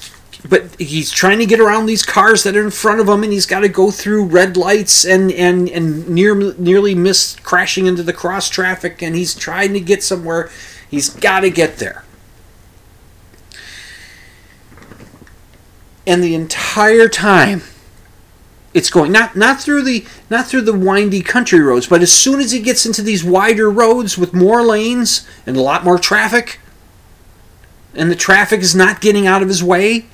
but 0.49 0.75
he's 0.81 1.11
trying 1.11 1.39
to 1.39 1.47
get 1.47 1.61
around 1.61 1.87
these 1.87 2.05
cars 2.05 2.43
that 2.45 2.57
are 2.57 2.65
in 2.65 2.71
front 2.71 3.01
of 3.01 3.09
him, 3.09 3.23
and 3.23 3.33
he's 3.33 3.47
got 3.47 3.61
to 3.61 3.69
go 3.69 3.91
through 3.91 4.25
red 4.25 4.57
lights 4.57 5.05
and 5.05 5.31
and 5.33 5.69
and 5.69 6.09
near 6.09 6.35
nearly 6.35 6.95
miss 6.95 7.37
crashing 7.41 7.87
into 7.87 8.03
the 8.03 8.13
cross 8.13 8.49
traffic, 8.49 9.03
and 9.03 9.15
he's 9.15 9.35
trying 9.35 9.73
to 9.75 9.81
get 9.81 10.03
somewhere. 10.03 10.51
He's 10.91 11.11
got 11.11 11.41
to 11.41 11.51
get 11.51 11.77
there. 11.77 12.05
And 16.07 16.25
the 16.25 16.35
entire 16.35 17.09
time, 17.09 17.63
it's 18.73 18.91
going 18.91 19.13
not 19.13 19.37
not 19.37 19.61
through 19.61 19.83
the 19.83 20.07
not 20.31 20.47
through 20.47 20.63
the 20.63 20.73
windy 20.73 21.21
country 21.23 21.61
roads, 21.61 21.87
but 21.87 22.01
as 22.01 22.13
soon 22.13 22.41
as 22.41 22.53
he 22.53 22.61
gets 22.61 22.87
into 22.87 23.03
these 23.03 23.23
wider 23.23 23.71
roads 23.71 24.17
with 24.17 24.33
more 24.33 24.63
lanes 24.63 25.29
and 25.45 25.57
a 25.57 25.61
lot 25.61 25.85
more 25.85 25.99
traffic, 25.99 26.61
and 27.95 28.11
the 28.11 28.17
traffic 28.17 28.61
is 28.61 28.75
not 28.75 29.03
getting 29.03 29.27
out 29.27 29.43
of 29.43 29.49
his 29.49 29.63
way, 29.63 30.07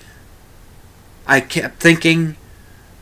I 1.26 1.40
kept 1.40 1.80
thinking, 1.80 2.36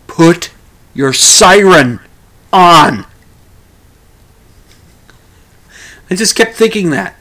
put 0.07 0.51
your 0.95 1.13
siren 1.13 2.01
on. 2.53 3.07
I 6.11 6.15
just 6.15 6.37
kept 6.37 6.55
thinking 6.55 6.91
that. 6.91 7.17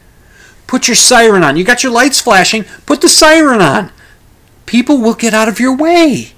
Put 0.67 0.87
your 0.87 0.95
siren 0.95 1.43
on. 1.43 1.57
You 1.57 1.63
got 1.63 1.83
your 1.83 1.91
lights 1.91 2.21
flashing, 2.21 2.63
put 2.85 3.01
the 3.01 3.09
siren 3.09 3.61
on. 3.61 3.91
People 4.65 4.97
will 4.97 5.13
get 5.13 5.33
out 5.33 5.49
of 5.49 5.59
your 5.59 5.75
way. 5.75 6.33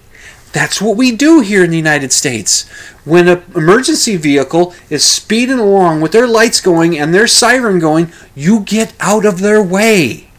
That's 0.51 0.81
what 0.81 0.95
we 0.95 1.11
do 1.11 1.41
here 1.41 1.65
in 1.65 1.71
the 1.71 1.77
United 1.77 2.13
States. 2.13 2.67
When 3.03 3.27
an 3.27 3.43
emergency 3.53 4.15
vehicle 4.15 4.73
is 4.89 5.03
speeding 5.03 5.59
along 5.59 6.01
with 6.01 6.13
their 6.13 6.27
lights 6.27 6.61
going 6.61 6.97
and 6.97 7.13
their 7.13 7.27
siren 7.27 7.77
going, 7.77 8.11
you 8.35 8.61
get 8.61 8.93
out 8.99 9.25
of 9.25 9.39
their 9.39 9.61
way. 9.61 10.29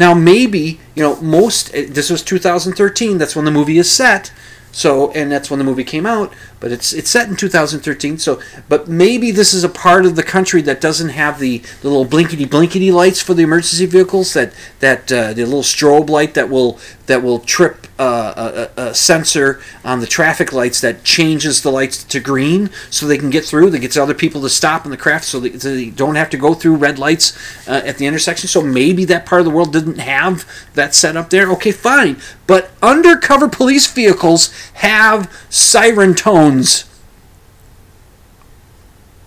Now, 0.00 0.14
maybe, 0.14 0.80
you 0.94 1.02
know, 1.02 1.20
most, 1.20 1.74
eh, 1.74 1.84
this 1.86 2.08
was 2.08 2.22
2013, 2.22 3.18
that's 3.18 3.36
when 3.36 3.44
the 3.44 3.50
movie 3.50 3.76
is 3.76 3.92
set. 3.92 4.32
So, 4.72 5.10
and 5.12 5.30
that's 5.30 5.50
when 5.50 5.58
the 5.58 5.64
movie 5.64 5.84
came 5.84 6.06
out, 6.06 6.32
but 6.60 6.70
it's 6.70 6.92
it's 6.92 7.10
set 7.10 7.28
in 7.28 7.36
2013. 7.36 8.18
So, 8.18 8.40
but 8.68 8.86
maybe 8.86 9.30
this 9.30 9.52
is 9.52 9.64
a 9.64 9.68
part 9.68 10.04
of 10.04 10.14
the 10.14 10.22
country 10.22 10.62
that 10.62 10.80
doesn't 10.80 11.08
have 11.08 11.40
the, 11.40 11.58
the 11.80 11.88
little 11.88 12.04
blinkety 12.04 12.46
blinkety 12.46 12.92
lights 12.92 13.20
for 13.20 13.34
the 13.34 13.42
emergency 13.42 13.86
vehicles. 13.86 14.34
That 14.34 14.52
that 14.80 15.10
uh, 15.10 15.32
the 15.32 15.44
little 15.44 15.62
strobe 15.62 16.10
light 16.10 16.34
that 16.34 16.50
will 16.50 16.78
that 17.10 17.24
will 17.24 17.40
trip 17.40 17.88
uh, 17.98 18.68
a, 18.76 18.82
a, 18.82 18.94
sensor 18.94 19.60
on 19.84 19.98
the 19.98 20.06
traffic 20.06 20.52
lights 20.52 20.80
that 20.80 21.02
changes 21.02 21.60
the 21.60 21.70
lights 21.70 22.04
to 22.04 22.20
green 22.20 22.70
so 22.88 23.04
they 23.04 23.18
can 23.18 23.30
get 23.30 23.44
through. 23.44 23.68
That 23.68 23.80
gets 23.80 23.96
other 23.96 24.14
people 24.14 24.40
to 24.42 24.48
stop 24.48 24.84
in 24.84 24.92
the 24.92 24.96
craft 24.96 25.24
so 25.24 25.40
they, 25.40 25.58
so 25.58 25.74
they 25.74 25.90
don't 25.90 26.14
have 26.14 26.30
to 26.30 26.38
go 26.38 26.54
through 26.54 26.76
red 26.76 27.00
lights 27.00 27.36
uh, 27.68 27.82
at 27.84 27.98
the 27.98 28.06
intersection. 28.06 28.48
So 28.48 28.62
maybe 28.62 29.04
that 29.06 29.26
part 29.26 29.40
of 29.40 29.44
the 29.44 29.50
world 29.50 29.72
didn't 29.72 29.98
have 29.98 30.48
that 30.74 30.94
set 30.94 31.16
up 31.16 31.30
there. 31.30 31.50
Okay, 31.52 31.72
fine. 31.72 32.16
But 32.46 32.70
undercover 32.80 33.48
police 33.48 33.92
vehicles 33.92 34.52
have 34.74 35.30
siren 35.50 36.14
tones. 36.14 36.49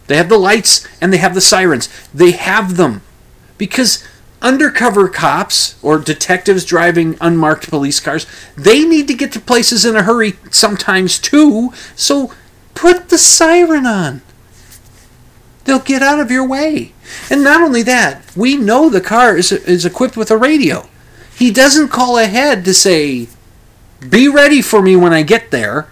They 0.08 0.18
have 0.18 0.30
the 0.30 0.38
lights 0.38 0.88
and 1.02 1.12
they 1.14 1.18
have 1.18 1.34
the 1.34 1.42
sirens. 1.42 1.90
They 2.14 2.32
have 2.32 2.76
them 2.78 3.02
because 3.58 4.04
undercover 4.42 5.08
cops 5.08 5.82
or 5.82 5.98
detectives 5.98 6.66
driving 6.66 7.18
unmarked 7.22 7.70
police 7.70 8.02
cars, 8.02 8.28
they 8.58 8.84
need 8.84 9.08
to 9.08 9.14
get 9.14 9.32
to 9.32 9.40
places 9.40 9.86
in 9.86 9.96
a 9.96 10.04
hurry 10.04 10.34
sometimes 10.52 11.18
too. 11.18 11.72
So 11.96 12.34
put 12.76 13.08
the 13.10 13.18
siren 13.18 13.86
on. 13.86 14.22
they'll 15.66 15.80
get 15.80 16.02
out 16.02 16.20
of 16.20 16.32
your 16.32 16.48
way. 16.48 16.94
And 17.30 17.44
not 17.44 17.62
only 17.62 17.84
that, 17.84 18.22
we 18.36 18.58
know 18.58 18.90
the 18.90 19.02
car 19.02 19.38
is, 19.38 19.52
is 19.52 19.86
equipped 19.86 20.18
with 20.18 20.32
a 20.32 20.38
radio. 20.38 20.90
He 21.36 21.52
doesn't 21.52 21.90
call 21.90 22.18
ahead 22.18 22.66
to 22.66 22.74
say, 22.74 23.28
be 24.08 24.28
ready 24.28 24.62
for 24.62 24.82
me 24.82 24.96
when 24.96 25.14
I 25.14 25.24
get 25.24 25.52
there. 25.52 25.88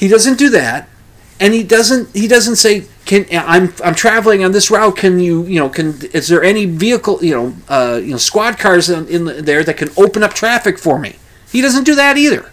He 0.00 0.08
doesn't 0.08 0.38
do 0.38 0.48
that. 0.48 0.88
And 1.38 1.52
he 1.52 1.62
doesn't 1.62 2.14
he 2.16 2.26
doesn't 2.26 2.56
say 2.56 2.86
can 3.04 3.26
I'm 3.32 3.74
I'm 3.84 3.94
traveling 3.94 4.42
on 4.42 4.52
this 4.52 4.70
route. 4.70 4.96
Can 4.96 5.20
you 5.20 5.44
you 5.44 5.58
know 5.60 5.68
can 5.68 5.94
is 6.14 6.28
there 6.28 6.42
any 6.42 6.64
vehicle 6.64 7.22
you 7.22 7.34
know 7.34 7.54
uh, 7.68 8.00
you 8.02 8.12
know 8.12 8.16
squad 8.16 8.58
cars 8.58 8.88
in, 8.88 9.06
in 9.08 9.44
there 9.44 9.62
that 9.62 9.76
can 9.76 9.90
open 9.98 10.22
up 10.22 10.32
traffic 10.32 10.78
for 10.78 10.98
me? 10.98 11.16
He 11.52 11.60
doesn't 11.60 11.84
do 11.84 11.94
that 11.94 12.16
either. 12.16 12.50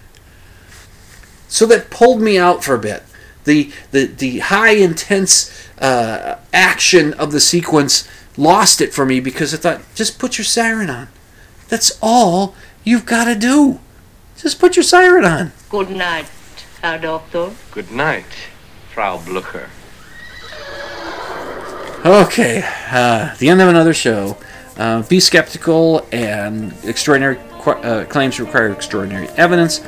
So 1.48 1.66
that 1.68 1.90
pulled 1.90 2.22
me 2.22 2.38
out 2.38 2.66
for 2.66 2.76
a 2.76 2.80
bit. 2.80 3.04
The 3.46 3.72
the 3.92 4.06
the 4.08 4.40
high 4.40 4.76
intense 4.76 5.70
uh, 5.80 6.36
action 6.54 7.14
of 7.14 7.32
the 7.32 7.40
sequence 7.40 8.08
lost 8.36 8.82
it 8.82 8.94
for 8.94 9.06
me 9.06 9.22
because 9.22 9.54
I 9.54 9.58
thought 9.58 9.82
just 9.96 10.20
put 10.20 10.38
your 10.38 10.46
siren 10.46 10.90
on. 10.90 11.08
That's 11.70 11.98
all 12.02 12.56
you've 12.84 13.06
got 13.06 13.26
to 13.26 13.36
do. 13.36 13.80
Just 14.38 14.60
put 14.60 14.76
your 14.76 14.84
siren 14.84 15.26
on. 15.26 15.52
Good 15.70 15.90
night, 15.90 16.30
Herr 16.82 17.00
Doctor. 17.00 17.52
Good 17.72 17.92
night, 17.92 18.26
Frau 18.94 19.18
Blucher. 19.18 19.70
Okay, 22.06 22.64
uh, 22.92 23.36
the 23.40 23.50
end 23.50 23.62
of 23.62 23.68
another 23.68 23.94
show. 23.94 24.38
Uh, 24.78 25.02
be 25.04 25.20
skeptical, 25.20 26.08
and 26.12 26.72
extraordinary 26.84 27.38
qu- 27.60 27.72
uh, 27.72 28.06
claims 28.06 28.40
require 28.40 28.72
extraordinary 28.72 29.28
evidence. 29.30 29.82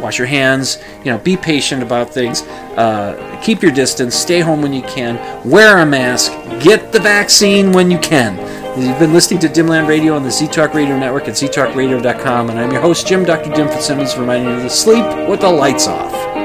Wash 0.00 0.16
your 0.18 0.26
hands. 0.26 0.78
You 1.04 1.12
know, 1.12 1.18
be 1.18 1.36
patient 1.36 1.82
about 1.82 2.14
things. 2.14 2.42
Uh, 2.42 3.38
keep 3.42 3.62
your 3.62 3.72
distance. 3.72 4.14
Stay 4.14 4.40
home 4.40 4.62
when 4.62 4.72
you 4.72 4.82
can. 4.82 5.18
Wear 5.48 5.78
a 5.78 5.86
mask. 5.86 6.32
Get 6.62 6.92
the 6.92 7.00
vaccine 7.00 7.72
when 7.72 7.90
you 7.90 7.98
can. 7.98 8.38
You've 8.74 8.98
been 8.98 9.12
listening 9.12 9.38
to 9.40 9.48
Dimland 9.48 9.86
Radio 9.86 10.16
on 10.16 10.22
the 10.22 10.30
Z 10.30 10.46
Talk 10.46 10.72
Radio 10.72 10.98
Network 10.98 11.28
at 11.28 11.34
ztalkradio.com, 11.34 12.48
and 12.48 12.58
I'm 12.58 12.72
your 12.72 12.80
host, 12.80 13.06
Jim 13.06 13.22
Dr. 13.22 13.52
Dim 13.52 13.68
Fitzsimmons, 13.68 14.16
reminding 14.16 14.48
you 14.48 14.62
to 14.62 14.70
sleep 14.70 15.04
with 15.28 15.40
the 15.40 15.50
lights 15.50 15.86
off. 15.86 16.41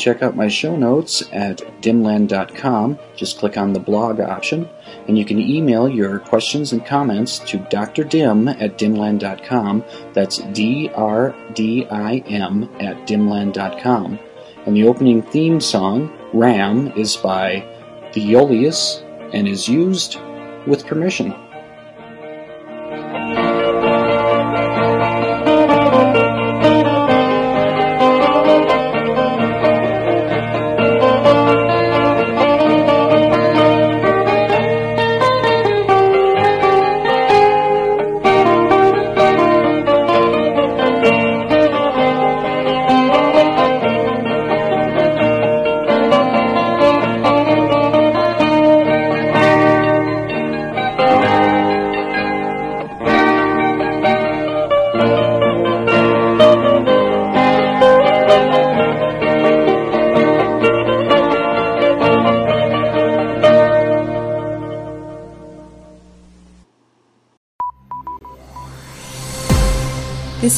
Check 0.00 0.22
out 0.22 0.34
my 0.34 0.48
show 0.48 0.76
notes 0.76 1.22
at 1.32 1.58
dimland.com. 1.82 2.98
Just 3.14 3.38
click 3.38 3.56
on 3.56 3.72
the 3.72 3.80
blog 3.80 4.18
option, 4.18 4.68
and 5.06 5.18
you 5.18 5.24
can 5.24 5.38
email 5.38 5.88
your 5.88 6.18
questions 6.18 6.72
and 6.72 6.84
comments 6.84 7.38
to 7.40 7.58
Dr. 7.70 8.04
Dim 8.04 8.48
at 8.48 8.78
dimland.com. 8.78 9.84
That's 10.14 10.38
D 10.38 10.90
R 10.94 11.34
D 11.54 11.86
I 11.90 12.16
M 12.26 12.64
at 12.80 13.06
dimland.com. 13.06 14.18
And 14.66 14.76
the 14.76 14.86
opening 14.86 15.22
theme 15.22 15.60
song, 15.60 16.10
Ram, 16.32 16.92
is 16.92 17.16
by 17.16 17.66
The 18.14 18.20
Theolius 18.20 19.02
and 19.34 19.46
is 19.46 19.68
used 19.68 20.18
with 20.66 20.86
permission. 20.86 21.34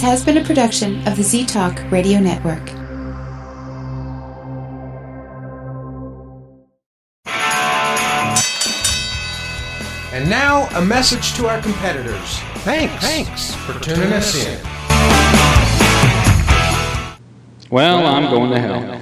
This 0.03 0.11
has 0.11 0.25
been 0.25 0.39
a 0.39 0.45
production 0.45 1.07
of 1.07 1.17
the 1.17 1.23
Z 1.23 1.47
Talk 1.47 1.81
Radio 1.93 2.19
Network. 2.19 2.69
And 10.13 10.29
now, 10.29 10.67
a 10.77 10.85
message 10.85 11.35
to 11.35 11.47
our 11.47 11.63
competitors. 11.63 12.41
Thanks. 12.65 12.95
Thanks 13.01 13.55
for 13.55 13.79
tuning 13.79 14.13
us 14.13 14.45
in. 14.45 14.61
Well, 17.71 18.05
I'm 18.05 18.29
going 18.29 18.51
to 18.51 18.59
hell. 18.59 19.02